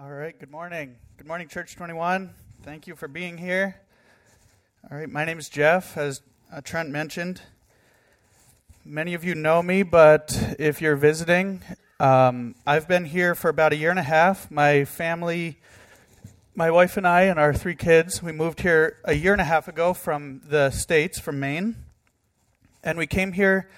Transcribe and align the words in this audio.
All 0.00 0.12
right, 0.12 0.38
good 0.38 0.52
morning. 0.52 0.94
Good 1.16 1.26
morning, 1.26 1.48
Church 1.48 1.74
21. 1.74 2.32
Thank 2.62 2.86
you 2.86 2.94
for 2.94 3.08
being 3.08 3.36
here. 3.36 3.80
All 4.88 4.96
right, 4.96 5.10
my 5.10 5.24
name 5.24 5.40
is 5.40 5.48
Jeff, 5.48 5.96
as 5.96 6.22
uh, 6.52 6.60
Trent 6.60 6.90
mentioned. 6.90 7.42
Many 8.84 9.14
of 9.14 9.24
you 9.24 9.34
know 9.34 9.60
me, 9.60 9.82
but 9.82 10.54
if 10.56 10.80
you're 10.80 10.94
visiting, 10.94 11.62
um, 11.98 12.54
I've 12.64 12.86
been 12.86 13.06
here 13.06 13.34
for 13.34 13.48
about 13.48 13.72
a 13.72 13.76
year 13.76 13.90
and 13.90 13.98
a 13.98 14.04
half. 14.04 14.48
My 14.52 14.84
family, 14.84 15.58
my 16.54 16.70
wife 16.70 16.96
and 16.96 17.04
I, 17.04 17.22
and 17.22 17.36
our 17.36 17.52
three 17.52 17.74
kids, 17.74 18.22
we 18.22 18.30
moved 18.30 18.60
here 18.60 18.98
a 19.04 19.14
year 19.14 19.32
and 19.32 19.40
a 19.40 19.46
half 19.46 19.66
ago 19.66 19.94
from 19.94 20.42
the 20.44 20.70
States, 20.70 21.18
from 21.18 21.40
Maine. 21.40 21.74
And 22.84 22.98
we 22.98 23.08
came 23.08 23.32
here 23.32 23.68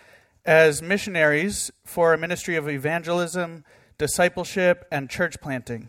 as 0.44 0.82
missionaries 0.82 1.70
for 1.86 2.12
a 2.12 2.18
ministry 2.18 2.56
of 2.56 2.68
evangelism, 2.68 3.64
discipleship, 3.96 4.86
and 4.92 5.08
church 5.08 5.40
planting. 5.40 5.88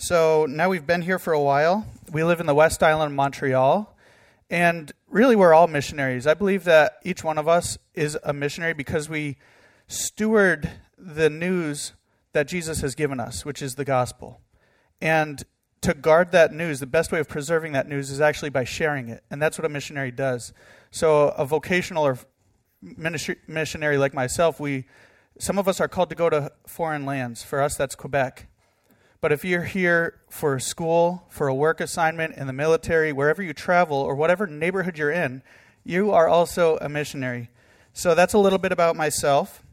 So 0.00 0.46
now 0.46 0.68
we've 0.68 0.86
been 0.86 1.02
here 1.02 1.18
for 1.18 1.32
a 1.32 1.40
while. 1.40 1.84
We 2.12 2.22
live 2.22 2.38
in 2.38 2.46
the 2.46 2.54
West 2.54 2.84
Island 2.84 3.10
of 3.10 3.16
Montreal. 3.16 3.96
And 4.48 4.92
really, 5.08 5.34
we're 5.34 5.52
all 5.52 5.66
missionaries. 5.66 6.24
I 6.24 6.34
believe 6.34 6.62
that 6.64 6.98
each 7.02 7.24
one 7.24 7.36
of 7.36 7.48
us 7.48 7.78
is 7.94 8.16
a 8.22 8.32
missionary 8.32 8.74
because 8.74 9.08
we 9.08 9.38
steward 9.88 10.70
the 10.96 11.28
news 11.28 11.94
that 12.32 12.46
Jesus 12.46 12.80
has 12.80 12.94
given 12.94 13.18
us, 13.18 13.44
which 13.44 13.60
is 13.60 13.74
the 13.74 13.84
gospel. 13.84 14.40
And 15.00 15.42
to 15.80 15.94
guard 15.94 16.30
that 16.30 16.52
news, 16.52 16.78
the 16.78 16.86
best 16.86 17.10
way 17.10 17.18
of 17.18 17.28
preserving 17.28 17.72
that 17.72 17.88
news 17.88 18.08
is 18.08 18.20
actually 18.20 18.50
by 18.50 18.62
sharing 18.62 19.08
it. 19.08 19.24
And 19.32 19.42
that's 19.42 19.58
what 19.58 19.64
a 19.64 19.68
missionary 19.68 20.12
does. 20.12 20.52
So, 20.92 21.30
a 21.30 21.44
vocational 21.44 22.06
or 22.06 22.18
missionary 22.80 23.98
like 23.98 24.14
myself, 24.14 24.60
we 24.60 24.84
some 25.40 25.58
of 25.58 25.66
us 25.66 25.80
are 25.80 25.88
called 25.88 26.10
to 26.10 26.14
go 26.14 26.30
to 26.30 26.52
foreign 26.68 27.04
lands. 27.04 27.42
For 27.42 27.60
us, 27.60 27.76
that's 27.76 27.96
Quebec. 27.96 28.46
But 29.20 29.32
if 29.32 29.44
you're 29.44 29.64
here 29.64 30.20
for 30.30 30.60
school, 30.60 31.24
for 31.28 31.48
a 31.48 31.54
work 31.54 31.80
assignment, 31.80 32.36
in 32.36 32.46
the 32.46 32.52
military, 32.52 33.12
wherever 33.12 33.42
you 33.42 33.52
travel, 33.52 33.96
or 33.96 34.14
whatever 34.14 34.46
neighborhood 34.46 34.96
you're 34.96 35.10
in, 35.10 35.42
you 35.84 36.12
are 36.12 36.28
also 36.28 36.78
a 36.80 36.88
missionary. 36.88 37.50
So 37.92 38.14
that's 38.14 38.34
a 38.34 38.38
little 38.38 38.60
bit 38.60 38.70
about 38.70 38.94
myself. 38.94 39.64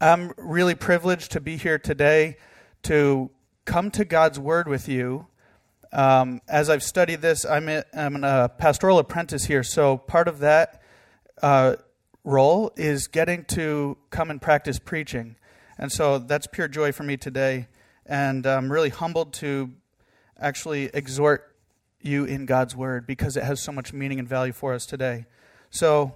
I'm 0.00 0.32
really 0.38 0.74
privileged 0.74 1.32
to 1.32 1.40
be 1.40 1.56
here 1.58 1.78
today 1.78 2.38
to 2.84 3.30
come 3.66 3.90
to 3.90 4.04
God's 4.06 4.38
Word 4.38 4.66
with 4.66 4.88
you. 4.88 5.26
Um, 5.92 6.40
as 6.48 6.70
I've 6.70 6.82
studied 6.82 7.20
this, 7.20 7.44
I'm 7.44 7.68
a, 7.68 7.84
I'm 7.92 8.24
a 8.24 8.48
pastoral 8.48 8.98
apprentice 8.98 9.44
here, 9.44 9.62
so 9.62 9.98
part 9.98 10.26
of 10.26 10.38
that 10.38 10.80
uh, 11.42 11.76
role 12.24 12.72
is 12.76 13.08
getting 13.08 13.44
to 13.46 13.98
come 14.08 14.30
and 14.30 14.40
practice 14.40 14.78
preaching. 14.78 15.36
And 15.76 15.92
so 15.92 16.18
that's 16.18 16.46
pure 16.46 16.68
joy 16.68 16.92
for 16.92 17.02
me 17.02 17.18
today 17.18 17.68
and 18.08 18.46
I'm 18.46 18.72
really 18.72 18.88
humbled 18.88 19.34
to 19.34 19.70
actually 20.40 20.84
exhort 20.94 21.54
you 22.00 22.24
in 22.24 22.46
God's 22.46 22.74
Word 22.74 23.06
because 23.06 23.36
it 23.36 23.44
has 23.44 23.62
so 23.62 23.70
much 23.70 23.92
meaning 23.92 24.18
and 24.18 24.26
value 24.26 24.52
for 24.52 24.72
us 24.72 24.86
today. 24.86 25.26
So, 25.70 26.14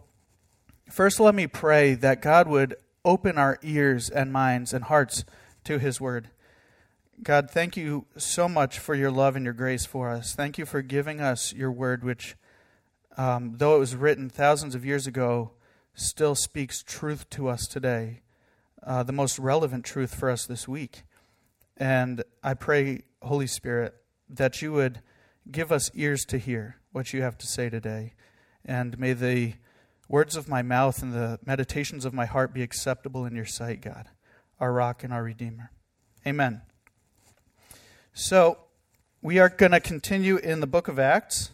first, 0.91 1.21
let 1.21 1.35
me 1.35 1.47
pray 1.47 1.95
that 1.95 2.23
God 2.23 2.49
would 2.49 2.77
open 3.05 3.37
our 3.37 3.59
ears 3.63 4.09
and 4.09 4.33
minds 4.33 4.73
and 4.73 4.85
hearts 4.85 5.25
to 5.65 5.79
His 5.79 6.01
Word. 6.01 6.31
God, 7.23 7.51
thank 7.51 7.77
you 7.77 8.07
so 8.17 8.49
much 8.49 8.79
for 8.79 8.95
your 8.95 9.11
love 9.11 9.37
and 9.37 9.45
your 9.45 9.55
grace 9.55 9.85
for 9.85 10.09
us. 10.11 10.35
Thank 10.35 10.57
you 10.57 10.65
for 10.65 10.81
giving 10.81 11.21
us 11.21 11.53
your 11.53 11.71
Word, 11.71 12.03
which, 12.03 12.37
um, 13.19 13.57
though 13.59 13.77
it 13.77 13.81
was 13.81 13.95
written 13.95 14.31
thousands 14.31 14.75
of 14.75 14.85
years 14.87 15.07
ago, 15.07 15.51
still 15.95 16.35
speaks 16.35 16.83
truth 16.83 17.29
to 17.31 17.49
us 17.49 17.67
today, 17.67 18.23
uh, 18.83 19.03
the 19.03 19.13
most 19.13 19.39
relevant 19.39 19.85
truth 19.85 20.15
for 20.15 20.31
us 20.31 20.47
this 20.47 20.67
week. 20.67 21.03
And 21.77 22.23
I 22.43 22.55
pray, 22.55 23.03
Holy 23.23 23.47
Spirit, 23.47 23.95
that 24.29 24.63
you 24.63 24.73
would 24.73 25.01
give 25.51 25.73
us 25.73 25.91
ears 25.95 26.25
to 26.27 26.39
hear 26.39 26.77
what 26.93 27.13
you 27.13 27.23
have 27.23 27.39
to 27.39 27.47
say 27.47 27.69
today. 27.69 28.15
And 28.65 28.99
may 28.99 29.13
the 29.13 29.55
words 30.09 30.37
of 30.37 30.49
my 30.49 30.63
mouth 30.63 31.03
and 31.03 31.13
the 31.13 31.39
meditations 31.45 32.05
of 32.05 32.15
my 32.15 32.27
heart 32.27 32.53
be 32.53 32.63
acceptable 32.63 33.25
in 33.25 33.35
your 33.35 33.47
sight, 33.47 33.81
God, 33.81 34.09
our 34.61 34.73
rock 34.73 35.03
and 35.03 35.13
our 35.13 35.23
redeemer. 35.23 35.71
Amen. 36.27 36.63
So, 38.13 38.59
we 39.23 39.39
are 39.39 39.49
going 39.49 39.73
to 39.73 39.81
continue 39.81 40.37
in 40.37 40.61
the 40.61 40.67
book 40.67 40.89
of 40.89 40.99
Acts. 40.99 41.53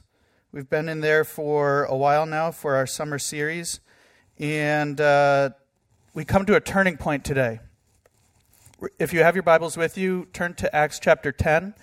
We've 0.50 0.68
been 0.68 0.88
in 0.88 1.00
there 1.00 1.22
for 1.22 1.84
a 1.84 1.96
while 1.96 2.26
now 2.26 2.50
for 2.50 2.74
our 2.74 2.86
summer 2.86 3.18
series. 3.18 3.80
And 4.38 5.00
uh, 5.00 5.50
we 6.14 6.24
come 6.24 6.46
to 6.46 6.56
a 6.56 6.60
turning 6.60 6.96
point 6.96 7.24
today 7.24 7.60
if 8.98 9.12
you 9.12 9.24
have 9.24 9.34
your 9.34 9.42
Bibles 9.42 9.76
with 9.76 9.98
you, 9.98 10.28
turn 10.32 10.54
to 10.54 10.74
Acts 10.74 11.00
chapter 11.00 11.32
10. 11.32 11.74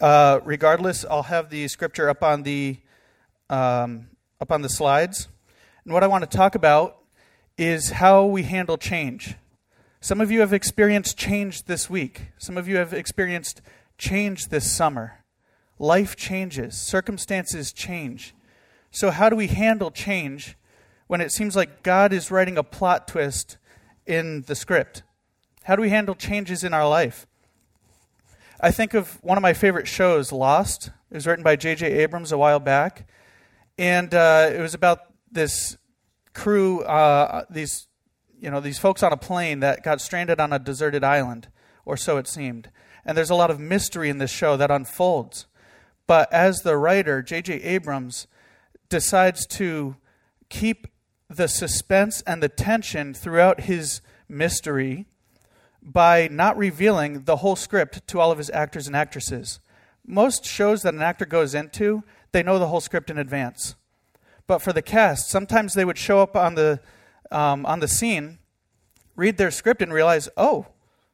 Uh, 0.00 0.40
regardless, 0.44 1.04
I'll 1.08 1.24
have 1.24 1.48
the 1.48 1.66
scripture 1.68 2.08
up 2.08 2.22
on 2.22 2.42
the 2.42 2.78
um, 3.48 4.08
up 4.40 4.52
on 4.52 4.62
the 4.62 4.68
slides. 4.68 5.28
And 5.84 5.94
what 5.94 6.04
I 6.04 6.06
want 6.06 6.30
to 6.30 6.36
talk 6.36 6.54
about 6.54 6.98
is 7.56 7.90
how 7.90 8.26
we 8.26 8.42
handle 8.42 8.76
change. 8.76 9.34
Some 10.00 10.20
of 10.20 10.30
you 10.30 10.40
have 10.40 10.52
experienced 10.52 11.16
change 11.16 11.64
this 11.64 11.88
week. 11.88 12.28
Some 12.38 12.56
of 12.56 12.68
you 12.68 12.76
have 12.76 12.92
experienced 12.92 13.62
change 13.98 14.48
this 14.48 14.70
summer. 14.70 15.24
Life 15.78 16.16
changes, 16.16 16.76
circumstances 16.76 17.72
change. 17.72 18.34
So, 18.90 19.10
how 19.10 19.30
do 19.30 19.36
we 19.36 19.46
handle 19.46 19.90
change 19.90 20.56
when 21.06 21.20
it 21.20 21.32
seems 21.32 21.56
like 21.56 21.82
God 21.82 22.12
is 22.12 22.30
writing 22.30 22.58
a 22.58 22.62
plot 22.62 23.08
twist 23.08 23.56
in 24.06 24.42
the 24.42 24.54
script? 24.54 25.02
How 25.64 25.76
do 25.76 25.82
we 25.82 25.90
handle 25.90 26.14
changes 26.14 26.64
in 26.64 26.72
our 26.72 26.88
life? 26.88 27.26
I 28.60 28.70
think 28.70 28.94
of 28.94 29.22
one 29.22 29.36
of 29.36 29.42
my 29.42 29.52
favorite 29.52 29.86
shows, 29.86 30.32
Lost. 30.32 30.90
It 31.10 31.14
was 31.14 31.26
written 31.26 31.44
by 31.44 31.56
J.J. 31.56 31.86
Abrams 31.86 32.32
a 32.32 32.38
while 32.38 32.60
back. 32.60 33.06
And 33.76 34.14
uh, 34.14 34.50
it 34.52 34.60
was 34.60 34.72
about 34.72 35.00
this 35.30 35.76
crew, 36.32 36.80
uh, 36.82 37.44
these, 37.50 37.88
you 38.40 38.50
know, 38.50 38.60
these 38.60 38.78
folks 38.78 39.02
on 39.02 39.12
a 39.12 39.18
plane 39.18 39.60
that 39.60 39.82
got 39.82 40.00
stranded 40.00 40.40
on 40.40 40.52
a 40.52 40.58
deserted 40.58 41.04
island, 41.04 41.48
or 41.84 41.96
so 41.96 42.16
it 42.16 42.26
seemed. 42.26 42.70
And 43.04 43.16
there's 43.16 43.30
a 43.30 43.34
lot 43.34 43.50
of 43.50 43.60
mystery 43.60 44.08
in 44.08 44.18
this 44.18 44.30
show 44.30 44.56
that 44.56 44.70
unfolds. 44.70 45.46
But 46.06 46.32
as 46.32 46.60
the 46.60 46.76
writer, 46.76 47.22
J.J. 47.22 47.62
Abrams 47.62 48.26
decides 48.88 49.46
to 49.48 49.96
keep 50.48 50.86
the 51.28 51.48
suspense 51.48 52.22
and 52.22 52.42
the 52.42 52.48
tension 52.48 53.12
throughout 53.14 53.62
his 53.62 54.00
mystery 54.28 55.06
by 55.82 56.28
not 56.30 56.56
revealing 56.56 57.24
the 57.24 57.36
whole 57.36 57.56
script 57.56 58.06
to 58.08 58.20
all 58.20 58.30
of 58.30 58.38
his 58.38 58.50
actors 58.50 58.86
and 58.86 58.94
actresses. 58.94 59.60
Most 60.06 60.44
shows 60.44 60.82
that 60.82 60.94
an 60.94 61.02
actor 61.02 61.26
goes 61.26 61.54
into, 61.54 62.02
they 62.32 62.42
know 62.42 62.58
the 62.58 62.68
whole 62.68 62.80
script 62.80 63.10
in 63.10 63.18
advance. 63.18 63.74
But 64.46 64.60
for 64.60 64.72
the 64.72 64.82
cast, 64.82 65.30
sometimes 65.30 65.74
they 65.74 65.84
would 65.84 65.98
show 65.98 66.20
up 66.20 66.36
on 66.36 66.54
the, 66.54 66.80
um, 67.30 67.64
on 67.66 67.80
the 67.80 67.88
scene, 67.88 68.38
read 69.16 69.36
their 69.36 69.50
script, 69.50 69.80
and 69.80 69.92
realize, 69.92 70.28
oh, 70.36 70.66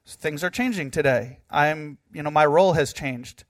things 0.06 0.42
are 0.42 0.50
changing 0.50 0.90
today. 0.90 1.40
I'm, 1.50 1.98
you 2.12 2.22
know, 2.22 2.30
my 2.30 2.46
role 2.46 2.74
has 2.74 2.92
changed. 2.92 3.44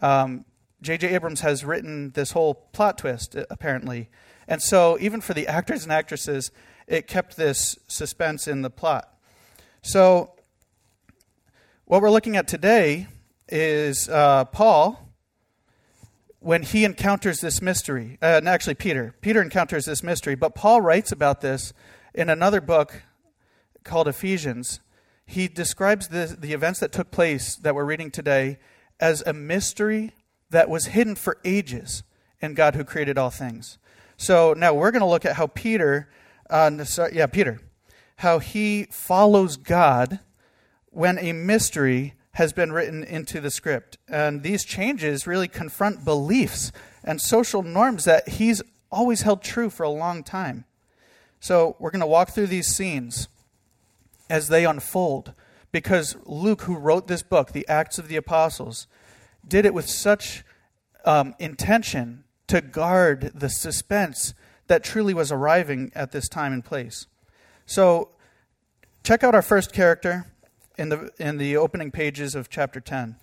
J.J. 0.00 1.08
Um, 1.08 1.14
Abrams 1.14 1.40
has 1.40 1.64
written 1.64 2.12
this 2.12 2.30
whole 2.30 2.54
plot 2.54 2.98
twist, 2.98 3.36
apparently. 3.50 4.08
And 4.48 4.62
so, 4.62 4.96
even 5.00 5.20
for 5.20 5.34
the 5.34 5.46
actors 5.48 5.82
and 5.82 5.92
actresses, 5.92 6.50
it 6.86 7.06
kept 7.06 7.36
this 7.36 7.76
suspense 7.88 8.46
in 8.46 8.62
the 8.62 8.70
plot. 8.70 9.12
So, 9.82 10.35
what 11.86 12.02
we're 12.02 12.10
looking 12.10 12.36
at 12.36 12.48
today 12.48 13.06
is 13.48 14.08
uh, 14.08 14.44
Paul 14.46 15.08
when 16.40 16.64
he 16.64 16.84
encounters 16.84 17.40
this 17.40 17.62
mystery. 17.62 18.18
Uh, 18.20 18.40
actually, 18.44 18.74
Peter. 18.74 19.14
Peter 19.20 19.40
encounters 19.40 19.84
this 19.84 20.02
mystery, 20.02 20.34
but 20.34 20.56
Paul 20.56 20.80
writes 20.80 21.12
about 21.12 21.42
this 21.42 21.72
in 22.12 22.28
another 22.28 22.60
book 22.60 23.02
called 23.84 24.08
Ephesians. 24.08 24.80
He 25.26 25.46
describes 25.46 26.08
the, 26.08 26.36
the 26.36 26.52
events 26.52 26.80
that 26.80 26.90
took 26.90 27.12
place 27.12 27.54
that 27.54 27.76
we're 27.76 27.84
reading 27.84 28.10
today 28.10 28.58
as 28.98 29.22
a 29.22 29.32
mystery 29.32 30.12
that 30.50 30.68
was 30.68 30.86
hidden 30.86 31.14
for 31.14 31.38
ages 31.44 32.02
in 32.40 32.54
God 32.54 32.74
who 32.74 32.82
created 32.82 33.16
all 33.16 33.30
things. 33.30 33.78
So 34.16 34.54
now 34.54 34.74
we're 34.74 34.90
going 34.90 35.02
to 35.02 35.06
look 35.06 35.24
at 35.24 35.36
how 35.36 35.46
Peter, 35.46 36.08
uh, 36.50 36.84
yeah, 37.12 37.26
Peter, 37.26 37.60
how 38.16 38.40
he 38.40 38.88
follows 38.90 39.56
God 39.56 40.18
when 40.96 41.18
a 41.18 41.30
mystery 41.34 42.14
has 42.32 42.54
been 42.54 42.72
written 42.72 43.04
into 43.04 43.38
the 43.38 43.50
script. 43.50 43.98
And 44.08 44.42
these 44.42 44.64
changes 44.64 45.26
really 45.26 45.46
confront 45.46 46.06
beliefs 46.06 46.72
and 47.04 47.20
social 47.20 47.62
norms 47.62 48.04
that 48.06 48.26
he's 48.30 48.62
always 48.90 49.20
held 49.20 49.42
true 49.42 49.68
for 49.68 49.82
a 49.82 49.90
long 49.90 50.24
time. 50.24 50.64
So 51.38 51.76
we're 51.78 51.90
going 51.90 52.00
to 52.00 52.06
walk 52.06 52.30
through 52.30 52.46
these 52.46 52.68
scenes 52.68 53.28
as 54.30 54.48
they 54.48 54.64
unfold 54.64 55.34
because 55.70 56.16
Luke, 56.24 56.62
who 56.62 56.78
wrote 56.78 57.08
this 57.08 57.22
book, 57.22 57.52
The 57.52 57.68
Acts 57.68 57.98
of 57.98 58.08
the 58.08 58.16
Apostles, 58.16 58.86
did 59.46 59.66
it 59.66 59.74
with 59.74 59.90
such 59.90 60.44
um, 61.04 61.34
intention 61.38 62.24
to 62.46 62.62
guard 62.62 63.32
the 63.34 63.50
suspense 63.50 64.32
that 64.68 64.82
truly 64.82 65.12
was 65.12 65.30
arriving 65.30 65.92
at 65.94 66.12
this 66.12 66.26
time 66.26 66.54
and 66.54 66.64
place. 66.64 67.06
So, 67.66 68.12
check 69.04 69.22
out 69.22 69.34
our 69.34 69.42
first 69.42 69.74
character, 69.74 70.26
in 70.76 70.88
the, 70.90 71.10
in 71.18 71.38
the 71.38 71.56
opening 71.56 71.90
pages 71.90 72.34
of 72.34 72.50
chapter 72.50 72.80
10. 72.80 73.16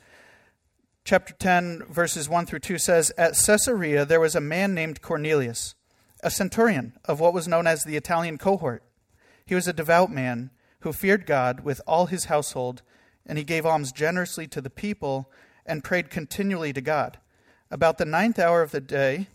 chapter 1.04 1.34
10, 1.34 1.84
verses 1.90 2.28
1 2.28 2.46
through 2.46 2.60
2 2.60 2.78
says 2.78 3.12
At 3.18 3.36
Caesarea 3.36 4.06
there 4.06 4.20
was 4.20 4.36
a 4.36 4.42
man 4.42 4.74
named 4.74 5.02
Cornelius, 5.02 5.76
a 6.22 6.32
centurion 6.32 6.94
of 7.06 7.20
what 7.20 7.34
was 7.34 7.48
known 7.48 7.68
as 7.68 7.84
the 7.84 7.98
Italian 7.98 8.38
cohort. 8.38 8.84
He 9.46 9.56
was 9.56 9.68
a 9.68 9.74
devout 9.74 10.12
man 10.12 10.52
who 10.82 10.94
feared 10.94 11.26
God 11.26 11.62
with 11.62 11.82
all 11.88 12.08
his 12.08 12.26
household, 12.26 12.82
and 13.26 13.38
he 13.38 13.44
gave 13.44 13.66
alms 13.66 13.92
generously 13.92 14.48
to 14.48 14.62
the 14.62 14.70
people 14.70 15.32
and 15.66 15.84
prayed 15.84 16.10
continually 16.10 16.74
to 16.74 16.82
God. 16.82 17.20
About 17.72 17.98
the 17.98 18.06
ninth 18.06 18.40
hour 18.40 18.62
of 18.62 18.72
the 18.72 18.82
day, 18.82 19.28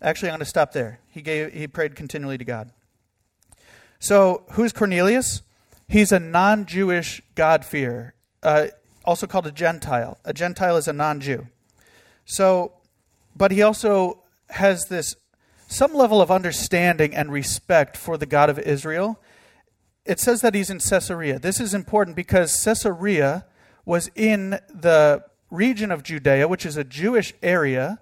actually, 0.00 0.28
I'm 0.28 0.34
going 0.34 0.40
to 0.40 0.46
stop 0.46 0.72
there. 0.72 1.00
He, 1.10 1.22
gave, 1.22 1.52
he 1.52 1.66
prayed 1.66 1.94
continually 1.94 2.38
to 2.38 2.44
God. 2.44 2.70
So, 3.98 4.44
who's 4.52 4.72
Cornelius? 4.72 5.42
He's 5.88 6.12
a 6.12 6.18
non 6.18 6.66
Jewish 6.66 7.22
God-fearer, 7.34 8.14
uh, 8.42 8.66
also 9.04 9.26
called 9.26 9.46
a 9.46 9.52
Gentile. 9.52 10.18
A 10.24 10.32
Gentile 10.32 10.76
is 10.76 10.88
a 10.88 10.92
non 10.92 11.20
Jew. 11.20 11.46
So, 12.24 12.72
but 13.36 13.52
he 13.52 13.62
also 13.62 14.22
has 14.50 14.86
this 14.86 15.14
some 15.68 15.94
level 15.94 16.20
of 16.20 16.30
understanding 16.30 17.14
and 17.14 17.32
respect 17.32 17.96
for 17.96 18.16
the 18.16 18.26
God 18.26 18.50
of 18.50 18.58
Israel. 18.58 19.20
It 20.04 20.20
says 20.20 20.40
that 20.42 20.54
he's 20.54 20.70
in 20.70 20.78
Caesarea. 20.78 21.38
This 21.38 21.60
is 21.60 21.74
important 21.74 22.14
because 22.14 22.64
Caesarea 22.64 23.44
was 23.84 24.08
in 24.14 24.50
the 24.72 25.24
region 25.50 25.90
of 25.90 26.02
Judea, 26.02 26.48
which 26.48 26.66
is 26.66 26.76
a 26.76 26.84
Jewish 26.84 27.34
area, 27.42 28.00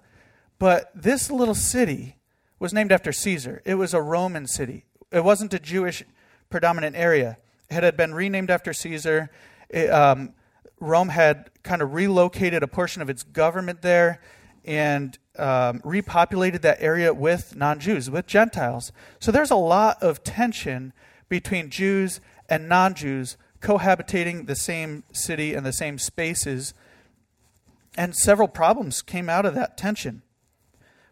but 0.59 0.91
this 0.95 1.31
little 1.31 1.55
city 1.55 2.17
was 2.59 2.73
named 2.73 2.91
after 2.91 3.11
Caesar. 3.11 3.61
It 3.65 3.75
was 3.75 3.93
a 3.93 4.01
Roman 4.01 4.47
city. 4.47 4.85
It 5.11 5.23
wasn't 5.23 5.53
a 5.53 5.59
Jewish 5.59 6.03
predominant 6.49 6.95
area. 6.95 7.37
It 7.69 7.83
had 7.83 7.97
been 7.97 8.13
renamed 8.13 8.49
after 8.49 8.73
Caesar. 8.73 9.29
It, 9.69 9.89
um, 9.89 10.33
Rome 10.79 11.09
had 11.09 11.49
kind 11.63 11.81
of 11.81 11.93
relocated 11.93 12.63
a 12.63 12.67
portion 12.67 13.01
of 13.01 13.09
its 13.09 13.23
government 13.23 13.81
there 13.81 14.21
and 14.63 15.17
um, 15.37 15.79
repopulated 15.81 16.61
that 16.61 16.81
area 16.81 17.13
with 17.13 17.55
non 17.55 17.79
Jews, 17.79 18.09
with 18.09 18.27
Gentiles. 18.27 18.91
So 19.19 19.31
there's 19.31 19.51
a 19.51 19.55
lot 19.55 20.01
of 20.01 20.23
tension 20.23 20.93
between 21.29 21.69
Jews 21.69 22.19
and 22.49 22.69
non 22.69 22.93
Jews 22.93 23.37
cohabitating 23.61 24.47
the 24.47 24.55
same 24.55 25.03
city 25.11 25.53
and 25.53 25.65
the 25.65 25.73
same 25.73 25.97
spaces. 25.97 26.73
And 27.97 28.15
several 28.15 28.47
problems 28.47 29.01
came 29.01 29.29
out 29.29 29.45
of 29.45 29.55
that 29.55 29.77
tension. 29.77 30.21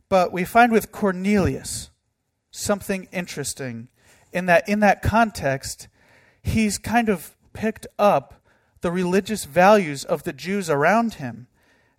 But 0.09 0.31
we 0.33 0.43
find 0.43 0.71
with 0.71 0.91
Cornelius 0.91 1.89
something 2.51 3.07
interesting 3.11 3.87
in 4.31 4.45
that 4.47 4.67
in 4.67 4.79
that 4.81 5.01
context, 5.01 5.87
he's 6.43 6.77
kind 6.77 7.09
of 7.09 7.35
picked 7.53 7.87
up 7.97 8.41
the 8.81 8.91
religious 8.91 9.45
values 9.45 10.03
of 10.03 10.23
the 10.23 10.33
Jews 10.33 10.69
around 10.69 11.15
him. 11.15 11.47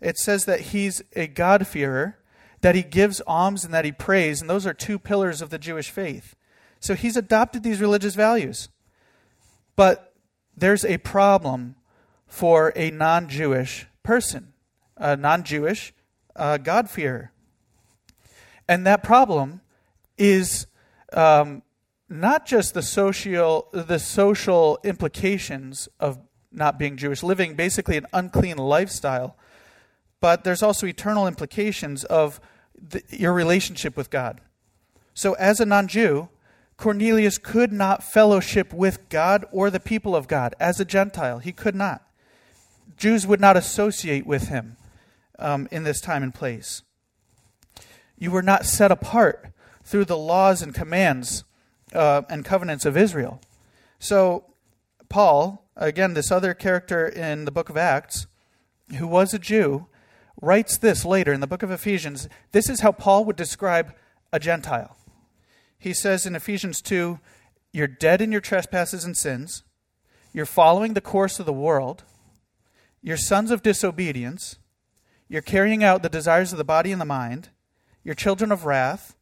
It 0.01 0.19
says 0.19 0.45
that 0.45 0.61
he's 0.61 1.03
a 1.17 1.27
God-fearer, 1.27 2.19
that 2.61 2.75
he 2.75 2.83
gives 2.83 3.23
alms 3.27 3.65
and 3.65 3.73
that 3.73 3.85
he 3.85 3.93
prays, 3.93 4.41
and 4.41 4.51
those 4.51 4.67
are 4.67 4.75
two 4.75 4.99
pillars 4.99 5.41
of 5.41 5.51
the 5.51 5.59
Jewish 5.59 5.91
faith. 5.91 6.37
So 6.79 6.95
he's 6.95 7.17
adopted 7.17 7.63
these 7.63 7.81
religious 7.81 8.15
values. 8.15 8.69
But 9.77 10.13
there's 10.57 10.85
a 10.85 10.99
problem 10.99 11.77
for 12.27 12.73
a 12.77 12.91
non 12.91 13.29
Jewish 13.29 13.87
person, 14.03 14.53
a 14.97 15.17
non 15.17 15.43
Jewish 15.45 15.95
uh, 16.37 16.59
God-fearer. 16.59 17.33
And 18.69 18.87
that 18.87 19.03
problem 19.03 19.63
is 20.19 20.67
um, 21.13 21.63
not 22.09 22.47
just 22.47 22.75
the 22.75 22.83
social 22.83 23.69
the 23.73 23.99
social 23.99 24.79
implications 24.85 25.89
of 25.99 26.19
not 26.53 26.79
being 26.79 26.97
Jewish, 26.97 27.23
living 27.23 27.55
basically 27.55 27.97
an 27.97 28.07
unclean 28.13 28.57
lifestyle, 28.59 29.37
but 30.21 30.45
there's 30.45 30.63
also 30.63 30.87
eternal 30.87 31.27
implications 31.27 32.05
of 32.05 32.41
the, 32.81 33.03
your 33.11 33.33
relationship 33.33 33.97
with 33.97 34.11
God. 34.11 34.41
So, 35.15 35.35
as 35.35 35.61
a 35.61 35.67
non-Jew, 35.67 36.29
Cornelius 36.77 37.39
could 37.39 37.73
not 37.73 38.03
fellowship 38.03 38.73
with 38.73 39.09
God 39.09 39.45
or 39.53 39.71
the 39.71 39.81
people 39.81 40.17
of 40.17 40.29
God 40.29 40.55
as 40.59 40.81
a 40.81 40.85
Gentile. 40.85 41.39
He 41.39 41.53
could 41.53 41.75
not. 41.75 42.03
Jews 42.97 43.27
would 43.27 43.41
not 43.41 43.57
associate 43.57 44.27
with 44.27 44.49
him 44.49 44.77
um, 45.39 45.69
in 45.71 45.85
this 45.85 46.01
time 46.01 46.23
and 46.23 46.35
place. 46.35 46.83
You 48.19 48.31
were 48.31 48.43
not 48.43 48.67
set 48.67 48.91
apart 48.91 49.49
through 49.83 50.07
the 50.07 50.17
laws 50.17 50.63
and 50.63 50.75
commands 50.75 51.45
uh, 51.95 52.23
and 52.29 52.45
covenants 52.45 52.85
of 52.85 52.97
Israel. 52.97 53.41
So, 53.99 54.45
Paul, 55.09 55.65
again, 55.77 56.15
this 56.15 56.31
other 56.31 56.55
character 56.55 57.07
in 57.07 57.45
the 57.45 57.51
book 57.51 57.69
of 57.69 57.77
Acts, 57.77 58.27
who 58.99 59.07
was 59.07 59.33
a 59.33 59.39
Jew, 59.39 59.87
writes 60.41 60.77
this 60.77 61.05
later 61.05 61.33
in 61.33 61.41
the 61.41 61.47
book 61.47 61.63
of 61.63 61.71
Ephesians. 61.71 62.29
This 62.53 62.69
is 62.69 62.81
how 62.81 62.93
Paul 62.93 63.25
would 63.25 63.37
describe 63.37 63.95
a 64.33 64.39
Gentile. 64.39 64.97
He 65.79 65.93
says 65.93 66.27
in 66.27 66.35
Ephesians 66.35 66.83
2 66.83 67.19
You're 67.73 67.87
dead 67.87 68.21
in 68.21 68.33
your 68.33 68.41
trespasses 68.41 69.05
and 69.05 69.17
sins, 69.17 69.63
you're 70.33 70.47
following 70.47 70.95
the 70.95 71.01
course 71.01 71.39
of 71.39 71.47
the 71.47 71.53
world, 71.53 72.05
you're 73.03 73.17
sons 73.17 73.51
of 73.51 73.63
disobedience, 73.63 74.57
you're 75.29 75.43
carrying 75.43 75.85
out 75.85 76.03
the 76.03 76.09
desires 76.09 76.53
of 76.53 76.59
the 76.59 76.65
body 76.65 76.91
and 76.91 77.01
the 77.01 77.07
mind, 77.07 77.51
you're 78.03 78.15
children 78.15 78.51
of 78.51 78.65
wrath 78.65 79.14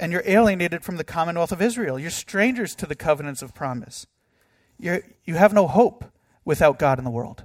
and 0.00 0.10
you're 0.10 0.24
alienated 0.24 0.82
from 0.82 0.96
the 0.96 1.04
commonwealth 1.04 1.52
of 1.52 1.62
Israel. 1.62 1.98
You're 1.98 2.10
strangers 2.10 2.74
to 2.76 2.86
the 2.86 2.96
covenants 2.96 3.42
of 3.42 3.54
promise. 3.54 4.06
You're, 4.78 5.02
you 5.24 5.34
have 5.34 5.52
no 5.52 5.66
hope 5.66 6.04
without 6.44 6.78
God 6.78 6.98
in 6.98 7.04
the 7.04 7.10
world. 7.10 7.44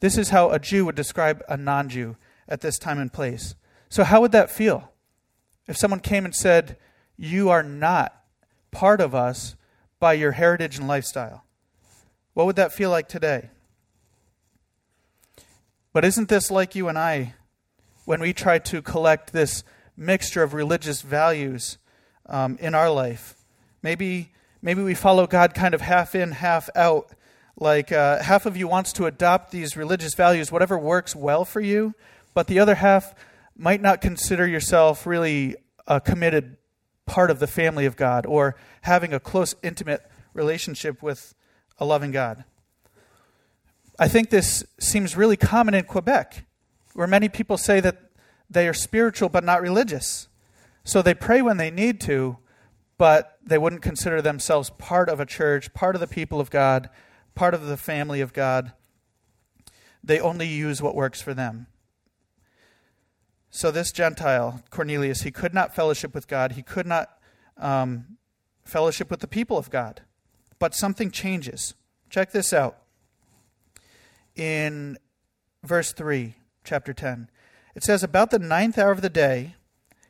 This 0.00 0.18
is 0.18 0.30
how 0.30 0.50
a 0.50 0.58
Jew 0.58 0.84
would 0.84 0.96
describe 0.96 1.42
a 1.48 1.56
non 1.56 1.88
Jew 1.88 2.16
at 2.48 2.60
this 2.60 2.78
time 2.78 2.98
and 2.98 3.12
place. 3.12 3.54
So, 3.88 4.04
how 4.04 4.20
would 4.20 4.32
that 4.32 4.50
feel? 4.50 4.92
If 5.66 5.76
someone 5.76 6.00
came 6.00 6.24
and 6.24 6.34
said, 6.34 6.76
You 7.16 7.48
are 7.48 7.62
not 7.62 8.14
part 8.70 9.00
of 9.00 9.14
us 9.14 9.54
by 10.00 10.14
your 10.14 10.32
heritage 10.32 10.78
and 10.78 10.88
lifestyle, 10.88 11.44
what 12.34 12.46
would 12.46 12.56
that 12.56 12.72
feel 12.72 12.90
like 12.90 13.08
today? 13.08 13.50
But 15.92 16.04
isn't 16.04 16.28
this 16.28 16.50
like 16.50 16.74
you 16.74 16.88
and 16.88 16.98
I 16.98 17.34
when 18.04 18.20
we 18.20 18.32
try 18.32 18.58
to 18.58 18.82
collect 18.82 19.32
this 19.32 19.64
mixture 19.98 20.44
of 20.44 20.54
religious 20.54 21.02
values 21.02 21.76
um, 22.26 22.56
in 22.60 22.74
our 22.74 22.90
life. 22.90 23.34
Maybe, 23.82 24.32
maybe 24.62 24.82
we 24.82 24.94
follow 24.94 25.26
God 25.26 25.54
kind 25.54 25.74
of 25.74 25.80
half 25.80 26.14
in, 26.14 26.32
half 26.32 26.70
out. 26.74 27.10
Like 27.60 27.90
uh, 27.90 28.22
half 28.22 28.46
of 28.46 28.56
you 28.56 28.68
wants 28.68 28.92
to 28.94 29.06
adopt 29.06 29.50
these 29.50 29.76
religious 29.76 30.14
values, 30.14 30.52
whatever 30.52 30.78
works 30.78 31.16
well 31.16 31.44
for 31.44 31.60
you, 31.60 31.94
but 32.32 32.46
the 32.46 32.60
other 32.60 32.76
half 32.76 33.14
might 33.56 33.80
not 33.80 34.00
consider 34.00 34.46
yourself 34.46 35.04
really 35.04 35.56
a 35.88 36.00
committed 36.00 36.56
part 37.06 37.32
of 37.32 37.40
the 37.40 37.48
family 37.48 37.84
of 37.84 37.96
God 37.96 38.26
or 38.26 38.54
having 38.82 39.12
a 39.12 39.18
close, 39.18 39.56
intimate 39.64 40.08
relationship 40.34 41.02
with 41.02 41.34
a 41.78 41.84
loving 41.84 42.12
God. 42.12 42.44
I 43.98 44.06
think 44.06 44.30
this 44.30 44.64
seems 44.78 45.16
really 45.16 45.36
common 45.36 45.74
in 45.74 45.82
Quebec, 45.82 46.46
where 46.94 47.08
many 47.08 47.28
people 47.28 47.58
say 47.58 47.80
that 47.80 48.07
they 48.50 48.68
are 48.68 48.74
spiritual 48.74 49.28
but 49.28 49.44
not 49.44 49.60
religious. 49.62 50.28
So 50.84 51.02
they 51.02 51.14
pray 51.14 51.42
when 51.42 51.58
they 51.58 51.70
need 51.70 52.00
to, 52.02 52.38
but 52.96 53.38
they 53.44 53.58
wouldn't 53.58 53.82
consider 53.82 54.22
themselves 54.22 54.70
part 54.70 55.08
of 55.08 55.20
a 55.20 55.26
church, 55.26 55.72
part 55.74 55.94
of 55.94 56.00
the 56.00 56.06
people 56.06 56.40
of 56.40 56.50
God, 56.50 56.88
part 57.34 57.54
of 57.54 57.66
the 57.66 57.76
family 57.76 58.20
of 58.20 58.32
God. 58.32 58.72
They 60.02 60.20
only 60.20 60.46
use 60.46 60.80
what 60.80 60.94
works 60.94 61.20
for 61.20 61.34
them. 61.34 61.66
So 63.50 63.70
this 63.70 63.92
Gentile, 63.92 64.62
Cornelius, 64.70 65.22
he 65.22 65.30
could 65.30 65.54
not 65.54 65.74
fellowship 65.74 66.14
with 66.14 66.28
God. 66.28 66.52
He 66.52 66.62
could 66.62 66.86
not 66.86 67.10
um, 67.56 68.18
fellowship 68.64 69.10
with 69.10 69.20
the 69.20 69.28
people 69.28 69.56
of 69.56 69.70
God. 69.70 70.02
But 70.58 70.74
something 70.74 71.10
changes. 71.10 71.74
Check 72.10 72.32
this 72.32 72.52
out. 72.52 72.78
In 74.34 74.98
verse 75.62 75.92
3, 75.92 76.34
chapter 76.64 76.92
10. 76.92 77.30
It 77.78 77.84
says, 77.84 78.02
About 78.02 78.32
the 78.32 78.40
ninth 78.40 78.76
hour 78.76 78.90
of 78.90 79.02
the 79.02 79.08
day, 79.08 79.54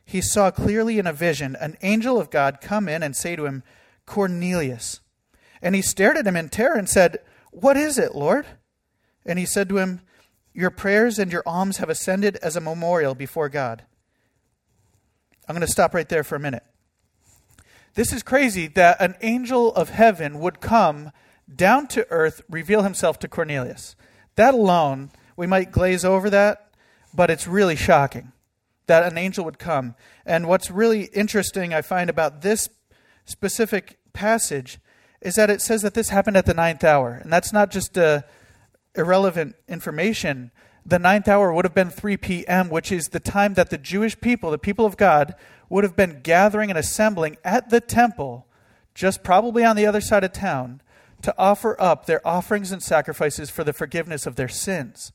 he 0.02 0.22
saw 0.22 0.50
clearly 0.50 0.98
in 0.98 1.06
a 1.06 1.12
vision 1.12 1.54
an 1.60 1.76
angel 1.82 2.18
of 2.18 2.30
God 2.30 2.62
come 2.62 2.88
in 2.88 3.02
and 3.02 3.14
say 3.14 3.36
to 3.36 3.44
him, 3.44 3.62
Cornelius. 4.06 5.00
And 5.60 5.74
he 5.74 5.82
stared 5.82 6.16
at 6.16 6.26
him 6.26 6.34
in 6.34 6.48
terror 6.48 6.78
and 6.78 6.88
said, 6.88 7.18
What 7.50 7.76
is 7.76 7.98
it, 7.98 8.14
Lord? 8.14 8.46
And 9.26 9.38
he 9.38 9.44
said 9.44 9.68
to 9.68 9.76
him, 9.76 10.00
Your 10.54 10.70
prayers 10.70 11.18
and 11.18 11.30
your 11.30 11.42
alms 11.44 11.76
have 11.76 11.90
ascended 11.90 12.36
as 12.36 12.56
a 12.56 12.62
memorial 12.62 13.14
before 13.14 13.50
God. 13.50 13.84
I'm 15.46 15.54
going 15.54 15.60
to 15.60 15.70
stop 15.70 15.92
right 15.92 16.08
there 16.08 16.24
for 16.24 16.36
a 16.36 16.40
minute. 16.40 16.64
This 17.92 18.14
is 18.14 18.22
crazy 18.22 18.66
that 18.68 18.98
an 18.98 19.14
angel 19.20 19.74
of 19.74 19.90
heaven 19.90 20.38
would 20.38 20.62
come 20.62 21.12
down 21.54 21.86
to 21.88 22.06
earth, 22.08 22.40
reveal 22.48 22.82
himself 22.82 23.18
to 23.18 23.28
Cornelius. 23.28 23.94
That 24.36 24.54
alone, 24.54 25.10
we 25.36 25.46
might 25.46 25.70
glaze 25.70 26.02
over 26.02 26.30
that 26.30 26.67
but 27.14 27.30
it's 27.30 27.46
really 27.46 27.76
shocking 27.76 28.32
that 28.86 29.04
an 29.04 29.18
angel 29.18 29.44
would 29.44 29.58
come. 29.58 29.94
And 30.26 30.48
what's 30.48 30.70
really 30.70 31.04
interesting, 31.14 31.72
I 31.72 31.82
find, 31.82 32.10
about 32.10 32.42
this 32.42 32.68
specific 33.24 33.98
passage 34.12 34.78
is 35.20 35.34
that 35.34 35.50
it 35.50 35.60
says 35.60 35.82
that 35.82 35.94
this 35.94 36.08
happened 36.08 36.36
at 36.36 36.46
the 36.46 36.54
ninth 36.54 36.82
hour. 36.82 37.12
And 37.22 37.32
that's 37.32 37.52
not 37.52 37.70
just 37.70 37.96
uh, 37.96 38.22
irrelevant 38.94 39.56
information. 39.68 40.50
the 40.84 40.98
ninth 40.98 41.28
hour 41.28 41.52
would 41.52 41.66
have 41.66 41.74
been 41.74 41.90
3 41.90 42.16
p.m., 42.16 42.70
which 42.70 42.90
is 42.90 43.08
the 43.08 43.20
time 43.20 43.54
that 43.54 43.68
the 43.68 43.76
Jewish 43.76 44.18
people, 44.18 44.50
the 44.50 44.58
people 44.58 44.86
of 44.86 44.96
God, 44.96 45.34
would 45.68 45.84
have 45.84 45.96
been 45.96 46.20
gathering 46.22 46.70
and 46.70 46.78
assembling 46.78 47.36
at 47.44 47.68
the 47.68 47.80
temple, 47.80 48.46
just 48.94 49.22
probably 49.22 49.64
on 49.64 49.76
the 49.76 49.84
other 49.84 50.00
side 50.00 50.24
of 50.24 50.32
town, 50.32 50.80
to 51.20 51.34
offer 51.36 51.76
up 51.78 52.06
their 52.06 52.26
offerings 52.26 52.72
and 52.72 52.82
sacrifices 52.82 53.50
for 53.50 53.64
the 53.64 53.74
forgiveness 53.74 54.24
of 54.24 54.36
their 54.36 54.48
sins. 54.48 55.12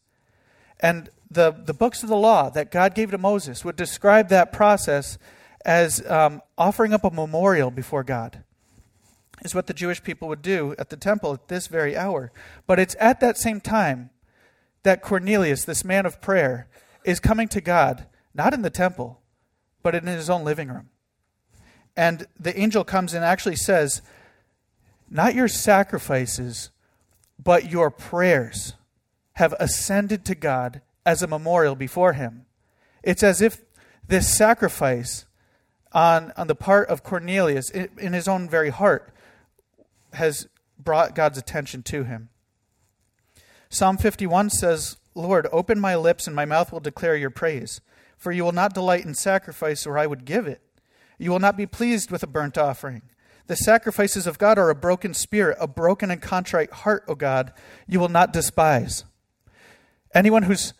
And 0.79 1.09
the, 1.29 1.51
the 1.51 1.73
books 1.73 2.03
of 2.03 2.09
the 2.09 2.15
law 2.15 2.49
that 2.49 2.71
God 2.71 2.95
gave 2.95 3.11
to 3.11 3.17
Moses 3.17 3.65
would 3.65 3.75
describe 3.75 4.29
that 4.29 4.51
process 4.51 5.17
as 5.65 6.05
um, 6.09 6.41
offering 6.57 6.93
up 6.93 7.03
a 7.03 7.11
memorial 7.11 7.71
before 7.71 8.03
God, 8.03 8.43
is 9.43 9.55
what 9.55 9.67
the 9.67 9.73
Jewish 9.73 10.03
people 10.03 10.27
would 10.27 10.41
do 10.41 10.75
at 10.77 10.89
the 10.89 10.97
temple 10.97 11.33
at 11.33 11.47
this 11.47 11.67
very 11.67 11.95
hour. 11.95 12.31
But 12.67 12.79
it's 12.79 12.95
at 12.99 13.19
that 13.21 13.37
same 13.37 13.61
time 13.61 14.09
that 14.83 15.01
Cornelius, 15.01 15.63
this 15.63 15.83
man 15.83 16.05
of 16.05 16.21
prayer, 16.21 16.67
is 17.05 17.19
coming 17.19 17.47
to 17.49 17.61
God, 17.61 18.05
not 18.33 18.53
in 18.53 18.61
the 18.61 18.69
temple, 18.69 19.21
but 19.81 19.95
in 19.95 20.05
his 20.05 20.29
own 20.29 20.43
living 20.43 20.69
room. 20.69 20.89
And 21.95 22.27
the 22.39 22.57
angel 22.59 22.83
comes 22.83 23.13
and 23.13 23.23
actually 23.23 23.55
says, 23.55 24.01
Not 25.09 25.35
your 25.35 25.47
sacrifices, 25.47 26.71
but 27.41 27.69
your 27.69 27.91
prayers 27.91 28.73
have 29.33 29.53
ascended 29.59 30.25
to 30.25 30.35
God 30.35 30.81
as 31.05 31.21
a 31.21 31.27
memorial 31.27 31.75
before 31.75 32.13
him. 32.13 32.45
It's 33.03 33.23
as 33.23 33.41
if 33.41 33.61
this 34.07 34.35
sacrifice 34.35 35.25
on, 35.91 36.33
on 36.37 36.47
the 36.47 36.55
part 36.55 36.89
of 36.89 37.03
Cornelius, 37.03 37.69
in, 37.69 37.89
in 37.97 38.13
his 38.13 38.27
own 38.27 38.49
very 38.49 38.69
heart, 38.69 39.13
has 40.13 40.47
brought 40.79 41.15
God's 41.15 41.37
attention 41.37 41.83
to 41.83 42.03
him. 42.03 42.29
Psalm 43.69 43.97
51 43.97 44.49
says, 44.49 44.97
Lord, 45.15 45.47
open 45.51 45.79
my 45.79 45.95
lips, 45.95 46.27
and 46.27 46.35
my 46.35 46.45
mouth 46.45 46.71
will 46.71 46.79
declare 46.79 47.15
your 47.15 47.29
praise. 47.29 47.81
For 48.17 48.31
you 48.31 48.43
will 48.43 48.51
not 48.51 48.73
delight 48.73 49.05
in 49.05 49.13
sacrifice, 49.13 49.85
or 49.85 49.97
I 49.97 50.07
would 50.07 50.25
give 50.25 50.47
it. 50.47 50.61
You 51.17 51.31
will 51.31 51.39
not 51.39 51.57
be 51.57 51.65
pleased 51.65 52.09
with 52.09 52.23
a 52.23 52.27
burnt 52.27 52.57
offering. 52.57 53.03
The 53.47 53.55
sacrifices 53.55 54.25
of 54.25 54.37
God 54.37 54.57
are 54.57 54.69
a 54.69 54.75
broken 54.75 55.13
spirit, 55.13 55.57
a 55.59 55.67
broken 55.67 56.09
and 56.09 56.21
contrite 56.21 56.71
heart, 56.71 57.03
O 57.07 57.15
God, 57.15 57.51
you 57.87 57.99
will 57.99 58.09
not 58.09 58.31
despise. 58.31 59.03
Anyone 60.13 60.43
who's 60.43 60.73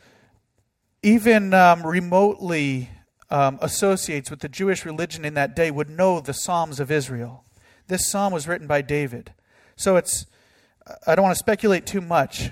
even 1.03 1.53
um, 1.53 1.85
remotely 1.85 2.89
um, 3.29 3.59
associates 3.61 4.31
with 4.31 4.39
the 4.39 4.49
Jewish 4.49 4.85
religion 4.85 5.25
in 5.25 5.33
that 5.33 5.55
day 5.55 5.69
would 5.69 5.89
know 5.89 6.19
the 6.19 6.33
Psalms 6.33 6.79
of 6.79 6.89
Israel. 6.89 7.43
This 7.87 8.07
psalm 8.07 8.31
was 8.31 8.47
written 8.47 8.67
by 8.67 8.81
David. 8.81 9.33
So 9.75 9.97
it's, 9.97 10.25
I 11.05 11.15
don't 11.15 11.23
want 11.23 11.35
to 11.35 11.39
speculate 11.39 11.85
too 11.85 12.01
much, 12.01 12.51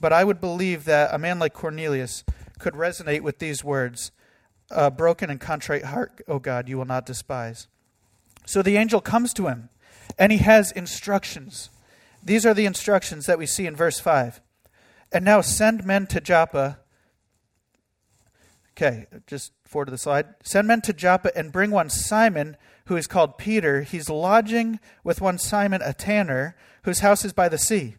but 0.00 0.12
I 0.12 0.24
would 0.24 0.40
believe 0.40 0.84
that 0.84 1.14
a 1.14 1.18
man 1.18 1.38
like 1.38 1.54
Cornelius 1.54 2.24
could 2.58 2.74
resonate 2.74 3.20
with 3.20 3.38
these 3.38 3.62
words 3.62 4.10
A 4.70 4.90
broken 4.90 5.30
and 5.30 5.40
contrite 5.40 5.84
heart, 5.84 6.20
O 6.26 6.38
God, 6.38 6.68
you 6.68 6.76
will 6.76 6.84
not 6.84 7.06
despise. 7.06 7.68
So 8.44 8.62
the 8.62 8.76
angel 8.76 9.00
comes 9.00 9.32
to 9.34 9.46
him, 9.46 9.68
and 10.18 10.32
he 10.32 10.38
has 10.38 10.72
instructions. 10.72 11.70
These 12.24 12.44
are 12.44 12.54
the 12.54 12.66
instructions 12.66 13.26
that 13.26 13.38
we 13.38 13.46
see 13.46 13.66
in 13.66 13.76
verse 13.76 14.00
5. 14.00 14.40
And 15.12 15.24
now 15.24 15.40
send 15.40 15.84
men 15.84 16.06
to 16.08 16.20
Joppa. 16.20 16.80
Okay, 18.80 19.06
just 19.26 19.50
forward 19.64 19.86
to 19.86 19.90
the 19.90 19.98
slide. 19.98 20.36
Send 20.44 20.68
men 20.68 20.80
to 20.82 20.92
Joppa 20.92 21.36
and 21.36 21.50
bring 21.50 21.72
one 21.72 21.90
Simon, 21.90 22.56
who 22.86 22.96
is 22.96 23.08
called 23.08 23.36
Peter. 23.36 23.82
He's 23.82 24.08
lodging 24.08 24.78
with 25.02 25.20
one 25.20 25.38
Simon, 25.38 25.82
a 25.82 25.92
tanner, 25.92 26.54
whose 26.84 27.00
house 27.00 27.24
is 27.24 27.32
by 27.32 27.48
the 27.48 27.58
sea. 27.58 27.96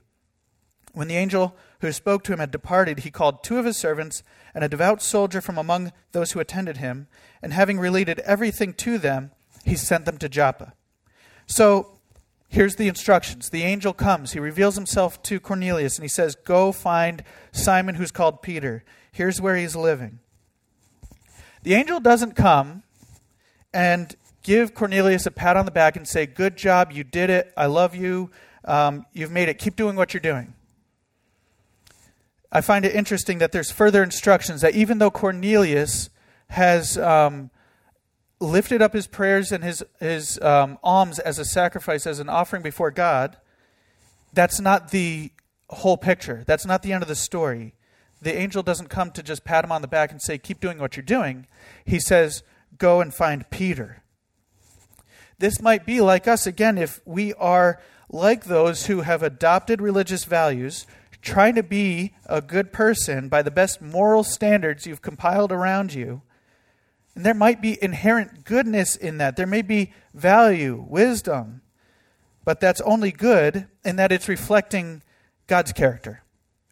When 0.93 1.09
the 1.09 1.17
angel 1.17 1.57
who 1.81 1.91
spoke 1.91 2.23
to 2.23 2.31
him 2.31 2.39
had 2.39 2.51
departed, 2.51 2.99
he 2.99 3.11
called 3.11 3.43
two 3.43 3.57
of 3.57 3.65
his 3.65 3.75
servants 3.75 4.23
and 4.55 4.63
a 4.63 4.69
devout 4.69 5.01
soldier 5.01 5.41
from 5.41 5.57
among 5.57 5.91
those 6.13 6.31
who 6.31 6.39
attended 6.39 6.77
him, 6.77 7.07
and 7.43 7.51
having 7.51 7.77
related 7.77 8.19
everything 8.19 8.73
to 8.75 8.97
them, 8.97 9.31
he 9.65 9.75
sent 9.75 10.05
them 10.05 10.17
to 10.19 10.29
Joppa. 10.29 10.75
So 11.45 11.99
here's 12.47 12.77
the 12.77 12.87
instructions. 12.87 13.49
The 13.49 13.63
angel 13.63 13.91
comes, 13.91 14.31
he 14.31 14.39
reveals 14.39 14.75
himself 14.75 15.21
to 15.23 15.41
Cornelius, 15.41 15.97
and 15.97 16.05
he 16.05 16.09
says, 16.09 16.35
Go 16.35 16.71
find 16.71 17.21
Simon 17.51 17.95
who's 17.95 18.11
called 18.11 18.41
Peter. 18.41 18.85
Here's 19.11 19.41
where 19.41 19.57
he's 19.57 19.75
living. 19.75 20.19
The 21.63 21.73
angel 21.73 21.99
doesn't 21.99 22.35
come 22.35 22.83
and 23.73 24.15
give 24.43 24.73
Cornelius 24.73 25.25
a 25.25 25.31
pat 25.31 25.57
on 25.57 25.65
the 25.65 25.71
back 25.71 25.95
and 25.95 26.07
say, 26.07 26.25
Good 26.25 26.55
job, 26.55 26.91
you 26.91 27.03
did 27.03 27.29
it, 27.29 27.53
I 27.57 27.65
love 27.65 27.95
you, 27.95 28.31
um, 28.65 29.05
you've 29.13 29.31
made 29.31 29.49
it, 29.49 29.57
keep 29.57 29.75
doing 29.75 29.95
what 29.95 30.13
you're 30.13 30.21
doing. 30.21 30.53
I 32.51 32.61
find 32.61 32.83
it 32.85 32.95
interesting 32.95 33.37
that 33.39 33.51
there's 33.51 33.71
further 33.71 34.01
instructions 34.01 34.61
that 34.61 34.73
even 34.73 34.97
though 34.97 35.11
Cornelius 35.11 36.09
has 36.47 36.97
um, 36.97 37.51
lifted 38.39 38.81
up 38.81 38.93
his 38.93 39.05
prayers 39.05 39.51
and 39.51 39.63
his, 39.63 39.83
his 39.99 40.39
um, 40.41 40.79
alms 40.83 41.19
as 41.19 41.37
a 41.37 41.45
sacrifice, 41.45 42.07
as 42.07 42.19
an 42.19 42.29
offering 42.29 42.63
before 42.63 42.89
God, 42.89 43.37
that's 44.33 44.59
not 44.59 44.89
the 44.89 45.31
whole 45.69 45.97
picture. 45.97 46.43
That's 46.47 46.65
not 46.65 46.81
the 46.81 46.91
end 46.91 47.03
of 47.03 47.07
the 47.07 47.15
story. 47.15 47.75
The 48.21 48.35
angel 48.35 48.63
doesn't 48.63 48.89
come 48.89 49.11
to 49.11 49.23
just 49.23 49.45
pat 49.45 49.63
him 49.63 49.71
on 49.71 49.81
the 49.81 49.87
back 49.87 50.11
and 50.11 50.21
say, 50.21 50.37
Keep 50.37 50.59
doing 50.59 50.77
what 50.77 50.97
you're 50.97 51.03
doing. 51.03 51.47
He 51.85 51.99
says, 51.99 52.43
Go 52.77 53.01
and 53.01 53.13
find 53.13 53.49
Peter. 53.49 54.03
This 55.37 55.61
might 55.61 55.85
be 55.85 56.01
like 56.01 56.27
us 56.27 56.45
again 56.45 56.77
if 56.77 56.99
we 57.05 57.33
are 57.35 57.81
like 58.09 58.45
those 58.45 58.87
who 58.87 59.01
have 59.01 59.23
adopted 59.23 59.81
religious 59.81 60.25
values, 60.25 60.85
trying 61.21 61.55
to 61.55 61.63
be 61.63 62.13
a 62.25 62.41
good 62.41 62.73
person 62.73 63.29
by 63.29 63.41
the 63.41 63.51
best 63.51 63.81
moral 63.81 64.23
standards 64.23 64.85
you've 64.85 65.01
compiled 65.01 65.51
around 65.51 65.93
you. 65.93 66.21
And 67.15 67.25
there 67.25 67.33
might 67.33 67.61
be 67.61 67.81
inherent 67.81 68.43
goodness 68.43 68.95
in 68.95 69.17
that. 69.17 69.35
There 69.35 69.47
may 69.47 69.61
be 69.61 69.93
value, 70.13 70.85
wisdom, 70.87 71.61
but 72.43 72.59
that's 72.59 72.81
only 72.81 73.11
good 73.11 73.67
in 73.83 73.95
that 73.97 74.11
it's 74.11 74.27
reflecting 74.27 75.03
God's 75.47 75.71
character. 75.71 76.23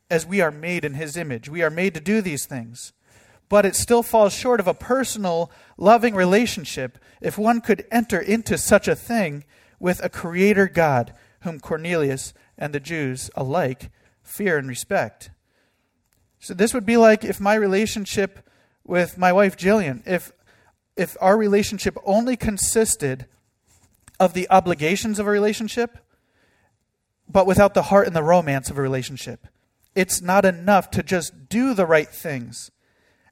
As 0.09 0.25
we 0.25 0.41
are 0.41 0.51
made 0.51 0.85
in 0.85 0.93
His 0.93 1.17
image, 1.17 1.49
we 1.49 1.61
are 1.61 1.69
made 1.69 1.93
to 1.93 1.99
do 1.99 2.21
these 2.21 2.45
things. 2.45 2.93
But 3.49 3.65
it 3.65 3.75
still 3.75 4.03
falls 4.03 4.33
short 4.33 4.59
of 4.59 4.67
a 4.67 4.73
personal, 4.73 5.51
loving 5.77 6.15
relationship 6.15 6.97
if 7.21 7.37
one 7.37 7.61
could 7.61 7.85
enter 7.91 8.19
into 8.19 8.57
such 8.57 8.87
a 8.87 8.95
thing 8.95 9.45
with 9.79 10.03
a 10.03 10.09
creator 10.09 10.67
God 10.67 11.13
whom 11.41 11.59
Cornelius 11.59 12.33
and 12.57 12.73
the 12.73 12.79
Jews 12.79 13.29
alike 13.35 13.89
fear 14.21 14.57
and 14.57 14.67
respect. 14.67 15.29
So 16.39 16.53
this 16.53 16.73
would 16.73 16.85
be 16.85 16.97
like 16.97 17.23
if 17.23 17.39
my 17.39 17.55
relationship 17.55 18.49
with 18.83 19.17
my 19.17 19.31
wife 19.31 19.57
Jillian, 19.57 20.05
if 20.05 20.31
if 20.95 21.15
our 21.21 21.37
relationship 21.37 21.95
only 22.05 22.35
consisted 22.35 23.27
of 24.19 24.33
the 24.33 24.49
obligations 24.49 25.19
of 25.19 25.27
a 25.27 25.31
relationship, 25.31 25.99
but 27.29 27.45
without 27.45 27.75
the 27.75 27.83
heart 27.83 28.07
and 28.07 28.15
the 28.15 28.23
romance 28.23 28.69
of 28.71 28.77
a 28.77 28.81
relationship. 28.81 29.47
It's 29.97 30.21
not 30.21 30.45
enough 30.45 30.91
to 30.91 31.01
just 31.01 31.49
do 31.49 31.73
the 31.73 31.87
right 31.87 32.07
things 32.07 32.69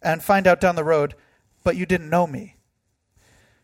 and 0.01 0.23
find 0.23 0.47
out 0.47 0.59
down 0.59 0.75
the 0.75 0.83
road, 0.83 1.13
but 1.63 1.75
you 1.75 1.85
didn't 1.85 2.09
know 2.09 2.25
me. 2.25 2.55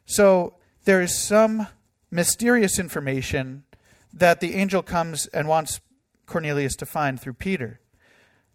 So 0.06 0.54
there 0.86 1.02
is 1.02 1.18
some 1.18 1.66
mysterious 2.12 2.78
information 2.78 3.64
that 4.14 4.40
the 4.40 4.54
angel 4.54 4.84
comes 4.84 5.26
and 5.26 5.48
wants 5.48 5.82
Cornelius 6.28 6.76
to 6.76 6.86
find 6.86 7.20
through 7.20 7.34
Peter. 7.34 7.80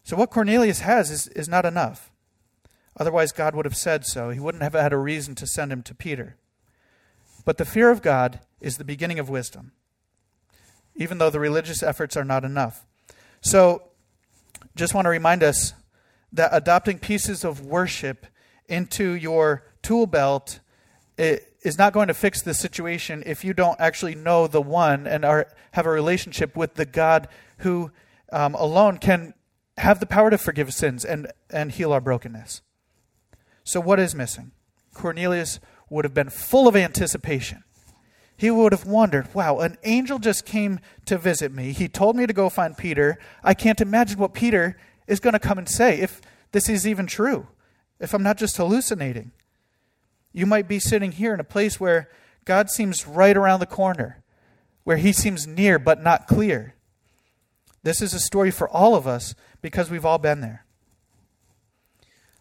So 0.05 0.17
what 0.17 0.31
Cornelius 0.31 0.79
has 0.79 1.11
is, 1.11 1.27
is 1.27 1.49
not 1.49 1.65
enough. 1.65 2.13
Otherwise, 2.97 3.33
God 3.33 3.57
would 3.57 3.67
have 3.67 3.77
said 3.77 4.07
so. 4.07 4.31
He 4.31 4.39
wouldn't 4.39 4.63
have 4.63 4.75
had 4.75 4.93
a 4.93 4.97
reason 4.97 5.35
to 5.35 5.47
send 5.49 5.73
him 5.73 5.83
to 5.83 5.93
Peter. 5.93 6.37
But 7.45 7.59
the 7.59 7.65
fear 7.65 7.91
of 7.91 8.01
God 8.01 8.39
is 8.61 8.77
the 8.77 8.85
beginning 8.85 9.19
of 9.19 9.29
wisdom, 9.29 9.73
even 10.95 11.19
though 11.19 11.31
the 11.31 11.41
religious 11.41 11.83
efforts 11.83 12.17
are 12.17 12.25
not 12.25 12.45
enough. 12.45 12.87
So, 13.41 13.86
just 14.77 14.95
want 14.95 15.07
to 15.07 15.11
remind 15.11 15.43
us 15.43 15.73
that 16.33 16.51
adopting 16.53 16.99
pieces 16.99 17.45
of 17.45 17.65
worship 17.65 18.27
into 18.69 19.13
your 19.13 19.65
tool 19.83 20.07
belt 20.07 20.61
is 21.19 21.79
not 21.79 21.93
going 21.93 22.09
to 22.09 22.15
fix 22.15 22.43
the 22.43 22.55
situation 22.55 23.23
if 23.27 23.45
you 23.45 23.55
don't 23.55 23.81
actually 23.81 24.15
know 24.15 24.47
the 24.47 24.61
one 24.61 25.07
and 25.07 25.25
are, 25.25 25.49
have 25.73 25.87
a 25.87 25.91
relationship 25.91 26.55
with 26.55 26.75
the 26.75 26.85
God 26.85 27.27
who 27.59 27.91
um, 28.33 28.55
alone 28.55 28.99
can 28.99 29.35
have 29.79 29.99
the 29.99 30.07
power 30.07 30.31
to 30.31 30.39
forgive 30.39 30.73
sins 30.75 31.05
and, 31.05 31.33
and 31.51 31.73
heal 31.73 31.93
our 31.93 32.01
brokenness. 32.01 32.61
So, 33.65 33.81
what 33.81 33.99
is 33.99 34.15
missing? 34.15 34.53
Cornelius 34.95 35.59
would 35.91 36.05
have 36.05 36.15
been 36.15 36.31
full 36.31 36.69
of 36.69 36.77
anticipation. 36.77 37.65
He 38.37 38.51
would 38.51 38.73
have 38.73 38.85
wondered, 38.85 39.35
wow, 39.35 39.59
an 39.61 39.79
angel 39.85 40.19
just 40.19 40.45
came 40.45 40.81
to 41.07 41.17
visit 41.17 41.53
me. 41.53 41.73
He 41.73 41.89
told 41.89 42.17
me 42.17 42.27
to 42.27 42.33
go 42.33 42.51
find 42.51 42.77
Peter. 42.77 43.19
I 43.43 43.55
can't 43.55 43.81
imagine 43.81 44.19
what 44.19 44.35
Peter 44.35 44.77
is 45.07 45.21
going 45.21 45.33
to 45.33 45.39
come 45.39 45.59
and 45.59 45.69
say 45.69 46.01
if 46.01 46.21
this 46.53 46.69
is 46.69 46.87
even 46.87 47.07
true, 47.07 47.49
if 47.99 48.13
I'm 48.13 48.23
not 48.23 48.37
just 48.37 48.57
hallucinating. 48.57 49.33
You 50.33 50.45
might 50.45 50.69
be 50.69 50.79
sitting 50.79 51.13
here 51.13 51.33
in 51.33 51.41
a 51.41 51.45
place 51.45 51.81
where 51.81 52.11
God 52.45 52.71
seems 52.71 53.07
right 53.07 53.37
around 53.37 53.61
the 53.61 53.67
corner, 53.67 54.23
where 54.85 54.99
he 54.99 55.13
seems 55.13 55.47
near 55.47 55.79
but 55.79 56.03
not 56.03 56.27
clear. 56.27 56.75
This 57.83 58.03
is 58.03 58.13
a 58.13 58.21
story 58.21 58.51
for 58.51 58.69
all 58.69 58.95
of 58.95 59.07
us 59.07 59.35
because 59.63 59.91
we've 59.91 60.05
all 60.05 60.19
been 60.19 60.41
there. 60.41 60.65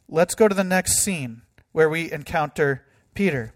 let's 0.08 0.36
go 0.36 0.48
to 0.48 0.54
the 0.54 0.64
next 0.64 1.00
scene 1.00 1.42
where 1.72 1.90
we 1.90 2.12
encounter 2.12 2.86
Peter. 3.16 3.55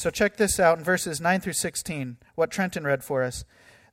So 0.00 0.08
check 0.08 0.38
this 0.38 0.58
out 0.58 0.78
in 0.78 0.82
verses 0.82 1.20
9 1.20 1.42
through 1.42 1.52
16, 1.52 2.16
what 2.34 2.50
Trenton 2.50 2.84
read 2.84 3.04
for 3.04 3.22
us. 3.22 3.44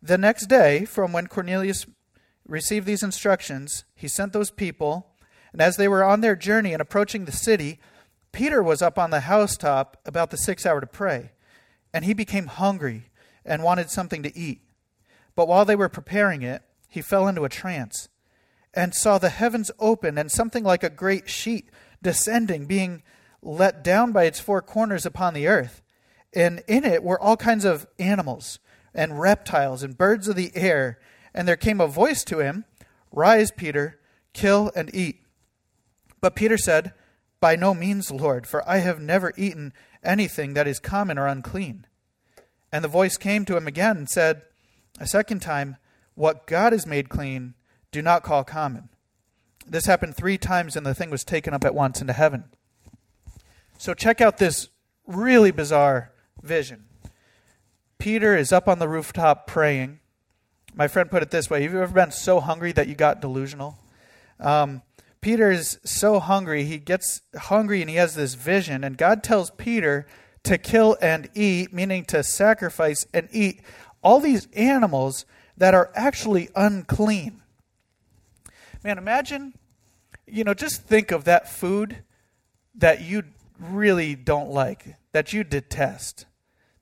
The 0.02 0.18
next 0.18 0.46
day, 0.46 0.86
from 0.86 1.12
when 1.12 1.28
Cornelius 1.28 1.86
received 2.48 2.88
these 2.88 3.04
instructions, 3.04 3.84
he 3.94 4.08
sent 4.08 4.32
those 4.32 4.50
people, 4.50 5.10
and 5.52 5.62
as 5.62 5.76
they 5.76 5.90
were 5.90 6.06
on 6.06 6.22
their 6.22 6.38
journey 6.38 6.72
and 6.72 6.82
approaching 6.82 7.26
the 7.26 7.34
city, 7.34 7.82
Peter 8.32 8.64
was 8.64 8.82
up 8.82 8.98
on 8.98 9.10
the 9.10 9.20
housetop 9.20 9.98
about 10.06 10.30
the 10.30 10.38
sixth 10.38 10.66
hour 10.66 10.80
to 10.80 10.88
pray, 10.88 11.32
and 11.94 12.06
he 12.06 12.14
became 12.14 12.48
hungry 12.48 13.10
and 13.44 13.62
wanted 13.62 13.90
something 13.90 14.24
to 14.24 14.34
eat. 14.34 14.62
But 15.36 15.50
while 15.50 15.66
they 15.66 15.76
were 15.76 15.90
preparing 15.90 16.42
it, 16.42 16.62
he 16.88 17.02
fell 17.02 17.28
into 17.28 17.44
a 17.44 17.50
trance 17.50 18.08
and 18.74 18.96
saw 18.96 19.18
the 19.18 19.28
heavens 19.28 19.72
open 19.78 20.18
and 20.18 20.32
something 20.32 20.64
like 20.64 20.86
a 20.86 20.90
great 20.90 21.30
sheet 21.30 21.70
descending, 22.02 22.66
being 22.66 23.04
let 23.42 23.84
down 23.84 24.14
by 24.14 24.24
its 24.24 24.40
four 24.40 24.62
corners 24.62 25.06
upon 25.06 25.34
the 25.34 25.48
earth. 25.48 25.82
And 26.38 26.62
in 26.68 26.86
it 26.86 27.02
were 27.02 27.20
all 27.20 27.36
kinds 27.36 27.66
of 27.66 27.88
animals 27.98 28.60
and 28.94 29.20
reptiles 29.20 29.82
and 29.82 29.98
birds 29.98 30.28
of 30.28 30.36
the 30.36 30.52
air. 30.54 31.00
And 31.34 31.48
there 31.48 31.56
came 31.56 31.82
a 31.82 31.88
voice 31.88 32.24
to 32.26 32.40
him 32.40 32.66
Rise, 33.12 33.50
Peter, 33.50 34.00
kill 34.34 34.72
and 34.76 34.94
eat. 34.94 35.24
But 36.22 36.36
Peter 36.36 36.56
said, 36.56 36.94
By 37.40 37.56
no 37.56 37.74
means, 37.74 38.12
Lord, 38.12 38.46
for 38.46 38.68
I 38.70 38.78
have 38.78 39.02
never 39.02 39.34
eaten 39.36 39.74
anything 40.04 40.54
that 40.54 40.68
is 40.68 40.78
common 40.78 41.18
or 41.18 41.26
unclean. 41.26 41.88
And 42.72 42.84
the 42.84 42.90
voice 42.90 43.18
came 43.18 43.44
to 43.46 43.58
him 43.58 43.66
again 43.66 43.98
and 43.98 44.08
said, 44.08 44.44
A 45.00 45.08
second 45.08 45.40
time, 45.40 45.78
What 46.14 46.46
God 46.46 46.72
has 46.72 46.86
made 46.86 47.10
clean, 47.10 47.56
do 47.92 48.04
not 48.04 48.22
call 48.22 48.44
common. 48.44 48.90
This 49.66 49.88
happened 49.88 50.16
three 50.16 50.38
times, 50.38 50.76
and 50.76 50.86
the 50.86 50.94
thing 50.94 51.10
was 51.10 51.24
taken 51.24 51.56
up 51.56 51.66
at 51.66 51.74
once 51.74 52.00
into 52.00 52.14
heaven. 52.14 52.44
So 53.80 53.96
check 53.96 54.22
out 54.22 54.38
this 54.38 54.70
really 55.08 55.50
bizarre 55.50 56.12
vision. 56.42 56.86
Peter 57.98 58.36
is 58.36 58.52
up 58.52 58.68
on 58.68 58.80
the 58.80 58.88
rooftop 58.88 59.48
praying. 59.48 60.00
My 60.74 60.88
friend 60.88 61.10
put 61.10 61.24
it 61.24 61.32
this 61.32 61.50
way 61.50 61.64
Have 61.64 61.74
you 61.74 61.82
ever 61.82 61.94
been 61.94 62.12
so 62.12 62.40
hungry 62.40 62.72
that 62.74 62.88
you 62.88 62.96
got 62.96 63.22
delusional? 63.22 63.78
Um, 64.40 64.82
Peter 65.22 65.52
is 65.52 65.80
so 65.84 66.20
hungry, 66.20 66.64
he 66.64 66.78
gets 66.78 67.22
hungry 67.36 67.82
and 67.82 67.90
he 67.90 67.96
has 67.96 68.16
this 68.16 68.36
vision, 68.36 68.84
and 68.84 68.98
God 68.98 69.24
tells 69.24 69.50
Peter 69.52 70.06
to 70.44 70.58
kill 70.58 70.96
and 71.02 71.30
eat, 71.34 71.74
meaning 71.74 72.06
to 72.06 72.24
sacrifice 72.24 73.06
and 73.14 73.28
eat 73.32 73.62
all 74.02 74.20
these 74.20 74.48
animals 74.54 75.26
that 75.58 75.74
are 75.74 75.92
actually 75.96 76.50
unclean. 76.56 77.42
Man, 78.84 78.98
imagine, 78.98 79.56
you 80.28 80.44
know, 80.44 80.54
just 80.54 80.84
think 80.84 81.12
of 81.12 81.26
that 81.26 81.50
food 81.50 82.04
that 82.76 83.02
you 83.02 83.24
really 83.60 84.16
don't 84.16 84.50
like, 84.50 84.96
that 85.12 85.34
you 85.34 85.44
detest, 85.44 86.26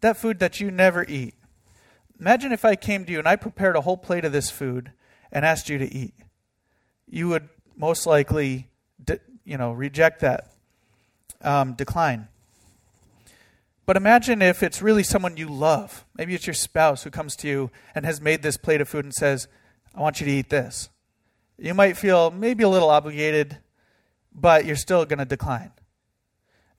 that 0.02 0.18
food 0.18 0.40
that 0.40 0.60
you 0.60 0.72
never 0.72 1.06
eat. 1.08 1.36
Imagine 2.20 2.52
if 2.52 2.64
I 2.64 2.76
came 2.76 3.06
to 3.06 3.12
you 3.12 3.20
and 3.20 3.28
I 3.28 3.36
prepared 3.36 3.76
a 3.76 3.82
whole 3.82 3.98
plate 3.98 4.26
of 4.26 4.32
this 4.32 4.50
food 4.50 4.92
and 5.32 5.46
asked 5.46 5.70
you 5.70 5.78
to 5.78 5.94
eat. 5.94 6.14
You 7.08 7.28
would 7.30 7.50
most 7.76 8.06
likely, 8.06 8.70
you 9.44 9.58
know, 9.58 9.72
reject 9.72 10.22
that, 10.22 10.54
um, 11.42 11.74
decline. 11.74 12.30
But 13.86 13.98
imagine 13.98 14.42
if 14.42 14.64
it's 14.64 14.82
really 14.82 15.04
someone 15.04 15.38
you 15.38 15.48
love. 15.48 16.06
Maybe 16.18 16.34
it's 16.34 16.48
your 16.48 16.56
spouse 16.56 17.04
who 17.04 17.12
comes 17.12 17.36
to 17.38 17.48
you 17.48 17.72
and 17.94 18.06
has 18.06 18.20
made 18.20 18.42
this 18.42 18.58
plate 18.58 18.82
of 18.82 18.90
food 18.90 19.06
and 19.06 19.14
says, 19.14 19.48
I 19.94 20.02
want 20.02 20.20
you 20.20 20.26
to 20.26 20.32
eat 20.32 20.50
this. 20.50 20.90
You 21.58 21.74
might 21.74 21.96
feel 21.96 22.32
maybe 22.32 22.64
a 22.64 22.70
little 22.70 22.90
obligated, 22.90 23.60
but 24.34 24.66
you're 24.66 24.76
still 24.76 25.06
going 25.06 25.20
to 25.20 25.26
decline. 25.26 25.72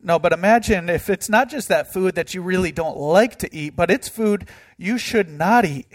No, 0.07 0.21
but 0.21 0.33
imagine 0.33 0.89
if 0.89 1.11
it's 1.11 1.29
not 1.29 1.49
just 1.49 1.66
that 1.66 1.92
food 1.92 2.14
that 2.14 2.33
you 2.33 2.40
really 2.40 2.71
don't 2.71 2.97
like 2.97 3.40
to 3.40 3.53
eat, 3.53 3.75
but 3.75 3.90
it's 3.90 4.09
food 4.09 4.49
you 4.79 4.99
should 4.99 5.29
not 5.29 5.64
eat. 5.64 5.88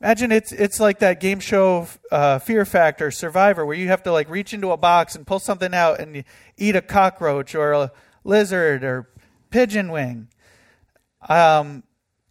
Imagine 0.00 0.32
it's 0.32 0.50
it's 0.50 0.80
like 0.80 0.98
that 0.98 1.20
game 1.20 1.38
show 1.38 1.86
uh, 2.10 2.40
Fear 2.40 2.64
Factor 2.64 3.12
Survivor, 3.12 3.64
where 3.64 3.76
you 3.76 3.86
have 3.86 4.02
to 4.02 4.10
like 4.10 4.28
reach 4.28 4.52
into 4.52 4.72
a 4.72 4.76
box 4.76 5.14
and 5.14 5.24
pull 5.24 5.38
something 5.38 5.72
out 5.74 6.00
and 6.00 6.24
eat 6.56 6.74
a 6.74 6.82
cockroach 6.82 7.54
or 7.54 7.70
a 7.70 7.92
lizard 8.24 8.82
or 8.82 9.08
pigeon 9.50 9.92
wing. 9.92 10.26
Um, 11.28 11.84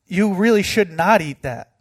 you 0.06 0.34
really 0.34 0.63
should 0.63 0.91
not 0.91 1.21
eat 1.21 1.43
that. 1.43 1.71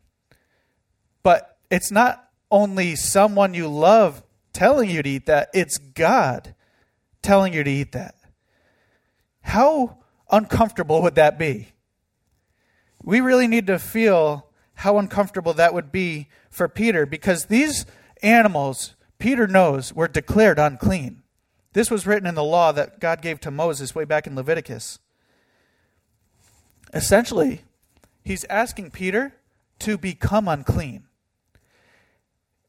But 1.24 1.56
it's 1.72 1.90
not 1.90 2.24
only 2.52 2.94
someone 2.94 3.52
you 3.52 3.66
love 3.66 4.22
telling 4.52 4.90
you 4.90 5.02
to 5.02 5.08
eat 5.08 5.26
that, 5.26 5.48
it's 5.52 5.76
God 5.76 6.54
telling 7.20 7.52
you 7.52 7.64
to 7.64 7.70
eat 7.70 7.90
that. 7.90 8.14
How 9.46 9.98
uncomfortable 10.30 11.02
would 11.02 11.14
that 11.14 11.38
be? 11.38 11.68
We 13.02 13.20
really 13.20 13.46
need 13.46 13.66
to 13.68 13.78
feel 13.78 14.48
how 14.74 14.98
uncomfortable 14.98 15.54
that 15.54 15.72
would 15.74 15.90
be 15.90 16.28
for 16.50 16.68
Peter 16.68 17.06
because 17.06 17.46
these 17.46 17.86
animals, 18.22 18.94
Peter 19.18 19.46
knows, 19.46 19.92
were 19.92 20.08
declared 20.08 20.58
unclean. 20.58 21.22
This 21.72 21.90
was 21.90 22.06
written 22.06 22.28
in 22.28 22.34
the 22.34 22.44
law 22.44 22.72
that 22.72 23.00
God 23.00 23.22
gave 23.22 23.40
to 23.40 23.50
Moses 23.50 23.94
way 23.94 24.04
back 24.04 24.26
in 24.26 24.34
Leviticus. 24.34 24.98
Essentially, 26.92 27.62
he's 28.24 28.44
asking 28.44 28.90
Peter 28.90 29.34
to 29.80 29.96
become 29.96 30.48
unclean 30.48 31.06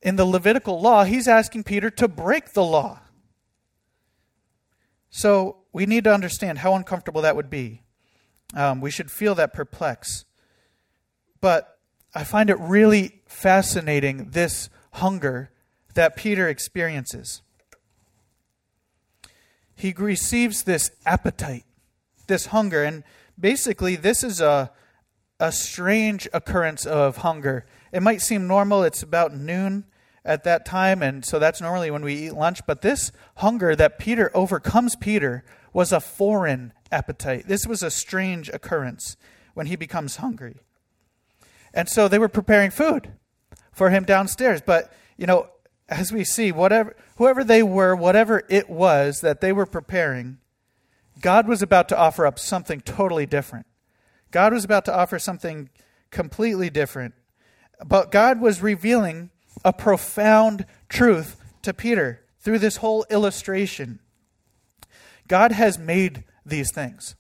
in 0.01 0.15
the 0.15 0.25
Levitical 0.25 0.79
law, 0.79 1.03
he's 1.03 1.27
asking 1.27 1.63
Peter 1.63 1.89
to 1.89 2.07
break 2.07 2.53
the 2.53 2.63
law. 2.63 3.01
So 5.09 5.57
we 5.73 5.85
need 5.85 6.03
to 6.05 6.13
understand 6.13 6.59
how 6.59 6.75
uncomfortable 6.75 7.21
that 7.21 7.35
would 7.35 7.49
be. 7.49 7.81
Um, 8.53 8.81
we 8.81 8.91
should 8.91 9.11
feel 9.11 9.35
that 9.35 9.53
perplex. 9.53 10.25
But 11.41 11.77
I 12.13 12.23
find 12.23 12.49
it 12.49 12.57
really 12.59 13.21
fascinating 13.27 14.31
this 14.31 14.69
hunger 14.93 15.51
that 15.93 16.15
Peter 16.15 16.47
experiences. 16.47 17.41
He 19.75 19.93
receives 19.95 20.63
this 20.63 20.91
appetite, 21.05 21.65
this 22.27 22.47
hunger, 22.47 22.83
and 22.83 23.03
basically, 23.39 23.95
this 23.95 24.23
is 24.23 24.41
a, 24.41 24.71
a 25.39 25.51
strange 25.51 26.27
occurrence 26.33 26.85
of 26.85 27.17
hunger 27.17 27.65
it 27.91 28.03
might 28.03 28.21
seem 28.21 28.47
normal, 28.47 28.83
it's 28.83 29.01
about 29.01 29.33
noon 29.33 29.85
at 30.27 30.43
that 30.43 30.65
time, 30.65 31.01
and 31.01 31.25
so 31.25 31.39
that's 31.39 31.61
normally 31.61 31.89
when 31.89 32.03
we 32.03 32.13
eat 32.13 32.33
lunch. 32.33 32.61
But 32.67 32.81
this 32.81 33.11
hunger 33.37 33.75
that 33.75 33.97
Peter 33.97 34.29
overcomes 34.33 34.95
Peter 34.95 35.43
was 35.73 35.91
a 35.91 35.99
foreign 35.99 36.73
appetite. 36.91 37.47
This 37.47 37.65
was 37.65 37.81
a 37.81 37.89
strange 37.89 38.49
occurrence 38.49 39.17
when 39.53 39.67
he 39.67 39.75
becomes 39.75 40.17
hungry. 40.17 40.57
And 41.73 41.89
so 41.89 42.07
they 42.07 42.19
were 42.19 42.29
preparing 42.29 42.71
food 42.71 43.13
for 43.71 43.89
him 43.89 44.03
downstairs. 44.03 44.61
But, 44.61 44.93
you 45.17 45.25
know, 45.25 45.49
as 45.89 46.11
we 46.11 46.23
see, 46.23 46.51
whatever 46.51 46.95
whoever 47.15 47.43
they 47.43 47.63
were, 47.63 47.95
whatever 47.95 48.43
it 48.49 48.69
was 48.69 49.21
that 49.21 49.41
they 49.41 49.53
were 49.53 49.65
preparing, 49.65 50.37
God 51.21 51.47
was 51.47 51.61
about 51.61 51.89
to 51.89 51.97
offer 51.97 52.27
up 52.27 52.37
something 52.37 52.81
totally 52.81 53.25
different. 53.25 53.65
God 54.31 54.53
was 54.53 54.65
about 54.65 54.85
to 54.85 54.95
offer 54.95 55.17
something 55.17 55.69
completely 56.11 56.69
different 56.69 57.13
but 57.85 58.11
God 58.11 58.41
was 58.41 58.61
revealing 58.61 59.29
a 59.63 59.73
profound 59.73 60.65
truth 60.89 61.37
to 61.61 61.73
Peter 61.73 62.23
through 62.39 62.59
this 62.59 62.77
whole 62.77 63.05
illustration. 63.09 63.99
God 65.27 65.51
has 65.51 65.77
made 65.77 66.23
these 66.45 66.71
things, 66.71 67.15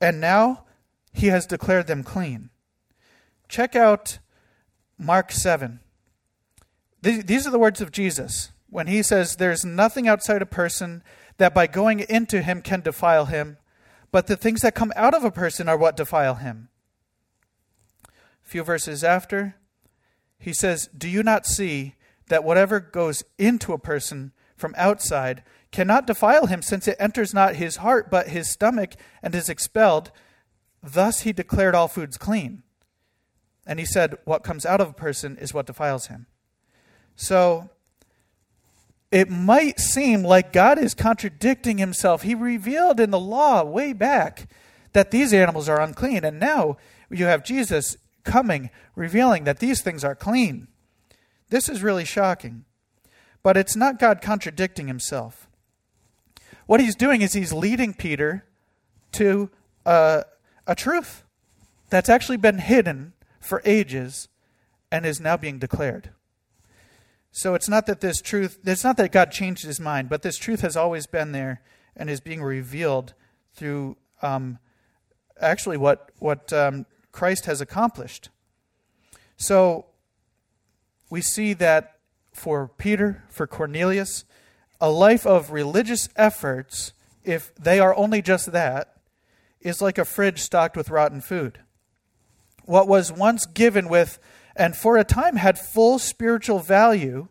and 0.00 0.20
now 0.20 0.64
he 1.12 1.28
has 1.28 1.46
declared 1.46 1.86
them 1.86 2.02
clean. 2.02 2.50
Check 3.48 3.74
out 3.74 4.18
Mark 4.98 5.32
7. 5.32 5.80
These 7.02 7.46
are 7.46 7.50
the 7.50 7.58
words 7.58 7.80
of 7.80 7.92
Jesus 7.92 8.50
when 8.70 8.86
he 8.86 9.02
says, 9.02 9.36
There's 9.36 9.64
nothing 9.64 10.08
outside 10.08 10.42
a 10.42 10.46
person 10.46 11.02
that 11.36 11.54
by 11.54 11.66
going 11.66 12.00
into 12.00 12.42
him 12.42 12.62
can 12.62 12.80
defile 12.80 13.26
him, 13.26 13.58
but 14.10 14.26
the 14.26 14.36
things 14.36 14.60
that 14.62 14.74
come 14.74 14.92
out 14.96 15.14
of 15.14 15.24
a 15.24 15.30
person 15.30 15.68
are 15.68 15.76
what 15.76 15.96
defile 15.96 16.36
him. 16.36 16.68
A 18.06 18.48
few 18.48 18.62
verses 18.62 19.04
after, 19.04 19.56
he 20.44 20.52
says, 20.52 20.90
Do 20.96 21.08
you 21.08 21.22
not 21.22 21.46
see 21.46 21.94
that 22.28 22.44
whatever 22.44 22.78
goes 22.78 23.24
into 23.38 23.72
a 23.72 23.78
person 23.78 24.32
from 24.56 24.74
outside 24.76 25.42
cannot 25.72 26.06
defile 26.06 26.46
him, 26.46 26.60
since 26.60 26.86
it 26.86 26.98
enters 27.00 27.32
not 27.32 27.56
his 27.56 27.76
heart, 27.76 28.10
but 28.10 28.28
his 28.28 28.50
stomach, 28.50 28.92
and 29.22 29.34
is 29.34 29.48
expelled? 29.48 30.10
Thus 30.82 31.20
he 31.20 31.32
declared 31.32 31.74
all 31.74 31.88
foods 31.88 32.18
clean. 32.18 32.62
And 33.66 33.78
he 33.78 33.86
said, 33.86 34.18
What 34.26 34.44
comes 34.44 34.66
out 34.66 34.82
of 34.82 34.90
a 34.90 34.92
person 34.92 35.38
is 35.38 35.54
what 35.54 35.64
defiles 35.64 36.08
him. 36.08 36.26
So 37.16 37.70
it 39.10 39.30
might 39.30 39.80
seem 39.80 40.24
like 40.24 40.52
God 40.52 40.78
is 40.78 40.92
contradicting 40.92 41.78
himself. 41.78 42.20
He 42.20 42.34
revealed 42.34 43.00
in 43.00 43.10
the 43.10 43.18
law 43.18 43.64
way 43.64 43.94
back 43.94 44.46
that 44.92 45.10
these 45.10 45.32
animals 45.32 45.70
are 45.70 45.80
unclean. 45.80 46.22
And 46.22 46.38
now 46.38 46.76
you 47.08 47.24
have 47.24 47.44
Jesus 47.44 47.96
coming, 48.24 48.70
revealing 48.96 49.44
that 49.44 49.58
these 49.58 49.82
things 49.82 50.02
are 50.02 50.14
clean. 50.14 50.68
This 51.50 51.68
is 51.68 51.82
really 51.82 52.04
shocking. 52.04 52.64
But 53.42 53.56
it's 53.56 53.76
not 53.76 53.98
God 53.98 54.20
contradicting 54.22 54.88
himself. 54.88 55.48
what 56.66 56.80
he's 56.80 56.96
doing 56.96 57.20
is 57.20 57.34
he's 57.34 57.52
leading 57.52 57.92
Peter 57.92 58.46
to 59.12 59.50
uh, 59.84 60.22
a 60.66 60.74
truth 60.74 61.22
that's 61.90 62.08
actually 62.08 62.38
been 62.38 62.58
hidden 62.58 63.12
for 63.38 63.60
ages 63.66 64.28
and 64.90 65.04
is 65.04 65.20
now 65.20 65.36
being 65.36 65.58
declared. 65.58 66.10
So 67.30 67.54
it's 67.54 67.68
not 67.68 67.86
that 67.86 68.00
this 68.00 68.22
truth, 68.22 68.60
it's 68.64 68.84
not 68.84 68.96
that 68.96 69.12
God 69.12 69.30
changed 69.30 69.64
his 69.64 69.78
mind, 69.78 70.08
but 70.08 70.22
this 70.22 70.38
truth 70.38 70.60
has 70.62 70.76
always 70.76 71.06
been 71.06 71.32
there 71.32 71.60
and 71.96 72.08
is 72.08 72.20
being 72.20 72.42
revealed 72.42 73.12
through 73.54 73.96
um, 74.22 74.58
actually 75.40 75.76
what, 75.76 76.10
what 76.18 76.52
um, 76.52 76.86
Christ 77.14 77.46
has 77.46 77.60
accomplished. 77.60 78.28
So 79.36 79.86
we 81.08 81.20
see 81.20 81.52
that 81.54 81.98
for 82.32 82.66
Peter, 82.66 83.22
for 83.30 83.46
Cornelius, 83.46 84.24
a 84.80 84.90
life 84.90 85.24
of 85.24 85.52
religious 85.52 86.08
efforts, 86.16 86.92
if 87.22 87.54
they 87.54 87.78
are 87.78 87.94
only 87.94 88.20
just 88.20 88.50
that, 88.50 88.96
is 89.60 89.80
like 89.80 89.96
a 89.96 90.04
fridge 90.04 90.40
stocked 90.40 90.76
with 90.76 90.90
rotten 90.90 91.20
food. 91.20 91.60
What 92.64 92.88
was 92.88 93.12
once 93.12 93.46
given 93.46 93.88
with 93.88 94.18
and 94.56 94.74
for 94.74 94.96
a 94.96 95.04
time 95.04 95.36
had 95.36 95.56
full 95.56 96.00
spiritual 96.00 96.58
value 96.58 97.28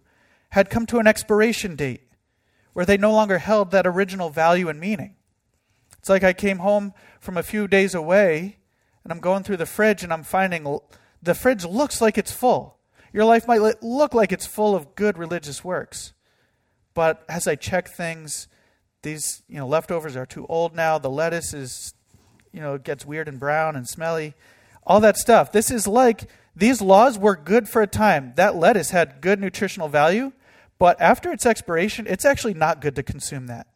had 0.51 0.69
come 0.69 0.85
to 0.87 0.99
an 0.99 1.07
expiration 1.07 1.75
date 1.75 2.07
where 2.71 2.85
they 2.85 2.97
no 2.97 3.11
longer 3.11 3.39
held 3.39 3.71
that 3.71 3.85
original 3.85 4.29
value 4.29 4.69
and 4.69 4.79
meaning. 4.79 5.17
It's 5.99 6.09
like 6.09 6.23
I 6.23 6.31
came 6.31 6.59
home 6.59 6.93
from 7.19 7.35
a 7.35 7.43
few 7.43 7.67
days 7.67 7.93
away 7.93 8.59
and 9.03 9.11
I'm 9.11 9.19
going 9.19 9.43
through 9.43 9.57
the 9.57 9.65
fridge 9.65 10.03
and 10.03 10.13
I'm 10.13 10.23
finding 10.23 10.79
the 11.21 11.33
fridge 11.33 11.65
looks 11.65 12.01
like 12.01 12.17
it's 12.17 12.31
full. 12.31 12.77
Your 13.11 13.25
life 13.25 13.47
might 13.47 13.83
look 13.83 14.13
like 14.13 14.31
it's 14.31 14.45
full 14.45 14.75
of 14.75 14.95
good 14.95 15.17
religious 15.17 15.63
works. 15.63 16.13
But 16.93 17.23
as 17.29 17.47
I 17.47 17.55
check 17.55 17.87
things, 17.87 18.47
these 19.03 19.43
you 19.47 19.57
know 19.57 19.67
leftovers 19.67 20.15
are 20.15 20.25
too 20.25 20.45
old 20.47 20.75
now. 20.75 20.97
The 20.97 21.09
lettuce 21.09 21.53
is 21.53 21.93
you 22.51 22.61
know 22.61 22.77
gets 22.77 23.05
weird 23.05 23.27
and 23.27 23.39
brown 23.39 23.75
and 23.75 23.87
smelly. 23.87 24.33
All 24.85 24.99
that 24.99 25.17
stuff. 25.17 25.51
This 25.51 25.71
is 25.71 25.87
like 25.87 26.29
these 26.55 26.81
laws 26.81 27.17
were 27.17 27.35
good 27.35 27.69
for 27.69 27.81
a 27.81 27.87
time. 27.87 28.33
That 28.35 28.55
lettuce 28.55 28.91
had 28.91 29.21
good 29.21 29.39
nutritional 29.39 29.87
value, 29.87 30.33
but 30.77 30.99
after 30.99 31.31
its 31.31 31.45
expiration, 31.45 32.05
it's 32.07 32.25
actually 32.25 32.53
not 32.53 32.81
good 32.81 32.95
to 32.95 33.03
consume 33.03 33.47
that. 33.47 33.67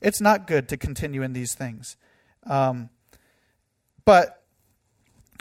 It's 0.00 0.20
not 0.20 0.46
good 0.46 0.68
to 0.68 0.76
continue 0.76 1.22
in 1.22 1.32
these 1.32 1.54
things. 1.54 1.96
Um, 2.46 2.90
but 4.04 4.43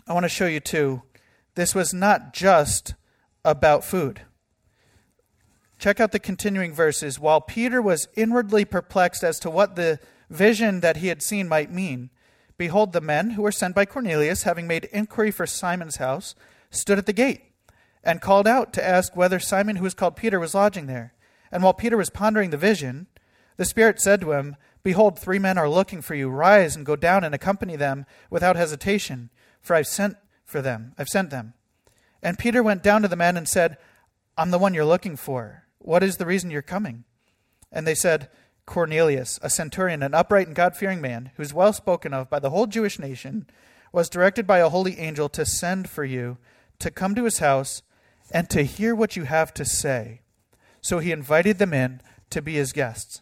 I 0.07 0.13
want 0.13 0.23
to 0.23 0.29
show 0.29 0.47
you 0.47 0.59
too, 0.59 1.01
this 1.55 1.73
was 1.73 1.93
not 1.93 2.33
just 2.33 2.95
about 3.45 3.85
food. 3.85 4.21
Check 5.77 5.99
out 5.99 6.11
the 6.11 6.19
continuing 6.19 6.73
verses. 6.73 7.19
While 7.19 7.41
Peter 7.41 7.81
was 7.81 8.07
inwardly 8.15 8.65
perplexed 8.65 9.23
as 9.23 9.39
to 9.39 9.49
what 9.49 9.75
the 9.75 9.99
vision 10.29 10.79
that 10.79 10.97
he 10.97 11.07
had 11.07 11.21
seen 11.21 11.47
might 11.47 11.71
mean, 11.71 12.09
behold, 12.57 12.93
the 12.93 13.01
men 13.01 13.31
who 13.31 13.41
were 13.41 13.51
sent 13.51 13.75
by 13.75 13.85
Cornelius, 13.85 14.43
having 14.43 14.67
made 14.67 14.85
inquiry 14.91 15.31
for 15.31 15.45
Simon's 15.45 15.97
house, 15.97 16.35
stood 16.69 16.97
at 16.97 17.05
the 17.05 17.13
gate 17.13 17.41
and 18.03 18.21
called 18.21 18.47
out 18.47 18.73
to 18.73 18.85
ask 18.85 19.15
whether 19.15 19.39
Simon, 19.39 19.77
who 19.77 19.83
was 19.83 19.93
called 19.93 20.15
Peter, 20.15 20.39
was 20.39 20.53
lodging 20.53 20.87
there. 20.87 21.13
And 21.51 21.63
while 21.63 21.73
Peter 21.73 21.97
was 21.97 22.09
pondering 22.09 22.49
the 22.49 22.57
vision, 22.57 23.07
the 23.57 23.65
Spirit 23.65 24.01
said 24.01 24.21
to 24.21 24.31
him, 24.31 24.55
Behold, 24.83 25.17
three 25.17 25.39
men 25.39 25.57
are 25.57 25.69
looking 25.69 26.01
for 26.01 26.15
you. 26.15 26.29
Rise 26.29 26.75
and 26.75 26.85
go 26.85 26.95
down 26.95 27.23
and 27.23 27.33
accompany 27.33 27.75
them 27.75 28.05
without 28.29 28.57
hesitation, 28.57 29.29
for 29.63 29.75
I've 29.75 29.87
sent 29.87 30.17
for 30.45 30.61
them. 30.61 30.93
I've 30.97 31.09
sent 31.09 31.31
them. 31.31 31.53
And 32.21 32.37
Peter 32.37 32.61
went 32.61 32.83
down 32.83 33.01
to 33.01 33.07
the 33.07 33.15
men 33.15 33.35
and 33.35 33.47
said, 33.47 33.77
I'm 34.37 34.51
the 34.51 34.59
one 34.59 34.73
you're 34.73 34.85
looking 34.85 35.15
for. 35.15 35.63
What 35.79 36.03
is 36.03 36.17
the 36.17 36.25
reason 36.25 36.51
you're 36.51 36.61
coming? 36.61 37.05
And 37.71 37.87
they 37.87 37.95
said, 37.95 38.29
Cornelius, 38.65 39.39
a 39.41 39.49
centurion, 39.49 40.03
an 40.03 40.13
upright 40.13 40.47
and 40.47 40.55
God 40.55 40.75
fearing 40.75 41.01
man, 41.01 41.31
who's 41.35 41.53
well 41.53 41.73
spoken 41.73 42.13
of 42.13 42.29
by 42.29 42.39
the 42.39 42.49
whole 42.49 42.67
Jewish 42.67 42.99
nation, 42.99 43.47
was 43.91 44.09
directed 44.09 44.47
by 44.47 44.59
a 44.59 44.69
holy 44.69 44.99
angel 44.99 45.27
to 45.29 45.45
send 45.45 45.89
for 45.89 46.05
you, 46.05 46.37
to 46.79 46.91
come 46.91 47.15
to 47.15 47.25
his 47.25 47.39
house, 47.39 47.81
and 48.31 48.49
to 48.49 48.63
hear 48.63 48.95
what 48.95 49.15
you 49.15 49.23
have 49.23 49.53
to 49.55 49.65
say. 49.65 50.21
So 50.81 50.99
he 50.99 51.11
invited 51.11 51.57
them 51.57 51.73
in 51.73 52.01
to 52.29 52.41
be 52.41 52.53
his 52.53 52.73
guests. 52.73 53.21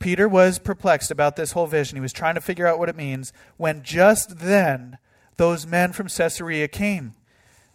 Peter 0.00 0.28
was 0.28 0.58
perplexed 0.58 1.10
about 1.10 1.36
this 1.36 1.52
whole 1.52 1.66
vision. 1.66 1.96
He 1.96 2.00
was 2.00 2.12
trying 2.12 2.34
to 2.34 2.40
figure 2.40 2.66
out 2.66 2.78
what 2.78 2.88
it 2.88 2.96
means 2.96 3.32
when 3.58 3.82
just 3.82 4.38
then 4.38 4.98
those 5.36 5.66
men 5.66 5.92
from 5.92 6.08
Caesarea 6.08 6.66
came. 6.66 7.14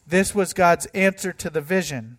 This 0.05 0.35
was 0.35 0.53
God's 0.53 0.87
answer 0.87 1.31
to 1.31 1.49
the 1.49 1.61
vision. 1.61 2.17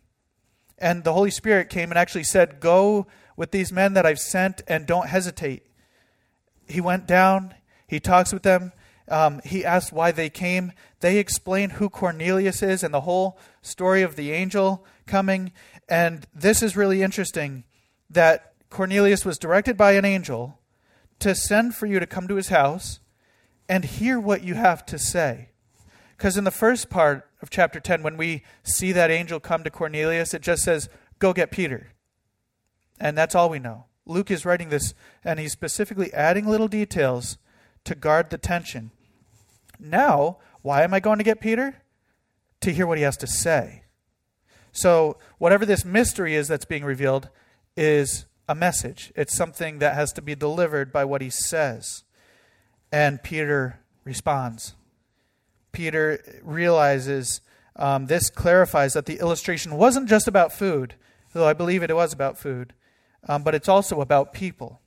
And 0.79 1.05
the 1.05 1.13
Holy 1.13 1.31
Spirit 1.31 1.69
came 1.69 1.91
and 1.91 1.99
actually 1.99 2.25
said, 2.25 2.61
Go 2.61 3.07
with 3.37 3.51
these 3.51 3.73
men 3.73 3.95
that 3.95 4.07
I've 4.07 4.21
sent 4.21 4.63
and 4.67 4.87
don't 4.87 5.09
hesitate. 5.09 5.67
He 6.69 6.81
went 6.81 7.07
down, 7.07 7.55
he 7.87 8.01
talks 8.01 8.33
with 8.33 8.43
them, 8.43 8.73
um, 9.09 9.41
he 9.45 9.65
asked 9.65 9.93
why 9.93 10.11
they 10.11 10.29
came. 10.29 10.73
They 11.01 11.19
explain 11.19 11.71
who 11.71 11.89
Cornelius 11.89 12.63
is 12.63 12.83
and 12.83 12.93
the 12.93 13.03
whole 13.03 13.39
story 13.63 14.03
of 14.03 14.17
the 14.17 14.33
angel 14.33 14.85
coming. 15.07 15.53
And 15.89 16.27
this 16.35 16.63
is 16.63 16.77
really 16.77 17.03
interesting 17.03 17.65
that 18.11 18.53
Cornelius 18.71 19.25
was 19.25 19.39
directed 19.39 19.77
by 19.77 19.93
an 19.93 20.05
angel 20.05 20.59
to 21.19 21.35
send 21.35 21.75
for 21.75 21.87
you 21.87 21.99
to 22.01 22.07
come 22.07 22.29
to 22.29 22.37
his 22.37 22.49
house 22.49 23.01
and 23.69 23.85
hear 23.85 24.21
what 24.21 24.43
you 24.43 24.55
have 24.55 24.85
to 24.87 24.99
say. 24.99 25.51
Because 26.17 26.37
in 26.37 26.45
the 26.45 26.51
first 26.51 26.89
part 26.89 27.29
of 27.43 27.51
chapter 27.51 27.81
10, 27.81 28.03
when 28.03 28.17
we 28.17 28.43
see 28.63 28.93
that 28.93 29.11
angel 29.11 29.41
come 29.41 29.65
to 29.65 29.71
Cornelius, 29.71 30.35
it 30.35 30.43
just 30.43 30.63
says, 30.63 30.89
Go 31.19 31.33
get 31.33 31.51
Peter. 31.51 31.93
And 32.99 33.17
that's 33.17 33.35
all 33.35 33.51
we 33.51 33.59
know. 33.59 33.87
Luke 34.07 34.31
is 34.31 34.45
writing 34.45 34.69
this, 34.69 34.95
and 35.25 35.39
he's 35.39 35.53
specifically 35.53 36.13
adding 36.15 36.47
little 36.47 36.69
details 36.69 37.39
to 37.85 37.95
guard 37.95 38.31
the 38.31 38.39
tension. 38.39 38.91
Now, 39.79 40.39
why 40.63 40.83
am 40.83 40.95
I 40.95 41.01
going 41.01 41.19
to 41.19 41.25
get 41.25 41.41
Peter? 41.41 41.83
To 42.61 42.73
hear 42.73 42.87
what 42.87 42.99
he 42.99 43.05
has 43.05 43.17
to 43.19 43.27
say. 43.27 43.85
So, 44.73 45.19
whatever 45.39 45.67
this 45.67 45.85
mystery 45.85 46.35
is 46.35 46.49
that's 46.49 46.65
being 46.65 46.85
revealed 46.85 47.29
is 47.77 48.27
a 48.49 48.55
message. 48.55 49.13
It's 49.17 49.37
something 49.37 49.79
that 49.79 49.95
has 49.95 50.13
to 50.15 50.23
be 50.23 50.35
delivered 50.35 50.93
by 50.93 51.05
what 51.05 51.23
he 51.23 51.31
says. 51.31 52.05
And 52.93 53.23
Peter 53.23 53.81
responds. 54.05 54.75
Peter 55.73 56.41
realizes 56.43 57.41
um, 57.77 58.07
this 58.07 58.31
clarifies 58.31 58.95
that 58.95 59.07
the 59.07 59.19
illustration 59.19 59.75
wasn't 59.75 60.09
just 60.09 60.27
about 60.27 60.53
food, 60.53 60.95
though 61.33 61.47
I 61.47 61.53
believe 61.53 61.83
it 61.83 61.95
was 61.95 62.13
about 62.13 62.39
food, 62.39 62.73
um, 63.29 63.43
but 63.43 63.55
it's 63.55 63.69
also 63.69 64.01
about 64.01 64.33
people. 64.33 64.81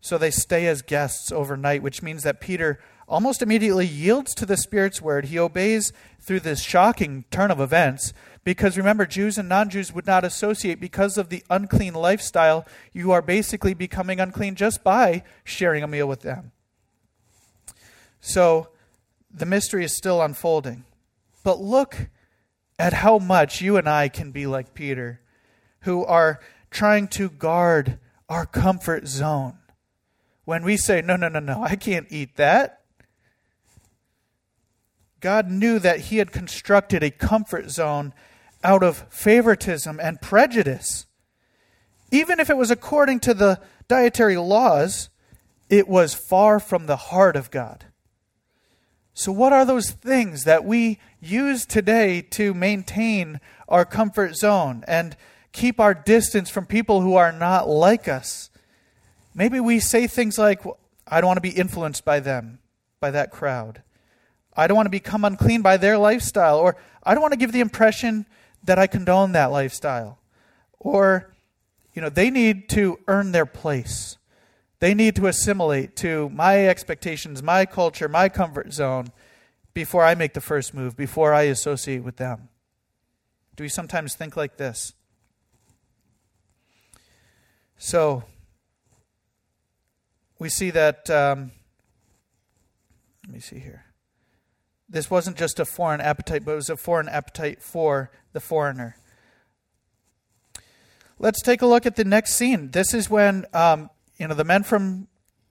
So 0.00 0.18
they 0.18 0.30
stay 0.30 0.66
as 0.66 0.82
guests 0.82 1.30
overnight, 1.30 1.82
which 1.82 2.02
means 2.02 2.22
that 2.22 2.40
Peter 2.40 2.80
almost 3.08 3.42
immediately 3.42 3.86
yields 3.86 4.34
to 4.34 4.46
the 4.46 4.56
Spirit's 4.56 5.02
word. 5.02 5.26
He 5.26 5.38
obeys 5.38 5.92
through 6.20 6.40
this 6.40 6.60
shocking 6.60 7.24
turn 7.30 7.50
of 7.50 7.60
events 7.60 8.12
because 8.44 8.78
remember, 8.78 9.04
Jews 9.04 9.36
and 9.36 9.48
non 9.48 9.68
Jews 9.68 9.92
would 9.92 10.06
not 10.06 10.24
associate 10.24 10.80
because 10.80 11.18
of 11.18 11.28
the 11.28 11.44
unclean 11.50 11.94
lifestyle. 11.94 12.66
You 12.92 13.10
are 13.12 13.20
basically 13.20 13.74
becoming 13.74 14.20
unclean 14.20 14.54
just 14.54 14.82
by 14.82 15.22
sharing 15.44 15.82
a 15.82 15.88
meal 15.88 16.08
with 16.08 16.20
them. 16.20 16.52
So 18.20 18.68
the 19.30 19.46
mystery 19.46 19.84
is 19.84 19.96
still 19.96 20.22
unfolding. 20.22 20.84
But 21.44 21.60
look 21.60 22.08
at 22.78 22.94
how 22.94 23.18
much 23.18 23.60
you 23.60 23.76
and 23.76 23.88
I 23.88 24.08
can 24.08 24.30
be 24.30 24.46
like 24.46 24.72
Peter, 24.72 25.20
who 25.80 26.04
are 26.04 26.40
trying 26.70 27.08
to 27.08 27.28
guard 27.28 27.98
our 28.28 28.46
comfort 28.46 29.08
zone. 29.08 29.58
When 30.44 30.64
we 30.64 30.76
say, 30.76 31.02
no, 31.02 31.16
no, 31.16 31.28
no, 31.28 31.40
no, 31.40 31.62
I 31.62 31.76
can't 31.76 32.06
eat 32.08 32.36
that. 32.36 32.80
God 35.20 35.50
knew 35.50 35.78
that 35.78 36.00
He 36.00 36.18
had 36.18 36.32
constructed 36.32 37.02
a 37.02 37.10
comfort 37.10 37.70
zone 37.70 38.12
out 38.62 38.82
of 38.82 39.04
favoritism 39.10 40.00
and 40.00 40.20
prejudice. 40.20 41.06
Even 42.10 42.40
if 42.40 42.50
it 42.50 42.56
was 42.56 42.70
according 42.70 43.20
to 43.20 43.34
the 43.34 43.60
dietary 43.86 44.36
laws, 44.36 45.10
it 45.68 45.88
was 45.88 46.14
far 46.14 46.58
from 46.58 46.86
the 46.86 46.96
heart 46.96 47.36
of 47.36 47.50
God. 47.50 47.86
So, 49.14 49.32
what 49.32 49.52
are 49.52 49.64
those 49.64 49.90
things 49.90 50.44
that 50.44 50.64
we 50.64 51.00
use 51.20 51.66
today 51.66 52.22
to 52.30 52.54
maintain 52.54 53.40
our 53.68 53.84
comfort 53.84 54.36
zone 54.36 54.84
and 54.86 55.16
keep 55.52 55.80
our 55.80 55.92
distance 55.92 56.48
from 56.48 56.66
people 56.66 57.00
who 57.00 57.16
are 57.16 57.32
not 57.32 57.68
like 57.68 58.06
us? 58.06 58.48
Maybe 59.34 59.58
we 59.58 59.80
say 59.80 60.06
things 60.06 60.38
like, 60.38 60.62
I 61.06 61.20
don't 61.20 61.26
want 61.28 61.36
to 61.36 61.40
be 61.42 61.50
influenced 61.50 62.04
by 62.04 62.20
them, 62.20 62.60
by 63.00 63.10
that 63.10 63.32
crowd. 63.32 63.82
I 64.58 64.66
don't 64.66 64.76
want 64.76 64.86
to 64.86 64.90
become 64.90 65.24
unclean 65.24 65.62
by 65.62 65.76
their 65.76 65.96
lifestyle. 65.96 66.58
Or 66.58 66.76
I 67.04 67.14
don't 67.14 67.22
want 67.22 67.32
to 67.32 67.38
give 67.38 67.52
the 67.52 67.60
impression 67.60 68.26
that 68.64 68.76
I 68.76 68.88
condone 68.88 69.30
that 69.32 69.52
lifestyle. 69.52 70.18
Or, 70.80 71.32
you 71.94 72.02
know, 72.02 72.08
they 72.08 72.28
need 72.28 72.68
to 72.70 72.98
earn 73.06 73.30
their 73.30 73.46
place. 73.46 74.18
They 74.80 74.94
need 74.94 75.14
to 75.16 75.28
assimilate 75.28 75.94
to 75.96 76.28
my 76.30 76.66
expectations, 76.66 77.40
my 77.40 77.66
culture, 77.66 78.08
my 78.08 78.28
comfort 78.28 78.72
zone 78.72 79.12
before 79.74 80.04
I 80.04 80.16
make 80.16 80.34
the 80.34 80.40
first 80.40 80.74
move, 80.74 80.96
before 80.96 81.32
I 81.32 81.42
associate 81.42 82.02
with 82.02 82.16
them. 82.16 82.48
Do 83.54 83.62
we 83.62 83.68
sometimes 83.68 84.16
think 84.16 84.36
like 84.36 84.56
this? 84.56 84.92
So, 87.76 88.24
we 90.40 90.48
see 90.48 90.70
that. 90.70 91.08
Um, 91.10 91.52
let 93.24 93.34
me 93.34 93.40
see 93.40 93.60
here. 93.60 93.87
This 94.88 95.10
wasn't 95.10 95.36
just 95.36 95.60
a 95.60 95.64
foreign 95.64 96.00
appetite, 96.00 96.44
but 96.44 96.52
it 96.52 96.56
was 96.56 96.70
a 96.70 96.76
foreign 96.76 97.08
appetite 97.08 97.62
for 97.62 98.10
the 98.32 98.40
foreigner. 98.40 98.96
Let's 101.18 101.42
take 101.42 101.62
a 101.62 101.66
look 101.66 101.84
at 101.84 101.96
the 101.96 102.04
next 102.04 102.34
scene. 102.34 102.70
This 102.70 102.94
is 102.94 103.10
when 103.10 103.44
um, 103.52 103.90
you 104.18 104.28
know 104.28 104.34
the 104.34 104.44
men 104.44 104.62
from 104.62 105.08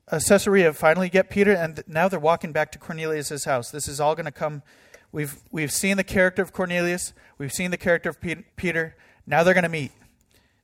Caesarea 0.10 0.73
finally 0.73 1.10
get 1.10 1.30
Peter, 1.30 1.52
and 1.52 1.84
now 1.88 2.08
they're 2.08 2.19
walking 2.19 2.52
back 2.52 2.71
to 2.71 2.80
Cornelius' 2.80 3.43
house. 3.43 3.69
This 3.69 3.88
is 3.88 4.00
all 4.00 4.15
going 4.15 4.26
to 4.26 4.32
come. 4.32 4.63
We've 5.12 5.36
we've 5.52 5.71
seen 5.71 5.97
the 5.97 6.04
character 6.04 6.41
of 6.41 6.54
Cornelius. 6.54 7.13
We've 7.38 7.52
seen 7.52 7.71
the 7.71 7.78
character 7.78 8.10
of 8.10 8.17
Peter. 8.56 8.95
Now 9.28 9.43
they're 9.43 9.54
going 9.54 9.63
to 9.63 9.69
meet. 9.69 9.91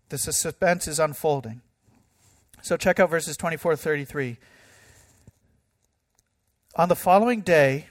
The 0.09 0.17
suspense 0.17 0.88
is 0.88 0.99
unfolding. 0.99 1.62
So 2.62 2.77
check 2.77 2.99
out 2.99 3.09
verses 3.09 3.36
24 3.36 3.75
33. 3.75 4.38
On 6.75 6.89
the 6.89 6.95
following 6.95 7.41
day, 7.41 7.88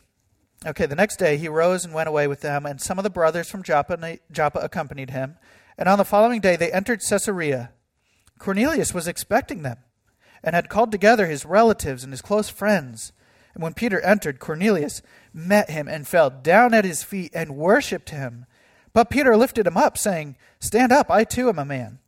okay, 0.67 0.87
the 0.87 0.95
next 0.95 1.19
day 1.19 1.37
he 1.37 1.49
rose 1.49 1.85
and 1.85 1.95
went 1.95 2.09
away 2.09 2.27
with 2.27 2.41
them, 2.41 2.67
and 2.67 2.81
some 2.81 2.99
of 2.99 3.03
the 3.03 3.11
brothers 3.11 3.51
from 3.51 3.63
Joppa, 3.63 4.19
Joppa 4.31 4.59
accompanied 4.61 5.11
him. 5.11 5.37
And 5.79 5.89
on 5.89 5.99
the 5.99 6.05
following 6.05 6.41
day 6.41 6.57
they 6.57 6.73
entered 6.73 7.01
Caesarea. 7.01 7.73
Cornelius 8.39 8.93
was 8.93 9.09
expecting 9.09 9.63
them 9.63 9.79
and 10.43 10.55
had 10.55 10.69
called 10.69 10.91
together 10.91 11.27
his 11.27 11.45
relatives 11.45 12.03
and 12.03 12.13
his 12.13 12.23
close 12.23 12.49
friends. 12.49 13.13
And 13.55 13.63
when 13.63 13.75
Peter 13.75 14.01
entered, 14.01 14.41
Cornelius 14.41 15.03
met 15.33 15.71
him 15.71 15.89
and 15.89 16.09
fell 16.09 16.31
down 16.31 16.75
at 16.75 16.85
his 16.85 17.03
feet 17.03 17.31
and 17.35 17.57
worshipped 17.57 18.11
him. 18.11 18.47
But 18.93 19.11
Peter 19.11 19.37
lifted 19.37 19.67
him 19.67 19.77
up, 19.77 19.97
saying, 19.97 20.37
Stand 20.59 20.93
up, 20.93 21.11
I 21.11 21.25
too 21.25 21.49
am 21.49 21.59
a 21.59 21.65
man. 21.65 21.99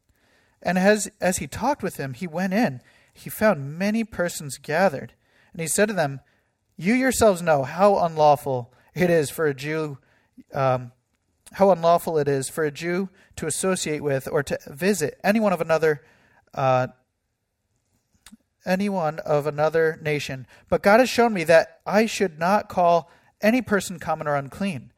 And 0.62 0.79
as, 0.79 1.11
as 1.21 1.38
he 1.38 1.47
talked 1.47 1.83
with 1.83 1.99
him, 1.99 2.14
he 2.14 2.27
went 2.27 2.55
in. 2.55 2.81
He 3.12 3.31
found 3.31 3.79
many 3.79 4.05
persons 4.05 4.59
gathered. 4.59 5.12
And 5.53 5.61
he 5.61 5.69
said 5.69 5.88
to 5.88 5.95
them, 5.95 6.21
You 6.76 6.94
yourselves 6.94 7.40
know 7.40 7.62
how 7.62 7.98
unlawful 7.98 8.72
it 8.94 9.10
is 9.10 9.30
for 9.30 9.46
a 9.46 9.54
Jew, 9.54 9.98
um, 10.52 10.92
how 11.52 11.70
unlawful 11.70 12.18
it 12.18 12.26
is 12.26 12.48
for 12.48 12.64
a 12.64 12.70
Jew 12.70 13.08
to 13.37 13.46
associate 13.46 14.02
with 14.02 14.28
or 14.30 14.42
to 14.42 14.58
visit 14.68 15.18
anyone 15.22 15.52
of 15.52 15.60
another 15.60 16.02
uh, 16.52 16.88
anyone 18.66 19.18
of 19.20 19.46
another 19.46 19.98
nation. 20.02 20.46
But 20.68 20.82
God 20.82 21.00
has 21.00 21.08
shown 21.08 21.32
me 21.32 21.44
that 21.44 21.80
I 21.87 22.06
should 22.06 22.38
not 22.38 22.68
call 22.68 23.10
any 23.40 23.60
person 23.60 23.98
common 23.98 24.26
or 24.26 24.37
unclean. 24.37 24.92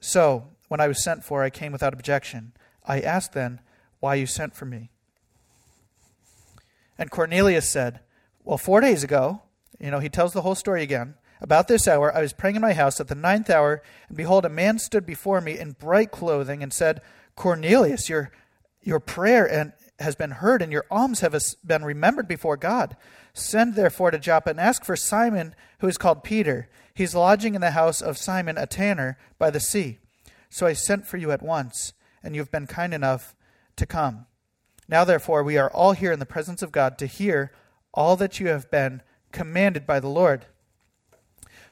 So, 0.00 0.48
when 0.68 0.80
I 0.80 0.88
was 0.88 1.02
sent 1.02 1.24
for, 1.24 1.42
I 1.42 1.50
came 1.50 1.72
without 1.72 1.92
objection. 1.92 2.52
I 2.84 3.00
asked 3.00 3.32
then, 3.32 3.60
Why 4.00 4.14
you 4.14 4.26
sent 4.26 4.54
for 4.54 4.64
me? 4.64 4.90
And 6.98 7.10
Cornelius 7.10 7.68
said, 7.68 8.00
Well, 8.44 8.58
four 8.58 8.80
days 8.80 9.04
ago, 9.04 9.42
you 9.80 9.90
know, 9.90 9.98
he 9.98 10.08
tells 10.08 10.32
the 10.32 10.42
whole 10.42 10.54
story 10.54 10.82
again. 10.82 11.14
About 11.40 11.68
this 11.68 11.86
hour, 11.86 12.14
I 12.14 12.22
was 12.22 12.32
praying 12.32 12.56
in 12.56 12.62
my 12.62 12.72
house 12.72 12.98
at 12.98 13.08
the 13.08 13.14
ninth 13.14 13.50
hour, 13.50 13.82
and 14.08 14.16
behold, 14.16 14.44
a 14.44 14.50
man 14.50 14.78
stood 14.78 15.04
before 15.04 15.40
me 15.40 15.58
in 15.58 15.72
bright 15.72 16.10
clothing 16.10 16.62
and 16.62 16.72
said, 16.72 17.02
Cornelius, 17.34 18.08
your, 18.08 18.30
your 18.82 19.00
prayer 19.00 19.44
and 19.50 19.72
has 19.98 20.14
been 20.14 20.30
heard, 20.30 20.62
and 20.62 20.72
your 20.72 20.86
alms 20.90 21.20
have 21.20 21.36
been 21.64 21.84
remembered 21.84 22.28
before 22.28 22.56
God. 22.56 22.96
Send 23.34 23.74
therefore 23.74 24.10
to 24.10 24.18
Joppa 24.18 24.50
and 24.50 24.60
ask 24.60 24.84
for 24.84 24.96
Simon, 24.96 25.54
who 25.80 25.88
is 25.88 25.98
called 25.98 26.24
Peter. 26.24 26.68
He 26.94 27.04
is 27.04 27.14
lodging 27.14 27.54
in 27.54 27.60
the 27.60 27.72
house 27.72 28.00
of 28.00 28.16
Simon, 28.16 28.56
a 28.56 28.66
tanner, 28.66 29.18
by 29.38 29.50
the 29.50 29.60
sea. 29.60 29.98
So 30.48 30.66
I 30.66 30.72
sent 30.72 31.06
for 31.06 31.18
you 31.18 31.30
at 31.32 31.42
once, 31.42 31.92
and 32.22 32.34
you 32.34 32.40
have 32.40 32.50
been 32.50 32.66
kind 32.66 32.94
enough 32.94 33.34
to 33.76 33.84
come. 33.84 34.26
Now, 34.88 35.04
therefore, 35.04 35.42
we 35.42 35.58
are 35.58 35.70
all 35.70 35.92
here 35.92 36.12
in 36.12 36.18
the 36.18 36.26
presence 36.26 36.62
of 36.62 36.72
God 36.72 36.96
to 36.98 37.06
hear 37.06 37.52
all 37.92 38.16
that 38.16 38.40
you 38.40 38.48
have 38.48 38.70
been 38.70 39.02
commanded 39.36 39.86
by 39.86 40.00
the 40.00 40.08
Lord. 40.08 40.46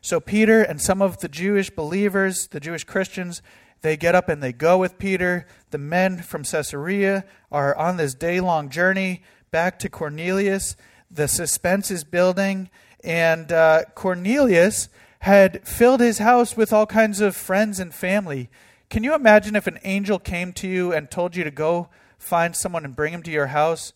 So 0.02 0.20
Peter 0.20 0.62
and 0.62 0.80
some 0.82 1.00
of 1.00 1.20
the 1.20 1.30
Jewish 1.30 1.70
believers, 1.70 2.48
the 2.48 2.60
Jewish 2.60 2.84
Christians, 2.84 3.40
they 3.80 3.96
get 3.96 4.14
up 4.14 4.28
and 4.28 4.42
they 4.42 4.52
go 4.52 4.76
with 4.76 4.98
Peter. 4.98 5.46
The 5.70 5.78
men 5.78 6.18
from 6.18 6.44
Caesarea 6.44 7.24
are 7.50 7.74
on 7.74 7.96
this 7.96 8.14
day 8.14 8.38
long 8.38 8.68
journey 8.68 9.22
back 9.50 9.78
to 9.78 9.88
Cornelius. 9.88 10.76
The 11.10 11.26
suspense 11.26 11.90
is 11.90 12.04
building, 12.04 12.68
and 13.02 13.50
uh, 13.50 13.84
Cornelius 13.94 14.90
had 15.20 15.66
filled 15.66 16.00
his 16.00 16.18
house 16.18 16.54
with 16.54 16.70
all 16.70 16.84
kinds 16.84 17.22
of 17.22 17.34
friends 17.34 17.80
and 17.80 17.94
family. 17.94 18.50
Can 18.90 19.04
you 19.04 19.14
imagine 19.14 19.56
if 19.56 19.66
an 19.66 19.78
angel 19.84 20.18
came 20.18 20.52
to 20.54 20.68
you 20.68 20.92
and 20.92 21.10
told 21.10 21.34
you 21.34 21.44
to 21.44 21.50
go 21.50 21.88
find 22.18 22.54
someone 22.54 22.84
and 22.84 22.94
bring 22.94 23.14
him 23.14 23.22
to 23.22 23.30
your 23.30 23.46
house? 23.46 23.94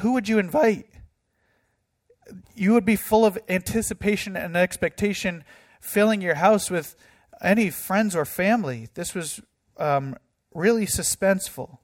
Who 0.00 0.12
would 0.12 0.28
you 0.28 0.38
invite? 0.38 0.86
You 2.54 2.72
would 2.72 2.84
be 2.84 2.96
full 2.96 3.24
of 3.24 3.38
anticipation 3.48 4.36
and 4.36 4.56
expectation, 4.56 5.44
filling 5.80 6.20
your 6.20 6.36
house 6.36 6.70
with 6.70 6.96
any 7.42 7.70
friends 7.70 8.16
or 8.16 8.24
family. 8.24 8.88
This 8.94 9.14
was 9.14 9.40
um, 9.76 10.16
really 10.54 10.86
suspenseful. 10.86 11.78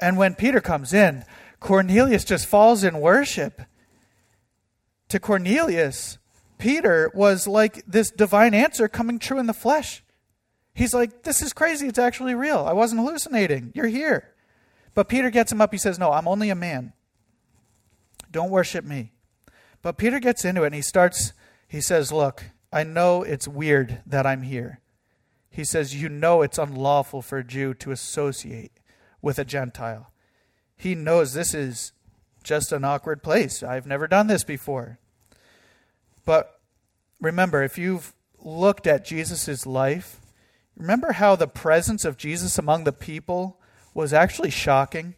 And 0.00 0.16
when 0.16 0.34
Peter 0.34 0.60
comes 0.60 0.92
in, 0.92 1.24
Cornelius 1.60 2.24
just 2.24 2.46
falls 2.46 2.84
in 2.84 3.00
worship. 3.00 3.62
To 5.08 5.20
Cornelius, 5.20 6.18
Peter 6.58 7.10
was 7.14 7.46
like 7.46 7.84
this 7.86 8.10
divine 8.10 8.54
answer 8.54 8.88
coming 8.88 9.18
true 9.18 9.38
in 9.38 9.46
the 9.46 9.52
flesh. 9.52 10.02
He's 10.74 10.92
like, 10.92 11.22
This 11.22 11.42
is 11.42 11.52
crazy. 11.52 11.86
It's 11.86 11.98
actually 11.98 12.34
real. 12.34 12.58
I 12.58 12.72
wasn't 12.72 13.00
hallucinating. 13.00 13.72
You're 13.74 13.86
here. 13.86 14.34
But 14.94 15.08
Peter 15.08 15.30
gets 15.30 15.52
him 15.52 15.60
up. 15.60 15.72
He 15.72 15.78
says, 15.78 15.98
No, 15.98 16.12
I'm 16.12 16.28
only 16.28 16.50
a 16.50 16.54
man. 16.54 16.92
Don't 18.30 18.50
worship 18.50 18.84
me. 18.84 19.12
But 19.82 19.98
Peter 19.98 20.18
gets 20.18 20.44
into 20.44 20.62
it 20.62 20.66
and 20.66 20.74
he 20.74 20.82
starts, 20.82 21.32
he 21.68 21.80
says, 21.80 22.12
Look, 22.12 22.44
I 22.72 22.82
know 22.82 23.22
it's 23.22 23.48
weird 23.48 24.02
that 24.06 24.26
I'm 24.26 24.42
here. 24.42 24.80
He 25.50 25.64
says, 25.64 26.00
You 26.00 26.08
know 26.08 26.42
it's 26.42 26.58
unlawful 26.58 27.22
for 27.22 27.38
a 27.38 27.44
Jew 27.44 27.74
to 27.74 27.90
associate 27.90 28.72
with 29.22 29.38
a 29.38 29.44
Gentile. 29.44 30.12
He 30.76 30.94
knows 30.94 31.32
this 31.32 31.54
is 31.54 31.92
just 32.42 32.72
an 32.72 32.84
awkward 32.84 33.22
place. 33.22 33.62
I've 33.62 33.86
never 33.86 34.06
done 34.06 34.26
this 34.26 34.44
before. 34.44 34.98
But 36.24 36.60
remember, 37.20 37.62
if 37.62 37.78
you've 37.78 38.12
looked 38.38 38.86
at 38.86 39.04
Jesus' 39.04 39.66
life, 39.66 40.20
remember 40.76 41.12
how 41.12 41.36
the 41.36 41.48
presence 41.48 42.04
of 42.04 42.16
Jesus 42.16 42.58
among 42.58 42.84
the 42.84 42.92
people 42.92 43.58
was 43.94 44.12
actually 44.12 44.50
shocking? 44.50 45.14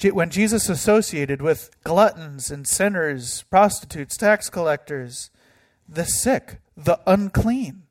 When 0.00 0.30
Jesus 0.30 0.68
associated 0.68 1.42
with 1.42 1.70
gluttons 1.82 2.52
and 2.52 2.66
sinners, 2.68 3.42
prostitutes, 3.50 4.16
tax 4.16 4.48
collectors, 4.48 5.30
the 5.88 6.04
sick, 6.04 6.60
the 6.76 7.00
unclean. 7.06 7.82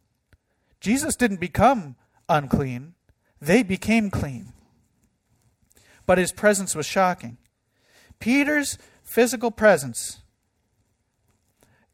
Jesus 0.80 1.15
didn't 1.15 1.41
become 1.41 1.96
unclean, 2.30 2.93
they 3.41 3.62
became 3.62 4.10
clean. 4.10 4.54
But 6.06 6.17
his 6.17 6.32
presence 6.32 6.76
was 6.76 6.86
shocking. 6.86 7.38
Peter's 8.20 8.78
physical 9.04 9.52
presence 9.52 10.22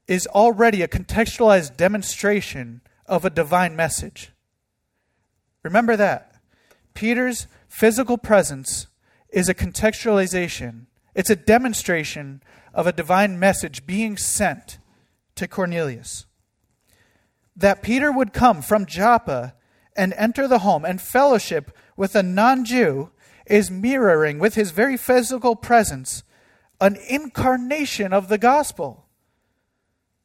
is 0.08 0.28
already 0.28 0.84
a 0.84 0.88
contextualized 0.88 1.76
demonstration 1.76 2.82
of 3.08 3.26
a 3.26 3.32
divine 3.32 3.76
message. 3.76 4.32
Remember 5.64 5.96
that. 5.96 6.36
Peter's 6.94 7.48
physical 7.68 8.18
presence 8.20 8.88
is 9.34 9.50
a 9.50 9.54
contextualization, 9.54 10.86
it's 11.16 11.30
a 11.30 11.36
demonstration 11.36 12.42
of 12.74 12.88
a 12.88 12.94
divine 12.94 13.40
message 13.40 13.86
being 13.86 14.16
sent 14.16 14.78
to 15.36 15.48
Cornelius. 15.48 16.26
That 17.56 17.84
Peter 17.84 18.12
would 18.12 18.32
come 18.32 18.62
from 18.62 18.86
Joppa 18.86 19.56
and 19.96 20.14
enter 20.14 20.48
the 20.48 20.60
home 20.60 20.86
and 20.86 21.02
fellowship 21.02 21.76
with 21.98 22.16
a 22.16 22.24
non 22.24 22.64
Jew 22.64 23.12
is 23.46 23.70
mirroring 23.70 24.40
with 24.40 24.56
his 24.56 24.72
very 24.72 24.98
physical 24.98 25.56
presence 25.56 26.24
an 26.80 26.98
incarnation 27.08 28.14
of 28.14 28.28
the 28.28 28.38
gospel 28.38 29.06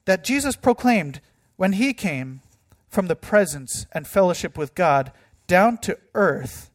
that 0.07 0.25
Jesus 0.25 0.57
proclaimed 0.57 1.21
when 1.57 1.75
he 1.75 1.93
came 1.93 2.41
from 2.89 3.07
the 3.07 3.17
presence 3.17 3.87
and 3.93 4.07
fellowship 4.07 4.57
with 4.57 4.75
God 4.75 5.13
down 5.47 5.79
to 5.79 5.99
earth 6.15 6.71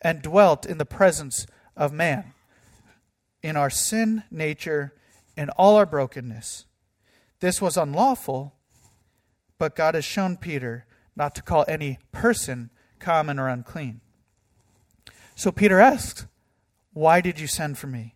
and 0.00 0.22
dwelt 0.22 0.64
in 0.64 0.78
the 0.78 0.86
presence 0.86 1.46
of 1.76 1.92
man 1.92 2.32
in 3.42 3.56
our 3.56 3.70
sin 3.70 4.22
nature 4.30 4.92
in 5.36 5.50
all 5.50 5.76
our 5.76 5.86
brokenness 5.86 6.66
this 7.40 7.60
was 7.60 7.76
unlawful, 7.76 8.54
but 9.58 9.76
God 9.76 9.94
has 9.94 10.04
shown 10.04 10.36
Peter 10.36 10.86
not 11.14 11.34
to 11.34 11.42
call 11.42 11.64
any 11.68 11.98
person 12.12 12.70
common 12.98 13.38
or 13.38 13.48
unclean. 13.48 14.00
So 15.34 15.52
Peter 15.52 15.80
asks, 15.80 16.26
Why 16.92 17.20
did 17.20 17.38
you 17.38 17.46
send 17.46 17.78
for 17.78 17.86
me? 17.86 18.14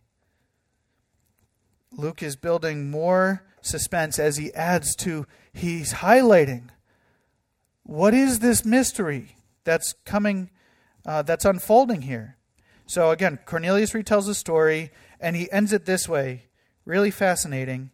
Luke 1.92 2.22
is 2.22 2.36
building 2.36 2.90
more 2.90 3.44
suspense 3.60 4.18
as 4.18 4.36
he 4.36 4.54
adds 4.54 4.94
to, 4.96 5.26
he's 5.52 5.94
highlighting 5.94 6.68
what 7.82 8.14
is 8.14 8.38
this 8.38 8.64
mystery 8.64 9.36
that's 9.64 9.94
coming, 10.04 10.50
uh, 11.04 11.22
that's 11.22 11.44
unfolding 11.44 12.02
here. 12.02 12.36
So 12.90 13.12
again, 13.12 13.38
Cornelius 13.46 13.92
retells 13.92 14.26
the 14.26 14.34
story, 14.34 14.90
and 15.20 15.36
he 15.36 15.48
ends 15.52 15.72
it 15.72 15.84
this 15.84 16.08
way 16.08 16.46
really 16.84 17.12
fascinating. 17.12 17.92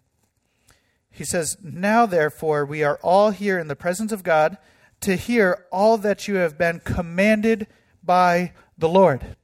He 1.10 1.22
says, 1.22 1.58
Now 1.62 2.06
therefore 2.06 2.64
we 2.64 2.82
are 2.82 2.98
all 3.02 3.30
here 3.30 3.58
in 3.58 3.68
the 3.68 3.76
presence 3.76 4.10
of 4.10 4.22
God 4.22 4.56
to 5.02 5.16
hear 5.16 5.66
all 5.70 5.98
that 5.98 6.26
you 6.28 6.36
have 6.36 6.56
been 6.56 6.80
commanded 6.80 7.66
by 8.02 8.54
the 8.78 8.88
Lord. 8.88 9.36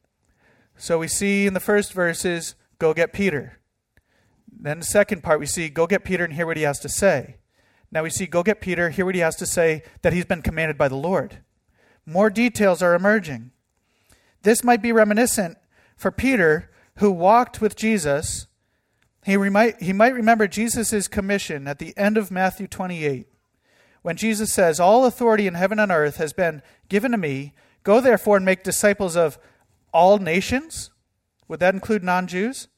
So 0.79 0.97
we 0.97 1.07
see 1.07 1.47
in 1.47 1.53
the 1.53 1.61
first 1.61 1.93
verses, 1.93 2.55
go 2.79 2.95
get 2.95 3.13
Peter. 3.13 3.59
Then 4.51 4.79
the 4.79 4.87
second 4.87 5.23
part, 5.23 5.39
we 5.39 5.45
see, 5.45 5.69
go 5.69 5.87
get 5.87 6.03
Peter 6.03 6.25
and 6.25 6.33
hear 6.33 6.47
what 6.47 6.57
he 6.57 6.63
has 6.63 6.79
to 6.79 6.89
say. 6.89 7.37
Now 7.91 8.05
we 8.05 8.09
see, 8.09 8.27
go 8.27 8.43
get 8.43 8.63
Peter, 8.63 8.89
hear 8.89 9.05
what 9.05 9.15
he 9.15 9.21
has 9.21 9.37
to 9.37 9.45
say, 9.45 9.83
that 10.01 10.15
he's 10.15 10.25
been 10.25 10.41
commanded 10.41 10.79
by 10.79 10.89
the 10.89 10.97
Lord. 10.97 11.41
More 12.07 12.31
details 12.31 12.81
are 12.81 12.95
emerging. 12.95 13.52
This 14.43 14.65
might 14.65 14.83
be 14.83 14.93
reminiscent 14.93 15.57
for 15.97 16.11
Peter, 16.11 16.71
who 16.97 17.11
walked 17.11 17.61
with 17.61 17.77
Jesus. 17.77 18.47
He, 19.25 19.33
he 19.33 19.93
might 19.93 20.15
remember 20.15 20.49
Jesus' 20.49 21.09
commission 21.09 21.69
at 21.69 21.79
the 21.79 21.97
end 21.97 22.19
of 22.19 22.31
Matthew 22.31 22.67
28, 22.67 23.29
when 24.03 24.17
Jesus 24.17 24.53
says, 24.53 24.81
All 24.81 25.05
authority 25.05 25.47
in 25.47 25.55
heaven 25.55 25.79
and 25.79 25.93
earth 25.93 26.17
has 26.17 26.33
been 26.33 26.63
given 26.89 27.13
to 27.13 27.19
me. 27.19 27.55
Go 27.85 28.01
therefore 28.01 28.37
and 28.37 28.45
make 28.45 28.63
disciples 28.63 29.17
of 29.17 29.39
all 29.93 30.19
nations. 30.19 30.91
Would 31.49 31.61
that 31.61 31.75
include 31.75 32.03
non 32.03 32.27
Jews? 32.27 32.69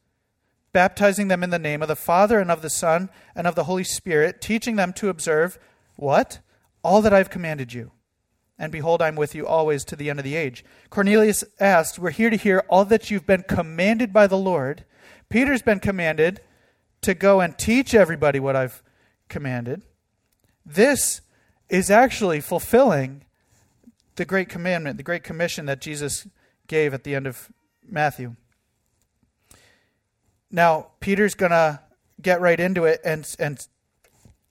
Baptizing 0.72 1.28
them 1.28 1.42
in 1.42 1.50
the 1.50 1.58
name 1.58 1.82
of 1.82 1.88
the 1.88 1.96
Father 1.96 2.40
and 2.40 2.50
of 2.50 2.60
the 2.60 2.70
Son 2.70 3.08
and 3.34 3.46
of 3.46 3.54
the 3.54 3.64
Holy 3.64 3.84
Spirit, 3.84 4.40
teaching 4.40 4.76
them 4.76 4.92
to 4.94 5.08
observe 5.08 5.58
what? 5.96 6.40
All 6.82 7.00
that 7.00 7.14
I've 7.14 7.30
commanded 7.30 7.72
you. 7.72 7.92
And 8.58 8.70
behold, 8.70 9.02
I'm 9.02 9.16
with 9.16 9.34
you 9.34 9.46
always 9.46 9.84
to 9.84 9.96
the 9.96 10.10
end 10.10 10.20
of 10.20 10.24
the 10.24 10.36
age. 10.36 10.64
Cornelius 10.90 11.42
asked, 11.58 11.98
We're 11.98 12.10
here 12.10 12.30
to 12.30 12.36
hear 12.36 12.64
all 12.68 12.84
that 12.84 13.10
you've 13.10 13.26
been 13.26 13.42
commanded 13.42 14.12
by 14.12 14.26
the 14.26 14.36
Lord. 14.36 14.84
Peter's 15.28 15.62
been 15.62 15.80
commanded 15.80 16.40
to 17.02 17.14
go 17.14 17.40
and 17.40 17.58
teach 17.58 17.94
everybody 17.94 18.38
what 18.38 18.54
I've 18.54 18.82
commanded. 19.28 19.82
This 20.64 21.20
is 21.68 21.90
actually 21.90 22.40
fulfilling 22.40 23.24
the 24.16 24.24
great 24.24 24.48
commandment, 24.48 24.96
the 24.96 25.02
great 25.02 25.24
commission 25.24 25.66
that 25.66 25.80
Jesus 25.80 26.26
gave 26.68 26.94
at 26.94 27.04
the 27.04 27.14
end 27.14 27.26
of 27.26 27.50
Matthew. 27.86 28.36
Now, 30.50 30.88
Peter's 31.00 31.34
going 31.34 31.50
to 31.50 31.80
get 32.22 32.40
right 32.40 32.60
into 32.60 32.84
it 32.84 33.00
and, 33.04 33.28
and 33.38 33.66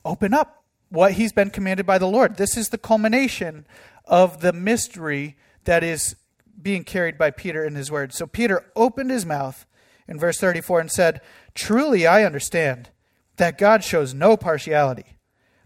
open 0.04 0.34
up 0.34 0.64
what 0.90 1.14
he's 1.14 1.32
been 1.32 1.50
commanded 1.50 1.86
by 1.86 1.98
the 1.98 2.08
Lord. 2.08 2.38
This 2.38 2.58
is 2.58 2.70
the 2.70 2.78
culmination 2.78 3.66
of 4.06 4.42
the 4.42 4.54
mystery 4.54 5.38
that 5.64 5.84
is 5.84 6.16
being 6.62 6.84
carried 6.84 7.18
by 7.18 7.32
Peter 7.32 7.64
in 7.64 7.76
his 7.76 7.92
words. 7.92 8.18
So 8.18 8.28
Peter 8.28 8.66
opened 8.76 9.12
his 9.12 9.26
mouth 9.26 9.66
in 10.08 10.20
verse 10.20 10.40
34 10.40 10.82
and 10.82 10.92
said, 10.92 11.22
Truly 11.56 12.06
I 12.06 12.24
understand 12.24 12.90
that 13.38 13.58
God 13.58 13.84
shows 13.84 14.14
no 14.14 14.38
partiality, 14.38 15.18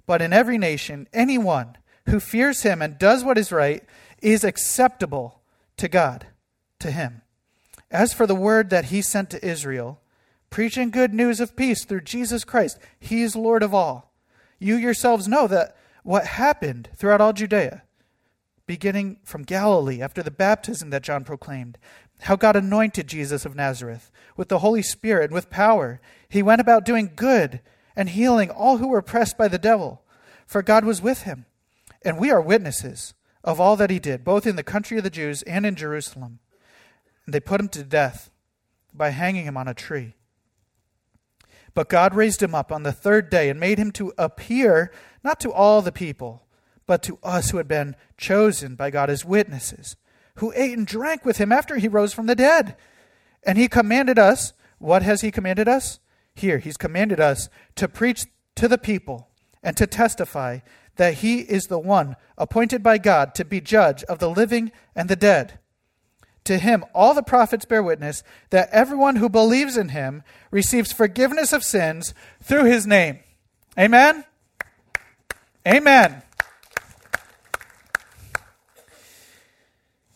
but 0.06 0.22
in 0.22 0.34
every 0.34 0.58
nation, 0.58 1.08
anyone 1.14 1.78
who 2.08 2.20
fears 2.20 2.64
him 2.64 2.82
and 2.82 2.98
does 2.98 3.24
what 3.24 3.38
is 3.38 3.52
right 3.52 3.84
is 4.22 4.44
acceptable 4.44 5.42
to 5.78 5.88
God 5.88 6.28
to 6.80 6.92
him. 6.92 7.22
As 7.92 8.14
for 8.14 8.26
the 8.26 8.36
word 8.36 8.70
that 8.70 8.86
he 8.86 9.02
sent 9.02 9.30
to 9.32 9.46
Israel, 9.46 10.02
preaching 10.50 10.90
good 10.90 11.14
news 11.14 11.40
of 11.40 11.56
peace 11.56 11.86
through 11.86 12.02
Jesus 12.02 12.44
Christ, 12.44 12.78
he 13.00 13.22
is 13.22 13.36
Lord 13.36 13.64
of 13.64 13.74
all. 13.74 14.14
You 14.60 14.76
yourselves 14.76 15.28
know 15.28 15.48
that 15.48 15.76
what 16.04 16.26
happened 16.26 16.90
throughout 16.96 17.22
all 17.22 17.34
Judea, 17.34 17.84
beginning 18.68 19.18
from 19.24 19.44
Galilee 19.44 20.02
after 20.02 20.22
the 20.22 20.30
baptism 20.30 20.92
that 20.92 21.02
John 21.02 21.24
proclaimed, 21.24 21.78
how 22.22 22.36
God 22.36 22.56
anointed 22.56 23.08
Jesus 23.08 23.46
of 23.46 23.56
Nazareth 23.56 24.12
with 24.36 24.50
the 24.50 24.60
Holy 24.60 24.82
Spirit 24.82 25.26
and 25.26 25.34
with 25.34 25.50
power. 25.50 26.00
He 26.30 26.44
went 26.44 26.62
about 26.62 26.86
doing 26.86 27.14
good 27.16 27.62
and 27.96 28.10
healing 28.10 28.52
all 28.52 28.78
who 28.78 28.90
were 28.90 29.00
oppressed 29.00 29.38
by 29.38 29.48
the 29.48 29.58
devil, 29.58 30.04
for 30.46 30.62
God 30.62 30.86
was 30.86 31.02
with 31.02 31.24
him. 31.24 31.46
And 32.04 32.20
we 32.20 32.30
are 32.30 32.42
witnesses 32.42 33.16
of 33.44 33.60
all 33.60 33.76
that 33.78 33.90
he 33.90 33.98
did, 33.98 34.24
both 34.24 34.46
in 34.46 34.56
the 34.56 34.64
country 34.64 34.98
of 34.98 35.04
the 35.04 35.10
Jews 35.10 35.42
and 35.44 35.66
in 35.66 35.76
Jerusalem 35.76 36.40
and 37.28 37.34
they 37.34 37.40
put 37.40 37.60
him 37.60 37.70
to 37.70 37.84
death 37.84 38.32
by 38.94 39.10
hanging 39.10 39.46
him 39.46 39.58
on 39.58 39.68
a 39.68 39.74
tree. 39.76 40.16
But 41.76 41.90
God 41.90 42.16
raised 42.16 42.42
him 42.42 42.56
up 42.56 42.72
on 42.72 42.82
the 42.82 42.92
third 42.92 43.30
day 43.30 43.50
and 43.50 43.60
made 43.60 43.78
him 43.78 43.92
to 43.92 44.14
appear 44.18 44.92
not 45.24 45.40
to 45.42 45.52
all 45.52 45.84
the 45.84 45.92
people, 45.92 46.47
but 46.88 47.04
to 47.04 47.20
us 47.22 47.52
who 47.52 47.58
had 47.58 47.68
been 47.68 47.96
chosen 48.18 48.76
by 48.76 48.90
God 48.90 49.10
as 49.10 49.24
witnesses, 49.24 49.96
who 50.36 50.54
ate 50.56 50.78
and 50.78 50.88
drank 50.88 51.26
with 51.26 51.38
him 51.38 51.52
after 51.52 51.76
he 51.76 51.88
rose 51.88 52.14
from 52.14 52.26
the 52.26 52.36
dead. 52.36 52.76
And 53.44 53.58
he 53.58 53.68
commanded 53.68 54.18
us, 54.18 54.54
what 54.80 55.04
has 55.04 55.22
he 55.22 55.32
commanded 55.32 55.68
us? 55.68 56.00
Here, 56.34 56.58
he's 56.58 56.78
commanded 56.78 57.20
us 57.20 57.50
to 57.76 57.88
preach 57.88 58.26
to 58.56 58.68
the 58.68 58.78
people 58.78 59.28
and 59.62 59.76
to 59.78 59.88
testify 59.88 60.60
that 60.96 61.16
he 61.16 61.40
is 61.42 61.66
the 61.66 61.80
one 61.80 62.16
appointed 62.38 62.84
by 62.84 62.98
God 62.98 63.36
to 63.36 63.46
be 63.46 63.62
judge 63.62 64.04
of 64.06 64.20
the 64.20 64.30
living 64.30 64.72
and 64.96 65.10
the 65.10 65.16
dead. 65.16 65.60
To 66.46 66.58
him, 66.58 66.86
all 66.94 67.14
the 67.14 67.24
prophets 67.24 67.66
bear 67.66 67.84
witness 67.84 68.24
that 68.52 68.70
everyone 68.72 69.18
who 69.18 69.30
believes 69.30 69.76
in 69.76 69.90
him 69.90 70.24
receives 70.50 70.94
forgiveness 70.94 71.52
of 71.52 71.64
sins 71.64 72.14
through 72.42 72.66
his 72.66 72.88
name. 72.88 73.20
Amen? 73.78 74.24
Amen. 75.68 76.24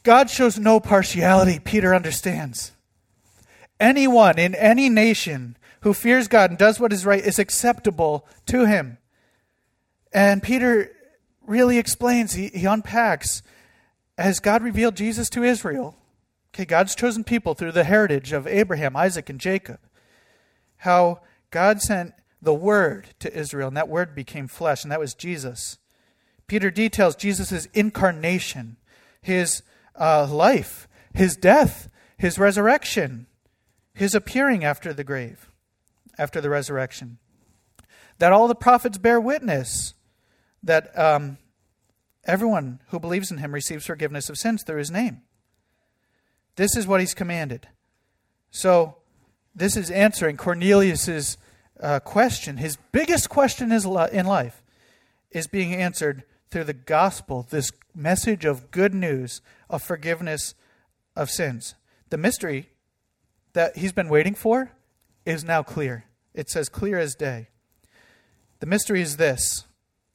God 0.03 0.29
shows 0.29 0.57
no 0.57 0.79
partiality, 0.79 1.59
Peter 1.59 1.93
understands. 1.93 2.71
Anyone 3.79 4.39
in 4.39 4.55
any 4.55 4.89
nation 4.89 5.57
who 5.81 5.93
fears 5.93 6.27
God 6.27 6.51
and 6.51 6.59
does 6.59 6.79
what 6.79 6.93
is 6.93 7.05
right 7.05 7.23
is 7.23 7.39
acceptable 7.39 8.27
to 8.47 8.65
him. 8.65 8.97
And 10.13 10.43
Peter 10.43 10.91
really 11.45 11.77
explains, 11.77 12.33
he, 12.33 12.47
he 12.49 12.65
unpacks, 12.65 13.41
as 14.17 14.39
God 14.39 14.61
revealed 14.61 14.95
Jesus 14.95 15.29
to 15.29 15.43
Israel, 15.43 15.95
Okay, 16.53 16.65
God's 16.65 16.95
chosen 16.95 17.23
people 17.23 17.53
through 17.53 17.71
the 17.71 17.85
heritage 17.85 18.33
of 18.33 18.45
Abraham, 18.45 18.95
Isaac, 18.95 19.29
and 19.29 19.39
Jacob. 19.39 19.79
How 20.77 21.21
God 21.49 21.81
sent 21.81 22.13
the 22.41 22.53
Word 22.53 23.09
to 23.19 23.33
Israel, 23.33 23.69
and 23.69 23.77
that 23.77 23.87
Word 23.87 24.13
became 24.13 24.47
flesh, 24.47 24.83
and 24.83 24.91
that 24.91 24.99
was 24.99 25.13
Jesus. 25.13 25.77
Peter 26.47 26.69
details 26.69 27.15
Jesus' 27.15 27.67
incarnation, 27.73 28.75
his 29.21 29.63
uh, 29.95 30.27
life, 30.27 30.87
his 31.13 31.35
death, 31.35 31.89
his 32.17 32.37
resurrection, 32.37 33.27
his 33.93 34.15
appearing 34.15 34.63
after 34.63 34.93
the 34.93 35.03
grave, 35.03 35.51
after 36.17 36.41
the 36.41 36.49
resurrection. 36.49 37.17
That 38.19 38.31
all 38.31 38.47
the 38.47 38.55
prophets 38.55 38.97
bear 38.97 39.19
witness 39.19 39.93
that 40.63 40.97
um, 40.97 41.37
everyone 42.25 42.79
who 42.89 42.99
believes 42.99 43.31
in 43.31 43.39
him 43.39 43.53
receives 43.53 43.85
forgiveness 43.85 44.29
of 44.29 44.37
sins 44.37 44.63
through 44.63 44.77
his 44.77 44.91
name. 44.91 45.21
This 46.55 46.75
is 46.75 46.85
what 46.85 46.99
he's 46.99 47.13
commanded. 47.13 47.67
So, 48.51 48.97
this 49.55 49.75
is 49.75 49.89
answering 49.91 50.37
Cornelius's 50.37 51.37
uh, 51.81 51.99
question. 51.99 52.57
His 52.57 52.77
biggest 52.91 53.29
question 53.29 53.71
in 53.71 54.25
life 54.25 54.61
is 55.31 55.47
being 55.47 55.73
answered 55.73 56.23
through 56.51 56.65
the 56.65 56.73
gospel, 56.73 57.47
this 57.49 57.71
message 57.95 58.45
of 58.45 58.71
good 58.71 58.93
news 58.93 59.41
of 59.69 59.81
forgiveness 59.81 60.53
of 61.15 61.29
sins. 61.29 61.75
The 62.09 62.17
mystery 62.17 62.69
that 63.53 63.77
he's 63.77 63.93
been 63.93 64.09
waiting 64.09 64.35
for 64.35 64.71
is 65.25 65.43
now 65.43 65.63
clear. 65.63 66.05
It's 66.33 66.55
as 66.55 66.69
clear 66.69 66.99
as 66.99 67.15
day. 67.15 67.47
The 68.59 68.65
mystery 68.65 69.01
is 69.01 69.17
this 69.17 69.65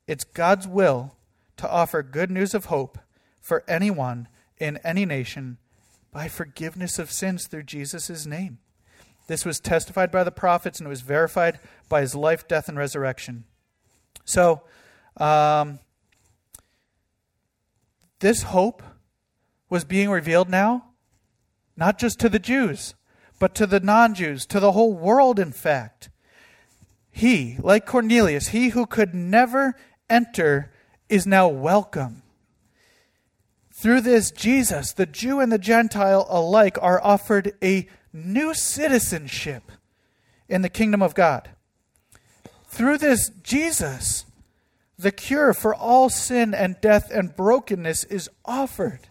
it's 0.06 0.24
God's 0.24 0.68
will 0.68 1.16
to 1.56 1.68
offer 1.68 2.02
good 2.02 2.30
news 2.30 2.54
of 2.54 2.66
hope 2.66 2.98
for 3.40 3.64
anyone 3.66 4.28
in 4.58 4.78
any 4.84 5.04
nation 5.04 5.58
by 6.12 6.28
forgiveness 6.28 6.98
of 6.98 7.10
sins 7.10 7.46
through 7.46 7.64
Jesus' 7.64 8.26
name. 8.26 8.58
This 9.26 9.44
was 9.44 9.58
testified 9.58 10.10
by 10.12 10.22
the 10.22 10.30
prophets 10.30 10.78
and 10.78 10.86
it 10.86 10.90
was 10.90 11.00
verified 11.00 11.58
by 11.88 12.02
his 12.02 12.14
life, 12.14 12.46
death, 12.46 12.68
and 12.68 12.78
resurrection. 12.78 13.44
So, 14.24 14.62
um, 15.16 15.80
this 18.20 18.44
hope 18.44 18.82
was 19.68 19.84
being 19.84 20.10
revealed 20.10 20.48
now, 20.48 20.90
not 21.76 21.98
just 21.98 22.18
to 22.20 22.28
the 22.28 22.38
Jews, 22.38 22.94
but 23.38 23.54
to 23.56 23.66
the 23.66 23.80
non 23.80 24.14
Jews, 24.14 24.46
to 24.46 24.60
the 24.60 24.72
whole 24.72 24.94
world, 24.94 25.38
in 25.38 25.52
fact. 25.52 26.08
He, 27.10 27.56
like 27.60 27.86
Cornelius, 27.86 28.48
he 28.48 28.70
who 28.70 28.86
could 28.86 29.14
never 29.14 29.74
enter, 30.08 30.70
is 31.08 31.26
now 31.26 31.48
welcome. 31.48 32.22
Through 33.72 34.02
this, 34.02 34.30
Jesus, 34.30 34.92
the 34.92 35.06
Jew 35.06 35.40
and 35.40 35.52
the 35.52 35.58
Gentile 35.58 36.26
alike, 36.28 36.78
are 36.80 37.02
offered 37.02 37.52
a 37.62 37.88
new 38.12 38.54
citizenship 38.54 39.70
in 40.48 40.62
the 40.62 40.68
kingdom 40.68 41.02
of 41.02 41.14
God. 41.14 41.50
Through 42.68 42.98
this, 42.98 43.30
Jesus, 43.42 44.24
the 44.98 45.12
cure 45.12 45.52
for 45.52 45.74
all 45.74 46.08
sin 46.08 46.54
and 46.54 46.80
death 46.80 47.10
and 47.10 47.36
brokenness, 47.36 48.04
is 48.04 48.30
offered. 48.44 49.08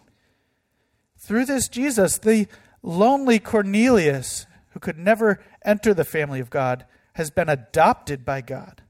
Through 1.16 1.46
this, 1.46 1.68
Jesus, 1.68 2.18
the 2.18 2.46
lonely 2.82 3.38
Cornelius, 3.38 4.46
who 4.70 4.80
could 4.80 4.98
never 4.98 5.40
enter 5.64 5.94
the 5.94 6.04
family 6.04 6.40
of 6.40 6.50
God, 6.50 6.86
has 7.14 7.30
been 7.30 7.48
adopted 7.48 8.24
by 8.24 8.40
God. 8.40 8.82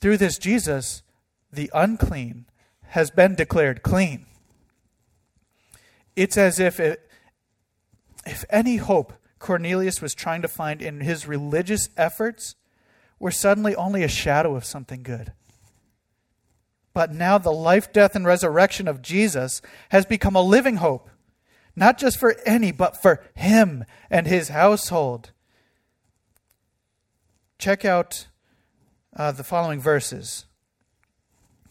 Through 0.00 0.16
this 0.18 0.38
Jesus, 0.38 1.02
the 1.52 1.70
unclean 1.74 2.46
has 2.88 3.10
been 3.10 3.34
declared 3.34 3.82
clean. 3.82 4.26
It's 6.16 6.36
as 6.36 6.58
if 6.58 6.80
it, 6.80 7.08
if 8.26 8.44
any 8.50 8.76
hope 8.76 9.12
Cornelius 9.38 10.00
was 10.00 10.14
trying 10.14 10.42
to 10.42 10.48
find 10.48 10.82
in 10.82 11.00
his 11.00 11.26
religious 11.26 11.90
efforts 11.96 12.54
were 13.18 13.30
suddenly 13.30 13.74
only 13.76 14.02
a 14.02 14.08
shadow 14.08 14.56
of 14.56 14.64
something 14.64 15.02
good. 15.02 15.32
But 16.98 17.14
now 17.14 17.38
the 17.38 17.52
life, 17.52 17.92
death, 17.92 18.16
and 18.16 18.26
resurrection 18.26 18.88
of 18.88 19.02
Jesus 19.02 19.62
has 19.90 20.04
become 20.04 20.34
a 20.34 20.42
living 20.42 20.78
hope, 20.78 21.08
not 21.76 21.96
just 21.96 22.18
for 22.18 22.34
any, 22.44 22.72
but 22.72 23.00
for 23.00 23.24
him 23.36 23.84
and 24.10 24.26
his 24.26 24.48
household. 24.48 25.30
Check 27.56 27.84
out 27.84 28.26
uh, 29.16 29.30
the 29.30 29.44
following 29.44 29.78
verses. 29.80 30.46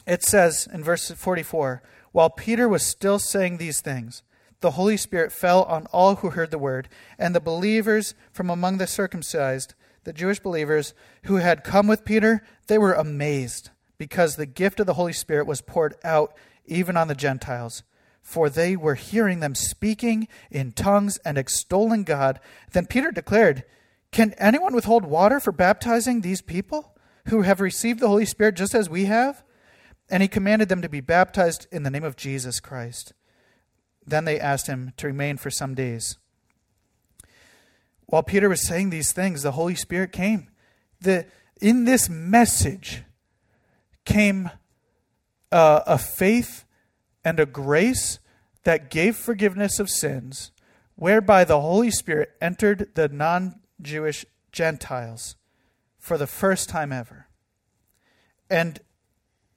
It 0.05 0.23
says 0.23 0.65
in 0.71 0.81
verse 0.81 1.11
44 1.11 1.83
While 2.13 2.29
Peter 2.29 2.69
was 2.69 2.85
still 2.85 3.19
saying 3.19 3.57
these 3.57 3.81
things, 3.81 4.23
the 4.61 4.71
Holy 4.71 4.95
Spirit 4.95 5.33
fell 5.33 5.63
on 5.63 5.87
all 5.87 6.15
who 6.15 6.29
heard 6.29 6.51
the 6.51 6.57
word, 6.57 6.87
and 7.19 7.35
the 7.35 7.41
believers 7.41 8.15
from 8.31 8.49
among 8.49 8.77
the 8.77 8.87
circumcised, 8.87 9.73
the 10.05 10.13
Jewish 10.13 10.39
believers 10.39 10.93
who 11.23 11.35
had 11.35 11.65
come 11.65 11.85
with 11.85 12.05
Peter, 12.05 12.47
they 12.67 12.77
were 12.77 12.93
amazed, 12.93 13.71
because 13.97 14.35
the 14.35 14.45
gift 14.45 14.79
of 14.79 14.85
the 14.85 14.93
Holy 14.93 15.13
Spirit 15.13 15.47
was 15.47 15.61
poured 15.61 15.95
out 16.03 16.33
even 16.65 16.97
on 16.97 17.07
the 17.07 17.15
Gentiles. 17.15 17.83
For 18.21 18.49
they 18.49 18.75
were 18.75 18.95
hearing 18.95 19.39
them 19.39 19.55
speaking 19.55 20.27
in 20.51 20.73
tongues 20.73 21.17
and 21.19 21.37
extolling 21.37 22.03
God. 22.03 22.39
Then 22.73 22.85
Peter 22.85 23.11
declared, 23.11 23.63
Can 24.11 24.33
anyone 24.37 24.75
withhold 24.75 25.05
water 25.05 25.39
for 25.39 25.51
baptizing 25.51 26.21
these 26.21 26.41
people 26.41 26.93
who 27.29 27.43
have 27.43 27.61
received 27.61 27.99
the 27.99 28.09
Holy 28.09 28.25
Spirit 28.25 28.55
just 28.55 28.75
as 28.75 28.89
we 28.89 29.05
have? 29.05 29.43
And 30.09 30.21
he 30.21 30.27
commanded 30.27 30.69
them 30.69 30.81
to 30.81 30.89
be 30.89 31.01
baptized 31.01 31.67
in 31.71 31.83
the 31.83 31.89
name 31.89 32.03
of 32.03 32.15
Jesus 32.15 32.59
Christ. 32.59 33.13
Then 34.05 34.25
they 34.25 34.39
asked 34.39 34.67
him 34.67 34.93
to 34.97 35.07
remain 35.07 35.37
for 35.37 35.49
some 35.49 35.73
days. 35.73 36.17
While 38.07 38.23
Peter 38.23 38.47
was 38.47 38.65
saying 38.65 38.89
these 38.89 39.11
things, 39.11 39.43
the 39.43 39.51
Holy 39.51 39.75
Spirit 39.75 40.13
came. 40.13 40.47
The, 41.01 41.27
in 41.59 41.83
this 41.83 42.09
message 42.09 43.03
came 44.07 44.49
a, 45.51 45.83
a 45.85 45.97
faith 45.97 46.65
and 47.23 47.39
a 47.39 47.45
grace 47.45 48.19
that 48.63 48.89
gave 48.89 49.15
forgiveness 49.15 49.79
of 49.79 49.89
sins, 49.89 50.51
whereby 50.95 51.43
the 51.43 51.61
Holy 51.61 51.91
Spirit 51.91 52.29
entered 52.41 52.89
the 52.95 53.09
non 53.09 53.59
Jewish 53.81 54.25
Gentiles 54.51 55.35
for 55.99 56.17
the 56.17 56.25
first 56.25 56.69
time 56.69 56.91
ever. 56.91 57.27
And 58.49 58.79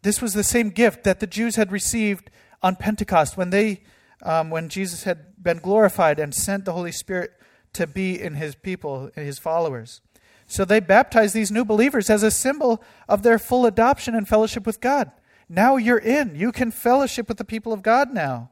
this 0.03 0.21
was 0.21 0.35
the 0.35 0.45
same 0.45 0.71
gift 0.71 1.05
that 1.05 1.21
the 1.21 1.27
Jews 1.27 1.57
had 1.57 1.71
received 1.71 2.31
on 2.61 2.77
Pentecost 2.77 3.37
when 3.37 3.51
they 3.51 3.85
um, 4.23 4.51
when 4.51 4.69
Jesus 4.69 5.05
had 5.05 5.43
been 5.43 5.59
glorified 5.59 6.19
and 6.19 6.35
sent 6.35 6.65
the 6.65 6.73
Holy 6.73 6.93
Spirit 6.93 7.31
to 7.73 7.87
be 7.87 8.21
in 8.21 8.35
his 8.35 8.55
people, 8.55 9.11
in 9.17 9.25
his 9.25 9.39
followers. 9.39 10.03
So 10.51 10.65
they 10.65 10.81
baptized 10.81 11.33
these 11.33 11.53
new 11.53 11.65
believers 11.65 12.11
as 12.11 12.25
a 12.25 12.31
symbol 12.31 12.83
of 13.09 13.23
their 13.23 13.39
full 13.39 13.67
adoption 13.67 14.17
and 14.17 14.27
fellowship 14.27 14.67
with 14.67 14.81
God. 14.81 15.13
Now 15.49 15.77
you're 15.77 15.97
in. 15.97 16.35
You 16.35 16.51
can 16.51 16.73
fellowship 16.73 17.29
with 17.29 17.39
the 17.39 17.45
people 17.45 17.73
of 17.73 17.85
God 17.85 18.13
now. 18.13 18.51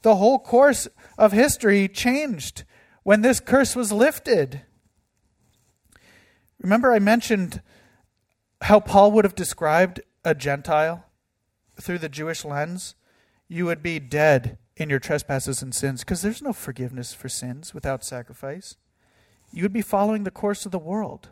The 0.00 0.16
whole 0.16 0.38
course 0.38 0.88
of 1.18 1.32
history 1.32 1.86
changed 1.86 2.64
when 3.02 3.20
this 3.20 3.40
curse 3.40 3.76
was 3.76 3.92
lifted. 3.92 4.62
Remember, 6.62 6.94
I 6.94 6.98
mentioned 6.98 7.60
how 8.62 8.80
Paul 8.80 9.12
would 9.12 9.26
have 9.26 9.34
described 9.34 10.00
a 10.24 10.34
Gentile 10.34 11.04
through 11.78 11.98
the 11.98 12.08
Jewish 12.08 12.46
lens? 12.46 12.94
You 13.48 13.66
would 13.66 13.82
be 13.82 13.98
dead 13.98 14.56
in 14.78 14.88
your 14.88 14.98
trespasses 14.98 15.60
and 15.60 15.74
sins, 15.74 16.00
because 16.00 16.22
there's 16.22 16.40
no 16.40 16.54
forgiveness 16.54 17.12
for 17.12 17.28
sins 17.28 17.74
without 17.74 18.02
sacrifice. 18.02 18.76
You 19.52 19.62
would 19.62 19.74
be 19.74 19.82
following 19.82 20.24
the 20.24 20.30
course 20.30 20.64
of 20.64 20.72
the 20.72 20.78
world. 20.78 21.28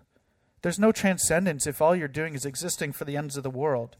There's 0.63 0.79
no 0.79 0.93
transcendence 0.93 1.67
if 1.67 1.83
all 1.83 1.95
you're 1.95 2.09
doing 2.09 2.35
is 2.35 2.47
existing 2.47 2.93
for 2.93 3.05
the 3.05 3.17
ends 3.17 3.37
of 3.37 3.43
the 3.43 3.51
world. 3.51 3.97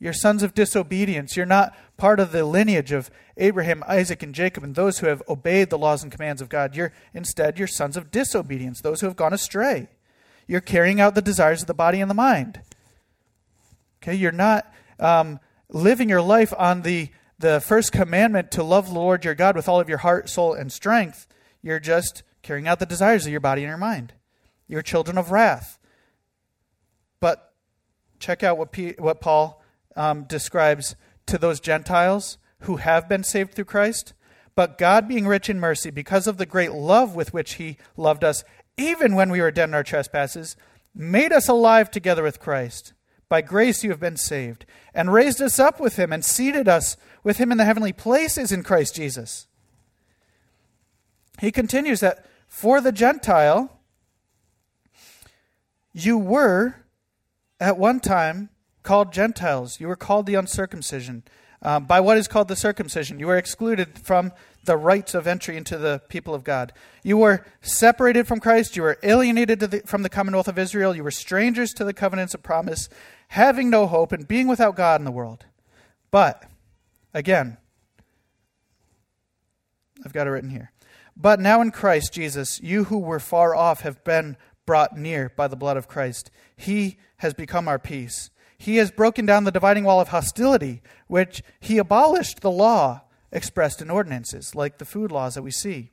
You're 0.00 0.12
sons 0.12 0.42
of 0.42 0.54
disobedience. 0.54 1.36
You're 1.36 1.46
not 1.46 1.76
part 1.96 2.20
of 2.20 2.32
the 2.32 2.44
lineage 2.44 2.92
of 2.92 3.10
Abraham, 3.36 3.82
Isaac, 3.86 4.22
and 4.22 4.34
Jacob, 4.34 4.62
and 4.62 4.74
those 4.74 4.98
who 4.98 5.06
have 5.06 5.22
obeyed 5.28 5.70
the 5.70 5.78
laws 5.78 6.02
and 6.02 6.12
commands 6.12 6.40
of 6.40 6.48
God. 6.48 6.76
You're 6.76 6.92
instead 7.12 7.58
you're 7.58 7.68
sons 7.68 7.96
of 7.96 8.10
disobedience, 8.10 8.80
those 8.80 9.00
who 9.00 9.06
have 9.06 9.16
gone 9.16 9.32
astray. 9.32 9.88
You're 10.46 10.60
carrying 10.60 11.00
out 11.00 11.14
the 11.14 11.22
desires 11.22 11.62
of 11.62 11.66
the 11.66 11.74
body 11.74 12.00
and 12.00 12.10
the 12.10 12.14
mind. 12.14 12.60
Okay, 14.02 14.14
you're 14.14 14.32
not 14.32 14.72
um, 15.00 15.40
living 15.68 16.08
your 16.08 16.22
life 16.22 16.54
on 16.56 16.82
the 16.82 17.10
the 17.38 17.60
first 17.60 17.92
commandment 17.92 18.50
to 18.52 18.62
love 18.62 18.88
the 18.88 18.94
Lord 18.94 19.24
your 19.24 19.34
God 19.34 19.54
with 19.54 19.68
all 19.68 19.80
of 19.80 19.88
your 19.88 19.98
heart, 19.98 20.28
soul, 20.28 20.54
and 20.54 20.72
strength, 20.72 21.26
you're 21.62 21.80
just 21.80 22.22
carrying 22.42 22.66
out 22.66 22.80
the 22.80 22.86
desires 22.86 23.26
of 23.26 23.32
your 23.32 23.40
body 23.40 23.62
and 23.62 23.68
your 23.68 23.78
mind. 23.78 24.12
You're 24.66 24.82
children 24.82 25.16
of 25.16 25.30
wrath. 25.30 25.77
But 27.20 27.52
check 28.18 28.42
out 28.42 28.58
what, 28.58 28.72
P, 28.72 28.94
what 28.98 29.20
Paul 29.20 29.62
um, 29.96 30.24
describes 30.24 30.96
to 31.26 31.38
those 31.38 31.60
Gentiles 31.60 32.38
who 32.60 32.76
have 32.76 33.08
been 33.08 33.24
saved 33.24 33.54
through 33.54 33.66
Christ. 33.66 34.12
But 34.54 34.78
God, 34.78 35.06
being 35.06 35.26
rich 35.26 35.48
in 35.48 35.60
mercy, 35.60 35.90
because 35.90 36.26
of 36.26 36.36
the 36.36 36.46
great 36.46 36.72
love 36.72 37.14
with 37.14 37.32
which 37.32 37.54
He 37.54 37.78
loved 37.96 38.24
us, 38.24 38.42
even 38.76 39.14
when 39.14 39.30
we 39.30 39.40
were 39.40 39.50
dead 39.50 39.68
in 39.68 39.74
our 39.74 39.84
trespasses, 39.84 40.56
made 40.94 41.32
us 41.32 41.48
alive 41.48 41.90
together 41.90 42.22
with 42.22 42.40
Christ. 42.40 42.92
By 43.28 43.42
grace 43.42 43.84
you 43.84 43.90
have 43.90 44.00
been 44.00 44.16
saved, 44.16 44.64
and 44.94 45.12
raised 45.12 45.42
us 45.42 45.58
up 45.58 45.78
with 45.78 45.96
him, 45.96 46.12
and 46.12 46.24
seated 46.24 46.66
us 46.66 46.96
with 47.22 47.36
him 47.36 47.52
in 47.52 47.58
the 47.58 47.64
heavenly 47.64 47.92
places 47.92 48.50
in 48.50 48.62
Christ 48.62 48.96
Jesus. 48.96 49.46
He 51.40 51.52
continues 51.52 52.00
that 52.00 52.26
for 52.46 52.80
the 52.80 52.92
Gentile, 52.92 53.78
you 55.92 56.16
were 56.16 56.76
at 57.60 57.78
one 57.78 58.00
time 58.00 58.50
called 58.82 59.12
Gentiles. 59.12 59.80
You 59.80 59.88
were 59.88 59.96
called 59.96 60.26
the 60.26 60.34
uncircumcision. 60.34 61.24
Um, 61.60 61.86
by 61.86 61.98
what 61.98 62.16
is 62.16 62.28
called 62.28 62.46
the 62.46 62.54
circumcision. 62.54 63.18
You 63.18 63.26
were 63.26 63.36
excluded 63.36 63.98
from 63.98 64.30
the 64.62 64.76
rights 64.76 65.12
of 65.12 65.26
entry 65.26 65.56
into 65.56 65.76
the 65.76 66.00
people 66.08 66.32
of 66.32 66.44
God. 66.44 66.72
You 67.02 67.16
were 67.16 67.44
separated 67.62 68.28
from 68.28 68.38
Christ. 68.38 68.76
You 68.76 68.82
were 68.82 68.96
alienated 69.02 69.58
the, 69.58 69.82
from 69.84 70.04
the 70.04 70.08
commonwealth 70.08 70.46
of 70.46 70.56
Israel. 70.56 70.94
You 70.94 71.02
were 71.02 71.10
strangers 71.10 71.72
to 71.72 71.84
the 71.84 71.92
covenants 71.92 72.32
of 72.32 72.44
promise 72.44 72.88
having 73.28 73.70
no 73.70 73.86
hope 73.86 74.12
and 74.12 74.26
being 74.26 74.46
without 74.46 74.76
God 74.76 75.00
in 75.00 75.04
the 75.04 75.10
world. 75.10 75.46
But, 76.10 76.44
again, 77.12 77.56
I've 80.04 80.12
got 80.12 80.26
it 80.26 80.30
written 80.30 80.50
here. 80.50 80.70
But 81.16 81.40
now 81.40 81.60
in 81.60 81.72
Christ 81.72 82.12
Jesus, 82.12 82.60
you 82.62 82.84
who 82.84 82.98
were 82.98 83.18
far 83.18 83.54
off 83.54 83.80
have 83.80 84.04
been 84.04 84.36
brought 84.68 84.98
near 84.98 85.32
by 85.34 85.48
the 85.48 85.56
blood 85.56 85.78
of 85.78 85.88
Christ. 85.88 86.30
He 86.54 86.98
has 87.16 87.32
become 87.32 87.68
our 87.68 87.78
peace. 87.78 88.28
He 88.58 88.76
has 88.76 88.90
broken 88.90 89.24
down 89.24 89.44
the 89.44 89.50
dividing 89.50 89.84
wall 89.84 89.98
of 89.98 90.08
hostility, 90.08 90.82
which 91.06 91.42
he 91.58 91.78
abolished 91.78 92.42
the 92.42 92.50
law 92.50 93.00
expressed 93.32 93.80
in 93.80 93.88
ordinances, 93.88 94.54
like 94.54 94.76
the 94.76 94.84
food 94.84 95.10
laws 95.10 95.36
that 95.36 95.42
we 95.42 95.50
see. 95.50 95.92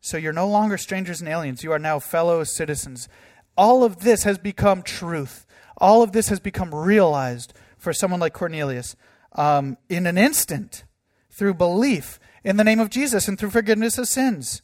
So 0.00 0.16
you're 0.16 0.32
no 0.32 0.48
longer 0.48 0.78
strangers 0.78 1.20
and 1.20 1.28
aliens. 1.28 1.62
You 1.62 1.72
are 1.72 1.78
now 1.78 1.98
fellow 1.98 2.42
citizens. 2.42 3.06
All 3.54 3.84
of 3.84 3.98
this 3.98 4.22
has 4.22 4.38
become 4.38 4.82
truth. 4.82 5.44
All 5.76 6.02
of 6.02 6.12
this 6.12 6.30
has 6.30 6.40
become 6.40 6.74
realized 6.74 7.52
for 7.76 7.92
someone 7.92 8.18
like 8.20 8.32
Cornelius 8.32 8.96
um, 9.32 9.76
in 9.90 10.06
an 10.06 10.16
instant 10.16 10.84
through 11.30 11.52
belief 11.52 12.18
in 12.44 12.56
the 12.56 12.64
name 12.64 12.80
of 12.80 12.88
Jesus 12.88 13.28
and 13.28 13.38
through 13.38 13.50
forgiveness 13.50 13.98
of 13.98 14.08
sins. 14.08 14.62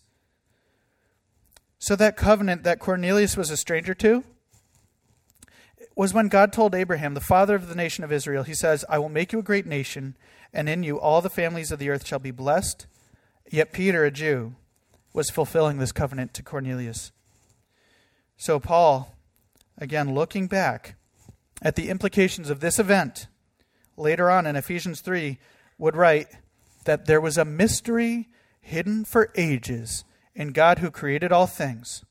So, 1.78 1.94
that 1.96 2.16
covenant 2.16 2.62
that 2.64 2.78
Cornelius 2.78 3.36
was 3.36 3.50
a 3.50 3.56
stranger 3.56 3.94
to 3.94 4.24
was 5.94 6.12
when 6.12 6.28
God 6.28 6.52
told 6.52 6.74
Abraham, 6.74 7.14
the 7.14 7.20
father 7.20 7.54
of 7.54 7.68
the 7.68 7.74
nation 7.74 8.04
of 8.04 8.12
Israel, 8.12 8.42
He 8.42 8.54
says, 8.54 8.84
I 8.88 8.98
will 8.98 9.08
make 9.08 9.32
you 9.32 9.38
a 9.38 9.42
great 9.42 9.66
nation, 9.66 10.16
and 10.52 10.68
in 10.68 10.82
you 10.82 11.00
all 11.00 11.22
the 11.22 11.30
families 11.30 11.72
of 11.72 11.78
the 11.78 11.90
earth 11.90 12.06
shall 12.06 12.18
be 12.18 12.30
blessed. 12.30 12.86
Yet 13.50 13.72
Peter, 13.72 14.04
a 14.04 14.10
Jew, 14.10 14.54
was 15.12 15.30
fulfilling 15.30 15.78
this 15.78 15.92
covenant 15.92 16.34
to 16.34 16.42
Cornelius. 16.42 17.12
So, 18.36 18.60
Paul, 18.60 19.14
again, 19.78 20.14
looking 20.14 20.46
back, 20.46 20.96
at 21.62 21.74
the 21.74 21.88
implications 21.88 22.50
of 22.50 22.60
this 22.60 22.78
event, 22.78 23.28
later 23.96 24.30
on 24.30 24.46
in 24.46 24.56
Ephesians 24.56 25.00
3, 25.00 25.38
would 25.78 25.96
write 25.96 26.28
that 26.84 27.06
there 27.06 27.20
was 27.20 27.38
a 27.38 27.44
mystery 27.44 28.28
hidden 28.60 29.04
for 29.04 29.30
ages 29.36 30.04
in 30.36 30.52
God 30.52 30.78
who 30.78 30.90
created 30.90 31.32
all 31.32 31.46
things. 31.46 32.04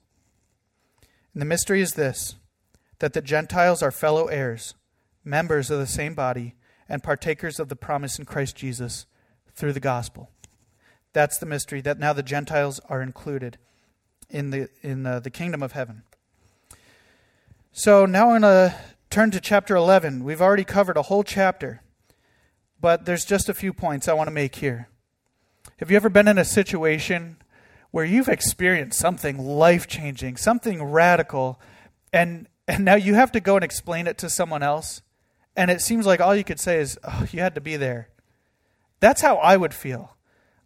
And 1.34 1.42
the 1.42 1.46
mystery 1.46 1.80
is 1.80 1.94
this 1.94 2.36
that 3.00 3.14
the 3.14 3.22
Gentiles 3.22 3.84
are 3.84 3.92
fellow 3.92 4.28
heirs, 4.28 4.74
members 5.24 5.70
of 5.70 5.80
the 5.80 5.88
same 5.88 6.16
body, 6.16 6.56
and 6.88 7.04
partakers 7.04 7.60
of 7.60 7.70
the 7.70 7.76
promise 7.76 8.18
in 8.18 8.26
Christ 8.26 8.56
Jesus 8.56 9.06
through 9.54 9.74
the 9.74 9.80
gospel. 9.80 10.32
That's 11.14 11.38
the 11.38 11.46
mystery, 11.46 11.82
that 11.82 12.00
now 12.00 12.14
the 12.14 12.24
Gentiles 12.24 12.80
are 12.90 13.02
included 13.02 13.58
in 14.30 14.50
the, 14.50 14.70
in 14.82 15.04
the, 15.04 15.20
the 15.20 15.30
kingdom 15.30 15.62
of 15.62 15.74
heaven. 15.74 16.04
So 17.74 18.06
now 18.06 18.32
I'm 18.32 18.42
going 18.42 18.70
to 18.70 18.76
turn 19.10 19.32
to 19.32 19.42
chapter 19.42 19.76
11. 19.76 20.24
We've 20.24 20.42
already 20.42 20.64
covered 20.64 20.98
a 20.98 21.04
whole 21.04 21.24
chapter, 21.24 21.82
but 22.80 23.06
there's 23.06 23.26
just 23.26 23.50
a 23.50 23.54
few 23.54 23.74
points 23.74 24.08
I 24.08 24.14
want 24.14 24.28
to 24.28 24.34
make 24.34 24.56
here. 24.56 24.88
Have 25.78 25.92
you 25.92 25.98
ever 25.98 26.10
been 26.10 26.30
in 26.30 26.38
a 26.38 26.46
situation 26.46 27.38
where 27.96 28.04
you've 28.04 28.28
experienced 28.28 29.00
something 29.00 29.38
life 29.38 29.88
changing, 29.88 30.36
something 30.36 30.84
radical, 30.84 31.58
and, 32.12 32.46
and 32.68 32.84
now 32.84 32.96
you 32.96 33.14
have 33.14 33.32
to 33.32 33.40
go 33.40 33.56
and 33.56 33.64
explain 33.64 34.06
it 34.06 34.18
to 34.18 34.30
someone 34.30 34.62
else? 34.62 35.02
And 35.56 35.72
it 35.72 35.80
seems 35.80 36.06
like 36.06 36.20
all 36.20 36.36
you 36.36 36.44
could 36.44 36.60
say 36.60 36.82
is, 36.82 37.00
oh, 37.06 37.26
you 37.32 37.40
had 37.40 37.56
to 37.56 37.62
be 37.62 37.78
there. 37.78 38.10
That's 39.00 39.22
how 39.22 39.38
I 39.38 39.56
would 39.56 39.74
feel. 39.74 40.18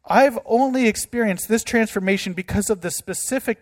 I've 0.04 0.40
only 0.44 0.88
experienced 0.88 1.48
this 1.48 1.64
transformation 1.64 2.34
because 2.34 2.72
of 2.72 2.82
the 2.82 2.90
specific 2.90 3.60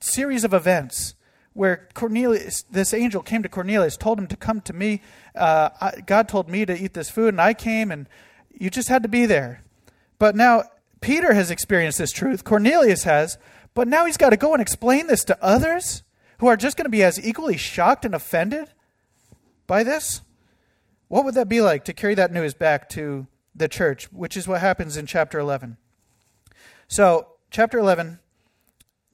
series 0.00 0.44
of 0.44 0.52
events 0.52 1.14
where 1.54 1.88
Cornelius, 1.94 2.64
this 2.70 2.92
angel 2.92 3.22
came 3.22 3.42
to 3.42 3.48
Cornelius, 3.48 3.96
told 3.96 4.18
him 4.18 4.26
to 4.26 4.36
come 4.36 4.60
to 4.60 4.74
me. 4.74 5.00
Uh, 5.34 5.70
I, 5.80 6.02
God 6.04 6.28
told 6.28 6.50
me 6.50 6.66
to 6.66 6.76
eat 6.76 6.92
this 6.92 7.08
food, 7.08 7.28
and 7.28 7.40
I 7.40 7.54
came, 7.54 7.90
and 7.90 8.10
you 8.52 8.68
just 8.68 8.90
had 8.90 9.02
to 9.04 9.08
be 9.08 9.24
there. 9.24 9.62
But 10.18 10.36
now 10.36 10.64
Peter 11.04 11.34
has 11.34 11.50
experienced 11.50 11.98
this 11.98 12.10
truth, 12.10 12.44
Cornelius 12.44 13.04
has, 13.04 13.36
but 13.74 13.86
now 13.86 14.06
he's 14.06 14.16
got 14.16 14.30
to 14.30 14.38
go 14.38 14.54
and 14.54 14.62
explain 14.62 15.06
this 15.06 15.22
to 15.24 15.44
others 15.44 16.02
who 16.38 16.46
are 16.46 16.56
just 16.56 16.78
going 16.78 16.86
to 16.86 16.90
be 16.90 17.02
as 17.02 17.22
equally 17.22 17.58
shocked 17.58 18.06
and 18.06 18.14
offended 18.14 18.70
by 19.66 19.84
this. 19.84 20.22
What 21.08 21.26
would 21.26 21.34
that 21.34 21.46
be 21.46 21.60
like 21.60 21.84
to 21.84 21.92
carry 21.92 22.14
that 22.14 22.32
news 22.32 22.54
back 22.54 22.88
to 22.90 23.26
the 23.54 23.68
church, 23.68 24.10
which 24.12 24.34
is 24.34 24.48
what 24.48 24.62
happens 24.62 24.96
in 24.96 25.04
chapter 25.04 25.38
11? 25.38 25.76
So, 26.88 27.28
chapter 27.50 27.78
11 27.78 28.20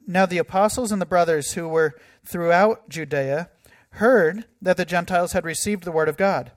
now 0.07 0.27
the 0.27 0.39
apostles 0.39 0.93
and 0.93 1.03
the 1.03 1.07
brothers 1.07 1.55
who 1.55 1.67
were 1.67 1.95
throughout 2.25 2.89
Judea 2.89 3.51
heard 3.95 4.45
that 4.63 4.77
the 4.77 4.85
Gentiles 4.85 5.33
had 5.33 5.45
received 5.45 5.83
the 5.83 5.93
word 5.93 6.09
of 6.09 6.17
God. 6.17 6.53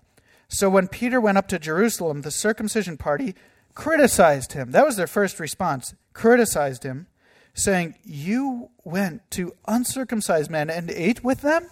So 0.48 0.70
when 0.70 0.88
Peter 0.88 1.20
went 1.20 1.40
up 1.40 1.48
to 1.48 1.58
Jerusalem, 1.58 2.22
the 2.22 2.32
circumcision 2.32 2.98
party 2.98 3.34
criticized 3.76 4.54
him. 4.54 4.72
That 4.72 4.86
was 4.86 4.96
their 4.96 5.08
first 5.08 5.40
response. 5.40 5.94
Criticized 6.14 6.84
him, 6.84 7.08
saying, 7.54 7.96
You 8.04 8.70
went 8.84 9.30
to 9.32 9.56
uncircumcised 9.68 10.50
men 10.50 10.70
and 10.70 10.92
ate 10.92 11.24
with 11.24 11.42
them? 11.42 11.70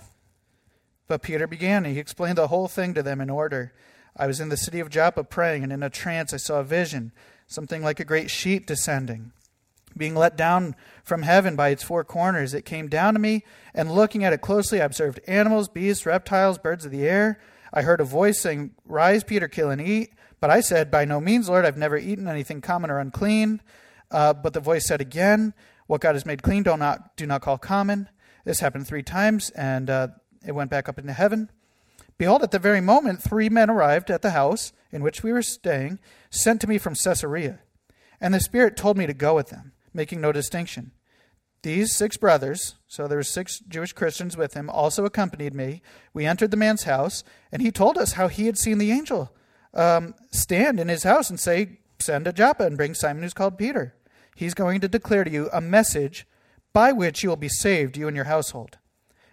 But 1.07 1.21
Peter 1.21 1.47
began, 1.47 1.85
he 1.85 1.99
explained 1.99 2.37
the 2.37 2.47
whole 2.47 2.67
thing 2.67 2.93
to 2.93 3.03
them 3.03 3.19
in 3.19 3.29
order. 3.29 3.73
I 4.15 4.27
was 4.27 4.39
in 4.39 4.49
the 4.49 4.57
city 4.57 4.79
of 4.79 4.89
Joppa 4.89 5.23
praying, 5.23 5.63
and 5.63 5.71
in 5.71 5.83
a 5.83 5.89
trance 5.89 6.33
I 6.33 6.37
saw 6.37 6.59
a 6.59 6.63
vision, 6.63 7.11
something 7.47 7.83
like 7.83 7.99
a 7.99 8.05
great 8.05 8.29
sheet 8.29 8.65
descending, 8.65 9.31
being 9.95 10.15
let 10.15 10.37
down 10.37 10.75
from 11.03 11.23
heaven 11.23 11.55
by 11.55 11.69
its 11.69 11.83
four 11.83 12.03
corners. 12.03 12.53
It 12.53 12.65
came 12.65 12.87
down 12.87 13.13
to 13.13 13.19
me, 13.19 13.43
and 13.73 13.91
looking 13.91 14.23
at 14.23 14.33
it 14.33 14.41
closely, 14.41 14.81
I 14.81 14.85
observed 14.85 15.19
animals, 15.27 15.67
beasts, 15.67 16.05
reptiles, 16.05 16.57
birds 16.57 16.85
of 16.85 16.91
the 16.91 17.07
air. 17.07 17.39
I 17.73 17.81
heard 17.83 18.01
a 18.01 18.05
voice 18.05 18.39
saying, 18.39 18.71
Rise, 18.85 19.23
Peter, 19.23 19.47
kill 19.47 19.69
and 19.69 19.81
eat. 19.81 20.13
But 20.41 20.49
I 20.49 20.59
said, 20.59 20.91
By 20.91 21.05
no 21.05 21.21
means, 21.21 21.47
Lord, 21.47 21.63
I've 21.63 21.77
never 21.77 21.97
eaten 21.97 22.27
anything 22.27 22.59
common 22.59 22.91
or 22.91 22.99
unclean. 22.99 23.61
Uh, 24.09 24.33
but 24.33 24.53
the 24.53 24.59
voice 24.59 24.87
said 24.87 24.99
again, 24.99 25.53
What 25.87 26.01
God 26.01 26.15
has 26.15 26.25
made 26.25 26.43
clean, 26.43 26.63
do 26.63 26.75
not, 26.75 27.15
do 27.15 27.25
not 27.25 27.41
call 27.41 27.57
common. 27.57 28.09
This 28.43 28.59
happened 28.59 28.87
three 28.87 29.03
times, 29.03 29.51
and 29.51 29.89
uh, 29.89 30.07
it 30.45 30.53
went 30.53 30.71
back 30.71 30.89
up 30.89 30.97
into 30.97 31.13
heaven. 31.13 31.51
Behold, 32.17 32.43
at 32.43 32.51
the 32.51 32.59
very 32.59 32.81
moment, 32.81 33.21
three 33.21 33.49
men 33.49 33.69
arrived 33.69 34.09
at 34.09 34.23
the 34.23 34.31
house 34.31 34.73
in 34.91 35.03
which 35.03 35.23
we 35.23 35.31
were 35.31 35.43
staying, 35.43 35.99
sent 36.29 36.59
to 36.61 36.67
me 36.67 36.77
from 36.77 36.95
Caesarea. 36.95 37.59
And 38.19 38.33
the 38.33 38.39
Spirit 38.39 38.75
told 38.75 38.97
me 38.97 39.05
to 39.05 39.13
go 39.13 39.35
with 39.35 39.49
them, 39.49 39.73
making 39.93 40.21
no 40.21 40.31
distinction. 40.31 40.91
These 41.63 41.95
six 41.95 42.17
brothers, 42.17 42.75
so 42.87 43.07
there 43.07 43.17
were 43.17 43.23
six 43.23 43.59
Jewish 43.59 43.93
Christians 43.93 44.35
with 44.35 44.55
him, 44.55 44.69
also 44.69 45.05
accompanied 45.05 45.53
me. 45.53 45.83
We 46.13 46.25
entered 46.25 46.49
the 46.49 46.57
man's 46.57 46.83
house, 46.83 47.23
and 47.51 47.61
he 47.61 47.71
told 47.71 47.97
us 47.97 48.13
how 48.13 48.27
he 48.27 48.47
had 48.47 48.57
seen 48.57 48.79
the 48.79 48.91
angel 48.91 49.31
um, 49.73 50.15
stand 50.31 50.79
in 50.79 50.87
his 50.87 51.03
house 51.03 51.29
and 51.29 51.39
say, 51.39 51.79
Send 51.99 52.25
to 52.25 52.33
Joppa 52.33 52.65
and 52.65 52.77
bring 52.77 52.93
Simon 52.93 53.23
who's 53.23 53.33
called 53.33 53.57
Peter. 53.57 53.93
He's 54.35 54.53
going 54.53 54.81
to 54.81 54.87
declare 54.87 55.23
to 55.23 55.29
you 55.29 55.49
a 55.53 55.61
message 55.61 56.25
by 56.73 56.91
which 56.91 57.21
you 57.21 57.29
will 57.29 57.35
be 57.35 57.49
saved, 57.49 57.95
you 57.95 58.07
and 58.07 58.15
your 58.15 58.25
household. 58.25 58.77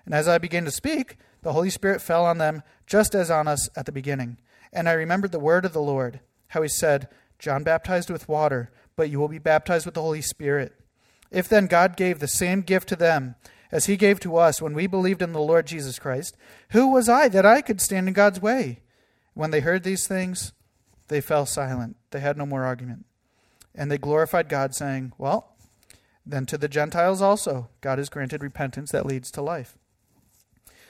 And 0.04 0.14
as 0.14 0.28
I 0.28 0.38
began 0.38 0.64
to 0.64 0.70
speak, 0.70 1.16
the 1.42 1.52
Holy 1.52 1.70
Spirit 1.70 2.02
fell 2.02 2.24
on 2.24 2.38
them, 2.38 2.62
just 2.86 3.14
as 3.14 3.30
on 3.30 3.48
us 3.48 3.68
at 3.76 3.86
the 3.86 3.92
beginning. 3.92 4.38
And 4.72 4.88
I 4.88 4.92
remembered 4.92 5.32
the 5.32 5.38
word 5.38 5.64
of 5.64 5.72
the 5.72 5.80
Lord, 5.80 6.20
how 6.48 6.62
he 6.62 6.68
said, 6.68 7.08
John 7.38 7.62
baptized 7.62 8.10
with 8.10 8.28
water, 8.28 8.70
but 8.96 9.10
you 9.10 9.18
will 9.20 9.28
be 9.28 9.38
baptized 9.38 9.86
with 9.86 9.94
the 9.94 10.02
Holy 10.02 10.20
Spirit. 10.22 10.74
If 11.30 11.48
then 11.48 11.66
God 11.66 11.96
gave 11.96 12.18
the 12.18 12.28
same 12.28 12.62
gift 12.62 12.88
to 12.88 12.96
them 12.96 13.36
as 13.70 13.86
he 13.86 13.96
gave 13.96 14.18
to 14.20 14.36
us 14.36 14.60
when 14.60 14.74
we 14.74 14.86
believed 14.86 15.22
in 15.22 15.32
the 15.32 15.40
Lord 15.40 15.66
Jesus 15.66 15.98
Christ, 15.98 16.36
who 16.70 16.88
was 16.88 17.08
I 17.08 17.28
that 17.28 17.46
I 17.46 17.60
could 17.60 17.80
stand 17.80 18.08
in 18.08 18.14
God's 18.14 18.40
way? 18.40 18.80
When 19.38 19.52
they 19.52 19.60
heard 19.60 19.84
these 19.84 20.08
things, 20.08 20.52
they 21.06 21.20
fell 21.20 21.46
silent. 21.46 21.94
They 22.10 22.18
had 22.18 22.36
no 22.36 22.44
more 22.44 22.64
argument. 22.64 23.06
And 23.72 23.88
they 23.88 23.96
glorified 23.96 24.48
God, 24.48 24.74
saying, 24.74 25.12
Well, 25.16 25.54
then 26.26 26.44
to 26.46 26.58
the 26.58 26.66
Gentiles 26.66 27.22
also, 27.22 27.68
God 27.80 27.98
has 27.98 28.08
granted 28.08 28.42
repentance 28.42 28.90
that 28.90 29.06
leads 29.06 29.30
to 29.30 29.40
life. 29.40 29.78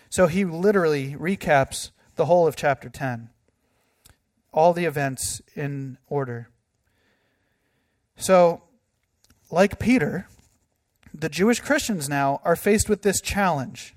So 0.09 0.29
he 0.29 0.47
literally 0.47 1.15
recaps 1.15 1.91
the 2.17 2.25
whole 2.25 2.47
of 2.47 2.57
chapter 2.57 2.89
10, 2.89 3.29
all 4.51 4.73
the 4.73 4.87
events 4.87 5.43
in 5.55 5.99
order. 6.07 6.49
So, 8.17 8.63
like 9.51 9.79
Peter, 9.79 10.27
the 11.13 11.29
Jewish 11.29 11.61
Christians 11.61 12.09
now 12.09 12.41
are 12.45 12.57
faced 12.57 12.89
with 12.89 13.03
this 13.03 13.21
challenge 13.21 13.95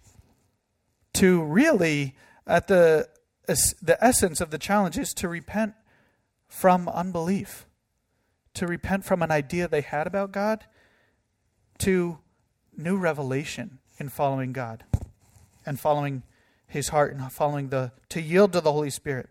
to 1.13 1.41
really, 1.41 2.15
at 2.45 2.67
the, 2.67 3.07
the 3.47 3.97
essence 3.99 4.39
of 4.41 4.51
the 4.51 4.57
challenge 4.57 4.97
is 4.97 5.13
to 5.15 5.27
repent 5.27 5.73
from 6.47 6.87
unbelief, 6.87 7.65
to 8.53 8.67
repent 8.67 9.05
from 9.05 9.21
an 9.21 9.31
idea 9.31 9.67
they 9.67 9.81
had 9.81 10.07
about 10.07 10.31
God, 10.31 10.65
to 11.79 12.19
new 12.77 12.97
revelation 12.97 13.79
in 13.97 14.09
following 14.09 14.53
God 14.53 14.83
and 15.65 15.79
following 15.79 16.23
his 16.67 16.89
heart 16.89 17.13
and 17.13 17.31
following 17.31 17.69
the 17.69 17.91
to 18.09 18.21
yield 18.21 18.53
to 18.53 18.61
the 18.61 18.71
Holy 18.71 18.89
Spirit. 18.89 19.29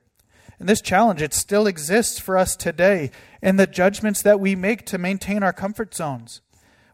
And 0.59 0.69
this 0.69 0.83
challenge 0.83 1.23
it 1.23 1.33
still 1.33 1.67
exists 1.67 2.19
for 2.19 2.37
us 2.37 2.55
today 2.55 3.11
in 3.41 3.57
the 3.57 3.67
judgments 3.67 4.21
that 4.23 4.41
we 4.41 4.55
make 4.55 4.85
to 4.87 4.99
maintain 4.99 5.43
our 5.43 5.53
comfort 5.55 5.95
zones. 5.95 6.43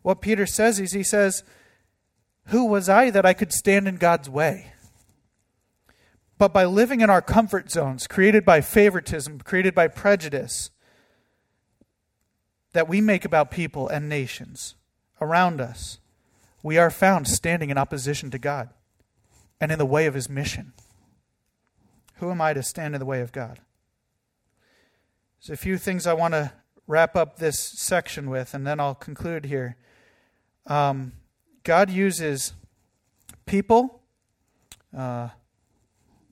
What 0.02 0.20
Peter 0.20 0.46
says 0.46 0.78
is 0.78 0.92
he 0.92 1.02
says, 1.02 1.42
"Who 2.46 2.66
was 2.66 2.88
I 2.88 3.10
that 3.10 3.26
I 3.26 3.34
could 3.34 3.52
stand 3.52 3.88
in 3.88 3.96
God's 3.96 4.30
way?" 4.30 4.72
But 6.38 6.52
by 6.52 6.64
living 6.64 7.00
in 7.00 7.08
our 7.08 7.22
comfort 7.22 7.70
zones 7.70 8.06
created 8.06 8.44
by 8.44 8.60
favoritism, 8.60 9.40
created 9.40 9.74
by 9.74 9.88
prejudice 9.88 10.70
that 12.72 12.88
we 12.88 13.00
make 13.00 13.24
about 13.24 13.50
people 13.50 13.88
and 13.88 14.08
nations 14.08 14.74
around 15.20 15.60
us, 15.60 15.98
we 16.62 16.76
are 16.76 16.90
found 16.90 17.26
standing 17.26 17.70
in 17.70 17.78
opposition 17.78 18.30
to 18.30 18.38
God 18.38 18.68
and 19.60 19.72
in 19.72 19.78
the 19.78 19.86
way 19.86 20.06
of 20.06 20.14
his 20.14 20.28
mission. 20.28 20.72
Who 22.16 22.30
am 22.30 22.40
I 22.40 22.52
to 22.52 22.62
stand 22.62 22.94
in 22.94 22.98
the 22.98 23.06
way 23.06 23.20
of 23.20 23.32
God? 23.32 23.60
There's 25.40 25.58
a 25.58 25.62
few 25.62 25.78
things 25.78 26.06
I 26.06 26.12
want 26.12 26.34
to 26.34 26.52
wrap 26.86 27.16
up 27.16 27.38
this 27.38 27.58
section 27.58 28.28
with, 28.28 28.52
and 28.52 28.66
then 28.66 28.78
I'll 28.80 28.94
conclude 28.94 29.46
here. 29.46 29.76
Um, 30.66 31.12
God 31.62 31.90
uses 31.90 32.52
people. 33.44 34.02
Uh, 34.96 35.28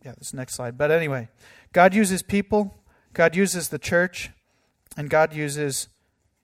yeah, 0.04 0.12
this 0.18 0.34
next 0.34 0.54
slide. 0.54 0.76
But 0.76 0.90
anyway, 0.90 1.28
God 1.72 1.94
uses 1.94 2.22
people, 2.22 2.74
God 3.12 3.34
uses 3.34 3.70
the 3.70 3.78
church, 3.78 4.30
and 4.96 5.08
God 5.08 5.34
uses 5.34 5.88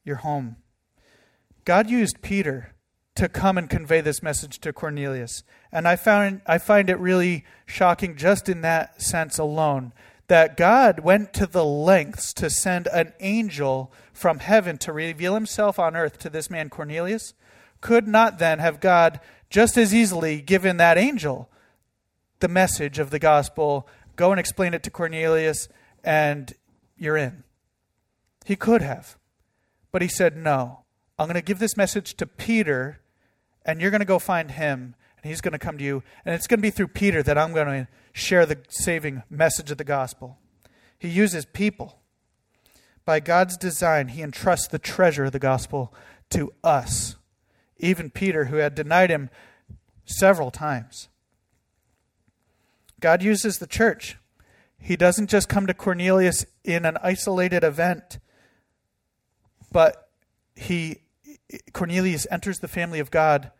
your 0.05 0.17
home. 0.17 0.57
God 1.65 1.91
used 1.91 2.23
Peter 2.23 2.75
to 3.17 3.29
come 3.29 3.59
and 3.59 3.69
convey 3.69 4.01
this 4.01 4.23
message 4.23 4.61
to 4.61 4.73
Cornelius. 4.73 5.43
And 5.71 5.87
I 5.87 5.97
found 5.97 6.41
I 6.47 6.59
find 6.59 6.89
it 6.89 6.99
really 6.99 7.45
shocking 7.67 8.17
just 8.17 8.49
in 8.49 8.63
that 8.63 9.03
sense 9.03 9.39
alone 9.39 9.93
that 10.29 10.57
God 10.57 11.01
went 11.01 11.35
to 11.35 11.47
the 11.47 11.65
lengths 11.65 12.33
to 12.35 12.49
send 12.49 12.87
an 12.87 13.13
angel 13.21 13.93
from 14.13 14.39
heaven 14.39 14.79
to 14.79 14.93
reveal 14.93 15.35
himself 15.35 15.79
on 15.79 15.97
earth 15.97 16.19
to 16.21 16.31
this 16.31 16.49
man 16.49 16.71
Cornelius. 16.71 17.35
Could 17.81 18.07
not 18.07 18.39
then 18.39 18.59
have 18.59 18.81
God 18.81 19.21
just 19.51 19.77
as 19.77 19.95
easily 19.95 20.41
given 20.41 20.77
that 20.77 20.97
angel 20.97 21.51
the 22.41 22.49
message 22.49 22.99
of 22.99 23.11
the 23.11 23.18
gospel, 23.18 23.88
go 24.16 24.30
and 24.30 24.41
explain 24.41 24.74
it 24.74 24.82
to 24.84 24.91
Cornelius, 24.91 25.68
and 26.03 26.53
you're 26.97 27.16
in? 27.16 27.45
He 28.45 28.57
could 28.57 28.82
have. 28.82 29.16
But 29.93 30.03
he 30.03 30.09
said, 30.09 30.36
No, 30.36 30.80
I'm 31.18 31.26
going 31.26 31.34
to 31.34 31.43
give 31.43 31.59
this 31.59 31.76
message 31.76 32.14
to 32.14 32.26
Peter 32.26 33.01
and 33.64 33.80
you're 33.80 33.91
going 33.91 34.01
to 34.01 34.07
go 34.07 34.18
find 34.18 34.51
him, 34.51 34.95
and 35.22 35.30
he's 35.30 35.41
going 35.41 35.53
to 35.53 35.59
come 35.59 35.78
to 35.78 35.84
you. 35.84 36.03
And 36.24 36.34
it's 36.34 36.47
going 36.47 36.59
to 36.59 36.62
be 36.62 36.70
through 36.70 36.88
Peter 36.88 37.22
that 37.22 37.38
I'm 37.38 37.53
going 37.53 37.66
to 37.66 37.88
share 38.12 38.47
the 38.47 38.59
saving 38.68 39.22
message 39.28 39.70
of 39.70 39.78
the 39.78 39.84
gospel. 39.84 40.38
He 40.99 41.09
uses 41.09 41.45
people. 41.45 42.01
By 43.05 43.20
God's 43.20 43.57
design, 43.57 44.09
he 44.09 44.22
entrusts 44.22 44.68
the 44.68 44.78
treasure 44.78 45.26
of 45.26 45.32
the 45.32 45.38
gospel 45.38 45.95
to 46.30 46.53
us. 46.64 47.16
Even 47.78 48.11
Peter, 48.11 48.47
who 48.47 48.57
had 48.57 48.74
denied 48.74 49.11
him 49.11 49.30
several 50.05 50.51
times. 50.51 51.09
God 53.01 53.22
uses 53.22 53.59
the 53.59 53.66
church. 53.66 54.16
He 54.78 54.96
doesn't 54.96 55.28
just 55.28 55.48
come 55.48 55.66
to 55.66 55.74
Cornelius 55.74 56.46
in 56.64 56.84
an 56.84 56.96
isolated 57.03 57.64
event, 57.64 58.18
but 59.72 60.09
he 60.55 61.01
Cornelius 61.72 62.26
enters 62.30 62.59
the 62.61 62.68
family 62.68 63.01
of 63.01 63.11
God 63.11 63.51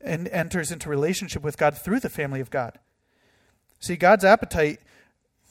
and 0.00 0.28
enters 0.28 0.70
into 0.70 0.88
relationship 0.88 1.42
with 1.42 1.56
God 1.56 1.76
through 1.76 2.00
the 2.00 2.08
family 2.08 2.40
of 2.40 2.50
God. 2.50 2.78
See, 3.80 3.96
God's 3.96 4.24
appetite 4.24 4.80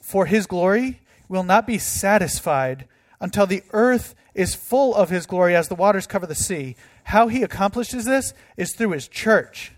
for 0.01 0.25
his 0.25 0.47
glory 0.47 1.01
will 1.27 1.43
not 1.43 1.67
be 1.67 1.77
satisfied 1.77 2.87
until 3.19 3.45
the 3.45 3.63
earth 3.71 4.15
is 4.33 4.55
full 4.55 4.95
of 4.95 5.09
his 5.09 5.25
glory 5.25 5.55
as 5.55 5.67
the 5.67 5.75
waters 5.75 6.07
cover 6.07 6.25
the 6.25 6.35
sea. 6.35 6.75
How 7.05 7.27
he 7.27 7.43
accomplishes 7.43 8.05
this 8.05 8.33
is 8.57 8.75
through 8.75 8.91
his 8.91 9.07
church. 9.07 9.71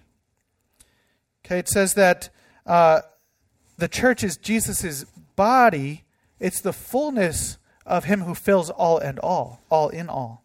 Okay, 1.45 1.59
it 1.59 1.69
says 1.69 1.93
that 1.93 2.29
uh, 2.65 3.01
the 3.77 3.87
church 3.87 4.23
is 4.23 4.37
Jesus' 4.37 5.05
body, 5.35 6.03
it's 6.39 6.61
the 6.61 6.73
fullness 6.73 7.57
of 7.85 8.05
him 8.05 8.21
who 8.21 8.33
fills 8.33 8.69
all 8.69 8.97
and 8.97 9.19
all, 9.19 9.61
all 9.69 9.89
in 9.89 10.09
all. 10.09 10.43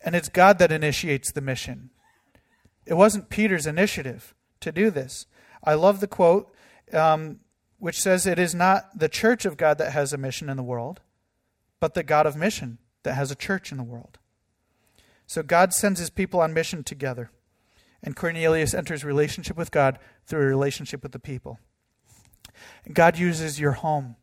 And 0.00 0.14
it's 0.14 0.28
God 0.28 0.58
that 0.58 0.70
initiates 0.70 1.32
the 1.32 1.40
mission. 1.40 1.90
It 2.86 2.94
wasn't 2.94 3.28
Peter's 3.28 3.66
initiative 3.66 4.34
to 4.60 4.70
do 4.70 4.90
this. 4.90 5.26
I 5.64 5.74
love 5.74 6.00
the 6.00 6.06
quote, 6.06 6.54
um, 6.92 7.40
which 7.78 8.00
says, 8.00 8.26
It 8.26 8.38
is 8.38 8.54
not 8.54 8.98
the 8.98 9.08
church 9.08 9.44
of 9.44 9.56
God 9.56 9.78
that 9.78 9.92
has 9.92 10.12
a 10.12 10.18
mission 10.18 10.48
in 10.48 10.56
the 10.56 10.62
world, 10.62 11.00
but 11.80 11.94
the 11.94 12.04
God 12.04 12.26
of 12.26 12.36
mission 12.36 12.78
that 13.02 13.14
has 13.14 13.30
a 13.30 13.36
church 13.36 13.72
in 13.72 13.78
the 13.78 13.84
world. 13.84 14.18
So 15.26 15.42
God 15.42 15.72
sends 15.72 15.98
his 15.98 16.10
people 16.10 16.40
on 16.40 16.54
mission 16.54 16.84
together. 16.84 17.30
And 18.02 18.14
Cornelius 18.14 18.74
enters 18.74 19.04
relationship 19.04 19.56
with 19.56 19.70
God 19.70 19.98
through 20.26 20.42
a 20.42 20.46
relationship 20.46 21.02
with 21.02 21.12
the 21.12 21.18
people. 21.18 21.58
And 22.84 22.94
God 22.94 23.18
uses 23.18 23.60
your 23.60 23.72
home. 23.72 24.16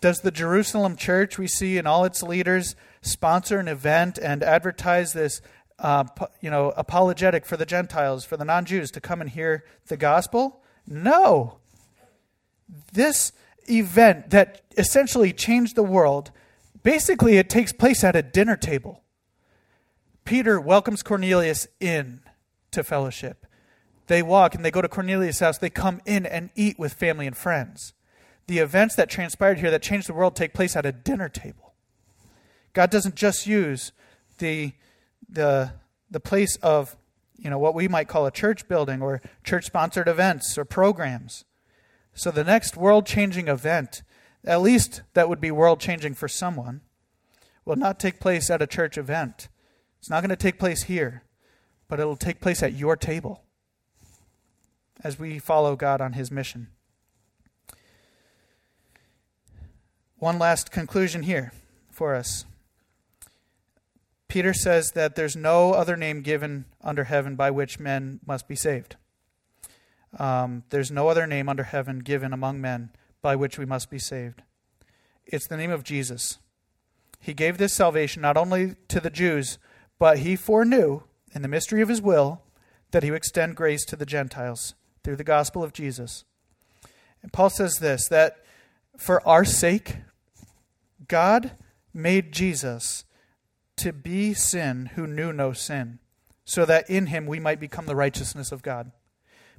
Does 0.00 0.20
the 0.20 0.30
Jerusalem 0.30 0.96
church, 0.96 1.38
we 1.38 1.48
see 1.48 1.76
in 1.76 1.86
all 1.86 2.04
its 2.04 2.22
leaders, 2.22 2.76
sponsor 3.02 3.58
an 3.58 3.68
event 3.68 4.18
and 4.18 4.42
advertise 4.42 5.12
this 5.12 5.40
uh, 5.78 6.04
you 6.40 6.50
know, 6.50 6.72
apologetic 6.76 7.46
for 7.46 7.56
the 7.56 7.66
Gentiles, 7.66 8.24
for 8.24 8.36
the 8.36 8.44
non 8.44 8.64
Jews 8.64 8.90
to 8.92 9.00
come 9.00 9.20
and 9.20 9.30
hear 9.30 9.64
the 9.86 9.96
gospel? 9.96 10.62
No. 10.86 11.58
This 12.92 13.32
event 13.68 14.30
that 14.30 14.62
essentially 14.76 15.32
changed 15.32 15.76
the 15.76 15.82
world, 15.82 16.30
basically, 16.82 17.36
it 17.36 17.48
takes 17.48 17.72
place 17.72 18.02
at 18.02 18.16
a 18.16 18.22
dinner 18.22 18.56
table. 18.56 19.02
Peter 20.24 20.60
welcomes 20.60 21.02
Cornelius 21.02 21.66
in 21.80 22.20
to 22.78 22.84
fellowship. 22.84 23.46
They 24.06 24.22
walk 24.22 24.54
and 24.54 24.64
they 24.64 24.70
go 24.70 24.80
to 24.80 24.88
Cornelius' 24.88 25.40
house. 25.40 25.58
They 25.58 25.70
come 25.70 26.00
in 26.06 26.24
and 26.24 26.50
eat 26.54 26.78
with 26.78 26.94
family 26.94 27.26
and 27.26 27.36
friends. 27.36 27.92
The 28.46 28.58
events 28.58 28.94
that 28.94 29.10
transpired 29.10 29.58
here 29.58 29.70
that 29.70 29.82
changed 29.82 30.08
the 30.08 30.14
world 30.14 30.34
take 30.34 30.54
place 30.54 30.74
at 30.74 30.86
a 30.86 30.92
dinner 30.92 31.28
table. 31.28 31.74
God 32.72 32.90
doesn't 32.90 33.14
just 33.14 33.46
use 33.46 33.92
the 34.38 34.72
the 35.28 35.72
the 36.10 36.20
place 36.20 36.56
of 36.62 36.96
you 37.36 37.50
know 37.50 37.58
what 37.58 37.74
we 37.74 37.88
might 37.88 38.08
call 38.08 38.24
a 38.26 38.30
church 38.30 38.66
building 38.66 39.02
or 39.02 39.20
church 39.44 39.66
sponsored 39.66 40.08
events 40.08 40.56
or 40.56 40.64
programs. 40.64 41.44
So 42.14 42.30
the 42.30 42.44
next 42.44 42.76
world 42.76 43.04
changing 43.04 43.48
event, 43.48 44.02
at 44.44 44.62
least 44.62 45.02
that 45.14 45.28
would 45.28 45.40
be 45.40 45.50
world 45.50 45.80
changing 45.80 46.14
for 46.14 46.28
someone, 46.28 46.80
will 47.64 47.76
not 47.76 48.00
take 48.00 48.18
place 48.18 48.48
at 48.50 48.62
a 48.62 48.66
church 48.66 48.96
event. 48.96 49.48
It's 49.98 50.08
not 50.08 50.22
going 50.22 50.30
to 50.30 50.36
take 50.36 50.58
place 50.58 50.84
here, 50.84 51.22
but 51.88 51.98
it'll 51.98 52.16
take 52.16 52.40
place 52.40 52.62
at 52.62 52.74
your 52.74 52.96
table 52.96 53.42
as 55.02 55.18
we 55.18 55.38
follow 55.38 55.76
God 55.76 56.00
on 56.00 56.12
his 56.12 56.30
mission. 56.30 56.68
One 60.18 60.38
last 60.38 60.70
conclusion 60.70 61.22
here 61.22 61.52
for 61.90 62.14
us. 62.14 62.44
Peter 64.26 64.52
says 64.52 64.92
that 64.92 65.16
there's 65.16 65.36
no 65.36 65.72
other 65.72 65.96
name 65.96 66.20
given 66.20 66.66
under 66.82 67.04
heaven 67.04 67.34
by 67.34 67.50
which 67.50 67.78
men 67.78 68.20
must 68.26 68.46
be 68.46 68.56
saved. 68.56 68.96
Um, 70.18 70.64
there's 70.70 70.90
no 70.90 71.08
other 71.08 71.26
name 71.26 71.48
under 71.48 71.62
heaven 71.64 72.00
given 72.00 72.32
among 72.32 72.60
men 72.60 72.90
by 73.22 73.36
which 73.36 73.58
we 73.58 73.64
must 73.64 73.90
be 73.90 73.98
saved. 73.98 74.42
It's 75.24 75.46
the 75.46 75.56
name 75.56 75.70
of 75.70 75.84
Jesus. 75.84 76.38
He 77.20 77.34
gave 77.34 77.58
this 77.58 77.74
salvation 77.74 78.22
not 78.22 78.36
only 78.36 78.76
to 78.88 79.00
the 79.00 79.10
Jews, 79.10 79.58
but 79.98 80.18
he 80.18 80.36
foreknew, 80.36 81.02
in 81.32 81.42
the 81.42 81.48
mystery 81.48 81.82
of 81.82 81.88
his 81.88 82.02
will, 82.02 82.42
that 82.90 83.02
he 83.02 83.10
would 83.10 83.18
extend 83.18 83.56
grace 83.56 83.84
to 83.86 83.96
the 83.96 84.06
Gentiles 84.06 84.74
through 85.04 85.16
the 85.16 85.24
gospel 85.24 85.62
of 85.62 85.72
Jesus. 85.72 86.24
And 87.22 87.32
Paul 87.32 87.50
says 87.50 87.78
this 87.78 88.08
that 88.08 88.36
for 88.96 89.26
our 89.26 89.44
sake, 89.44 89.96
God 91.06 91.52
made 91.94 92.32
Jesus 92.32 93.04
to 93.76 93.92
be 93.92 94.34
sin 94.34 94.90
who 94.94 95.06
knew 95.06 95.32
no 95.32 95.52
sin, 95.52 95.98
so 96.44 96.64
that 96.64 96.88
in 96.90 97.06
him 97.06 97.26
we 97.26 97.40
might 97.40 97.60
become 97.60 97.86
the 97.86 97.96
righteousness 97.96 98.52
of 98.52 98.62
God. 98.62 98.90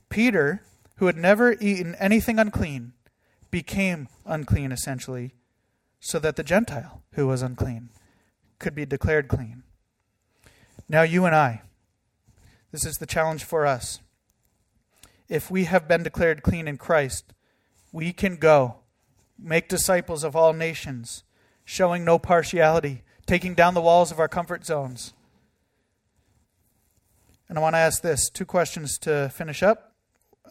Peter, 0.09 0.63
who 0.97 1.05
had 1.05 1.17
never 1.17 1.53
eaten 1.53 1.95
anything 1.95 2.39
unclean, 2.39 2.93
became 3.51 4.07
unclean 4.25 4.71
essentially, 4.71 5.33
so 5.99 6.19
that 6.19 6.35
the 6.35 6.43
Gentile 6.43 7.03
who 7.13 7.27
was 7.27 7.41
unclean 7.41 7.89
could 8.59 8.75
be 8.75 8.85
declared 8.85 9.27
clean. 9.27 9.63
Now, 10.91 11.03
you 11.03 11.25
and 11.25 11.35
I, 11.35 11.61
this 12.71 12.83
is 12.83 12.97
the 12.97 13.05
challenge 13.05 13.43
for 13.43 13.67
us. 13.67 13.99
If 15.29 15.51
we 15.51 15.65
have 15.65 15.87
been 15.87 16.01
declared 16.01 16.41
clean 16.41 16.67
in 16.67 16.77
Christ, 16.77 17.31
we 17.91 18.11
can 18.11 18.37
go, 18.37 18.77
make 19.37 19.69
disciples 19.69 20.23
of 20.23 20.35
all 20.35 20.51
nations, 20.51 21.23
showing 21.63 22.03
no 22.03 22.17
partiality, 22.17 23.03
taking 23.27 23.53
down 23.53 23.75
the 23.75 23.81
walls 23.81 24.11
of 24.11 24.19
our 24.19 24.27
comfort 24.27 24.65
zones. 24.65 25.13
And 27.47 27.59
I 27.59 27.61
want 27.61 27.75
to 27.75 27.79
ask 27.79 28.01
this 28.01 28.27
two 28.27 28.45
questions 28.45 28.97
to 28.99 29.29
finish 29.29 29.61
up. 29.61 29.93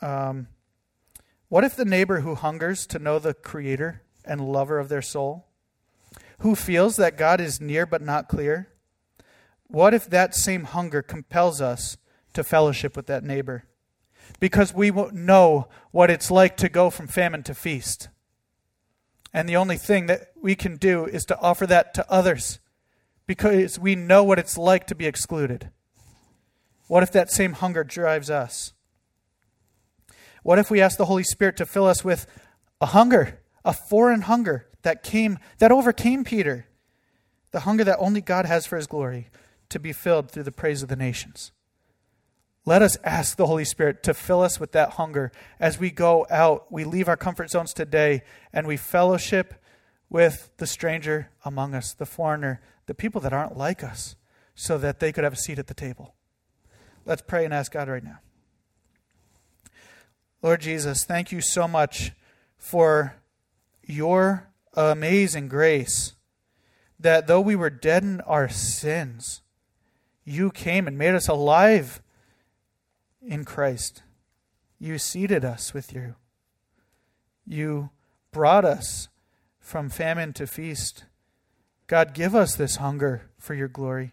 Um, 0.00 0.46
what 1.48 1.64
if 1.64 1.74
the 1.74 1.84
neighbor 1.84 2.20
who 2.20 2.36
hungers 2.36 2.86
to 2.88 3.00
know 3.00 3.18
the 3.18 3.34
Creator 3.34 4.02
and 4.24 4.52
lover 4.52 4.78
of 4.78 4.88
their 4.88 5.02
soul, 5.02 5.46
who 6.40 6.54
feels 6.54 6.94
that 6.94 7.18
God 7.18 7.40
is 7.40 7.60
near 7.60 7.86
but 7.86 8.02
not 8.02 8.28
clear, 8.28 8.68
what 9.68 9.92
if 9.92 10.08
that 10.08 10.34
same 10.34 10.64
hunger 10.64 11.02
compels 11.02 11.60
us 11.60 11.98
to 12.32 12.42
fellowship 12.42 12.96
with 12.96 13.06
that 13.06 13.22
neighbor? 13.22 13.64
Because 14.40 14.74
we 14.74 14.90
know 14.90 15.68
what 15.90 16.10
it's 16.10 16.30
like 16.30 16.56
to 16.58 16.68
go 16.68 16.90
from 16.90 17.06
famine 17.06 17.42
to 17.44 17.54
feast. 17.54 18.08
And 19.32 19.48
the 19.48 19.56
only 19.56 19.76
thing 19.76 20.06
that 20.06 20.32
we 20.40 20.54
can 20.54 20.76
do 20.76 21.04
is 21.04 21.24
to 21.26 21.38
offer 21.38 21.66
that 21.66 21.92
to 21.94 22.10
others 22.10 22.60
because 23.26 23.78
we 23.78 23.94
know 23.94 24.24
what 24.24 24.38
it's 24.38 24.56
like 24.56 24.86
to 24.86 24.94
be 24.94 25.06
excluded? 25.06 25.70
What 26.86 27.02
if 27.02 27.12
that 27.12 27.30
same 27.30 27.52
hunger 27.52 27.84
drives 27.84 28.30
us? 28.30 28.72
What 30.42 30.58
if 30.58 30.70
we 30.70 30.80
ask 30.80 30.96
the 30.96 31.04
Holy 31.04 31.24
Spirit 31.24 31.58
to 31.58 31.66
fill 31.66 31.84
us 31.84 32.02
with 32.02 32.26
a 32.80 32.86
hunger, 32.86 33.40
a 33.66 33.74
foreign 33.74 34.22
hunger 34.22 34.66
that 34.82 35.02
came 35.02 35.38
that 35.58 35.70
overcame 35.70 36.24
Peter, 36.24 36.68
the 37.50 37.60
hunger 37.60 37.84
that 37.84 37.98
only 37.98 38.22
God 38.22 38.46
has 38.46 38.64
for 38.64 38.76
his 38.76 38.86
glory 38.86 39.28
to 39.70 39.78
be 39.78 39.92
filled 39.92 40.30
through 40.30 40.44
the 40.44 40.52
praise 40.52 40.82
of 40.82 40.88
the 40.88 40.96
nations? 40.96 41.52
Let 42.64 42.82
us 42.82 42.98
ask 43.02 43.36
the 43.36 43.46
Holy 43.46 43.64
Spirit 43.64 44.02
to 44.02 44.12
fill 44.12 44.42
us 44.42 44.60
with 44.60 44.72
that 44.72 44.90
hunger 44.90 45.32
as 45.58 45.78
we 45.78 45.90
go 45.90 46.26
out, 46.28 46.70
we 46.70 46.84
leave 46.84 47.08
our 47.08 47.16
comfort 47.16 47.50
zones 47.50 47.72
today, 47.72 48.22
and 48.52 48.66
we 48.66 48.76
fellowship 48.76 49.54
with 50.10 50.50
the 50.58 50.66
stranger 50.66 51.30
among 51.44 51.74
us, 51.74 51.94
the 51.94 52.06
foreigner, 52.06 52.60
the 52.86 52.94
people 52.94 53.20
that 53.22 53.32
aren't 53.32 53.56
like 53.56 53.82
us, 53.82 54.16
so 54.54 54.76
that 54.78 55.00
they 55.00 55.12
could 55.12 55.24
have 55.24 55.32
a 55.32 55.36
seat 55.36 55.58
at 55.58 55.66
the 55.66 55.74
table. 55.74 56.14
Let's 57.06 57.22
pray 57.22 57.44
and 57.46 57.54
ask 57.54 57.72
God 57.72 57.88
right 57.88 58.04
now. 58.04 58.18
Lord 60.42 60.60
Jesus, 60.60 61.04
thank 61.04 61.32
you 61.32 61.40
so 61.40 61.66
much 61.66 62.12
for 62.58 63.14
your 63.82 64.48
amazing 64.74 65.48
grace 65.48 66.12
that 67.00 67.26
though 67.26 67.40
we 67.40 67.56
were 67.56 67.70
dead 67.70 68.02
in 68.02 68.20
our 68.22 68.48
sins, 68.48 69.40
you 70.28 70.50
came 70.50 70.86
and 70.86 70.98
made 70.98 71.14
us 71.14 71.26
alive 71.26 72.02
in 73.22 73.44
Christ. 73.44 74.02
You 74.78 74.98
seated 74.98 75.44
us 75.44 75.72
with 75.72 75.92
you. 75.92 76.16
You 77.46 77.90
brought 78.30 78.64
us 78.64 79.08
from 79.58 79.88
famine 79.88 80.34
to 80.34 80.46
feast. 80.46 81.04
God, 81.86 82.12
give 82.12 82.34
us 82.34 82.54
this 82.54 82.76
hunger 82.76 83.30
for 83.38 83.54
your 83.54 83.68
glory. 83.68 84.12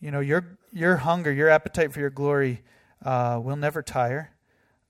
You 0.00 0.10
know, 0.10 0.20
your, 0.20 0.58
your 0.72 0.96
hunger, 0.96 1.30
your 1.30 1.50
appetite 1.50 1.92
for 1.92 2.00
your 2.00 2.10
glory 2.10 2.62
uh, 3.04 3.38
will 3.42 3.56
never 3.56 3.82
tire 3.82 4.30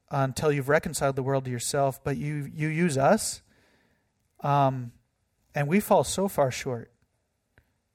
until 0.08 0.52
you've 0.52 0.68
reconciled 0.68 1.16
the 1.16 1.22
world 1.22 1.46
to 1.46 1.50
yourself. 1.50 2.02
But 2.02 2.16
you, 2.16 2.48
you 2.54 2.68
use 2.68 2.96
us, 2.96 3.42
um, 4.40 4.92
and 5.52 5.66
we 5.66 5.80
fall 5.80 6.04
so 6.04 6.28
far 6.28 6.52
short. 6.52 6.91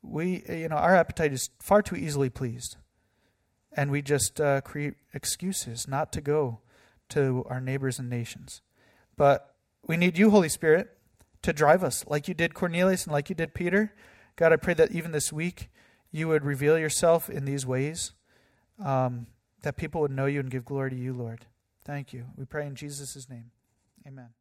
We, 0.08 0.44
you 0.50 0.70
know, 0.70 0.76
our 0.76 0.96
appetite 0.96 1.34
is 1.34 1.50
far 1.60 1.82
too 1.82 1.96
easily 1.96 2.30
pleased. 2.30 2.78
And 3.76 3.92
we 3.92 4.02
just 4.02 4.42
uh, 4.42 4.62
create 4.62 4.96
excuses 5.14 5.88
not 5.88 6.12
to 6.14 6.22
go 6.22 6.60
to 7.10 7.46
our 7.50 7.62
neighbors 7.62 8.00
and 8.00 8.10
nations. 8.10 8.62
But 9.16 9.54
we 9.86 9.98
need 9.98 10.18
you, 10.18 10.30
Holy 10.30 10.50
Spirit, 10.50 10.98
to 11.44 11.54
drive 11.54 11.84
us 11.84 12.06
like 12.08 12.28
you 12.28 12.34
did 12.34 12.54
Cornelius 12.54 13.06
and 13.06 13.14
like 13.14 13.30
you 13.30 13.36
did 13.36 13.54
Peter. 13.54 13.94
God, 14.36 14.54
I 14.54 14.58
pray 14.58 14.74
that 14.76 14.92
even 14.92 15.12
this 15.12 15.32
week 15.32 15.70
you 16.12 16.28
would 16.28 16.44
reveal 16.44 16.78
yourself 16.78 17.30
in 17.30 17.46
these 17.46 17.66
ways, 17.66 18.14
um, 18.84 19.28
that 19.62 19.78
people 19.78 20.02
would 20.02 20.12
know 20.12 20.26
you 20.26 20.40
and 20.40 20.50
give 20.50 20.66
glory 20.66 20.92
to 20.92 20.96
you, 20.96 21.14
Lord. 21.14 21.46
Thank 21.84 22.14
you. 22.14 22.26
We 22.36 22.46
pray 22.46 22.66
in 22.66 22.76
Jesus' 22.76 23.30
name. 23.30 23.52
Amen. 24.06 24.37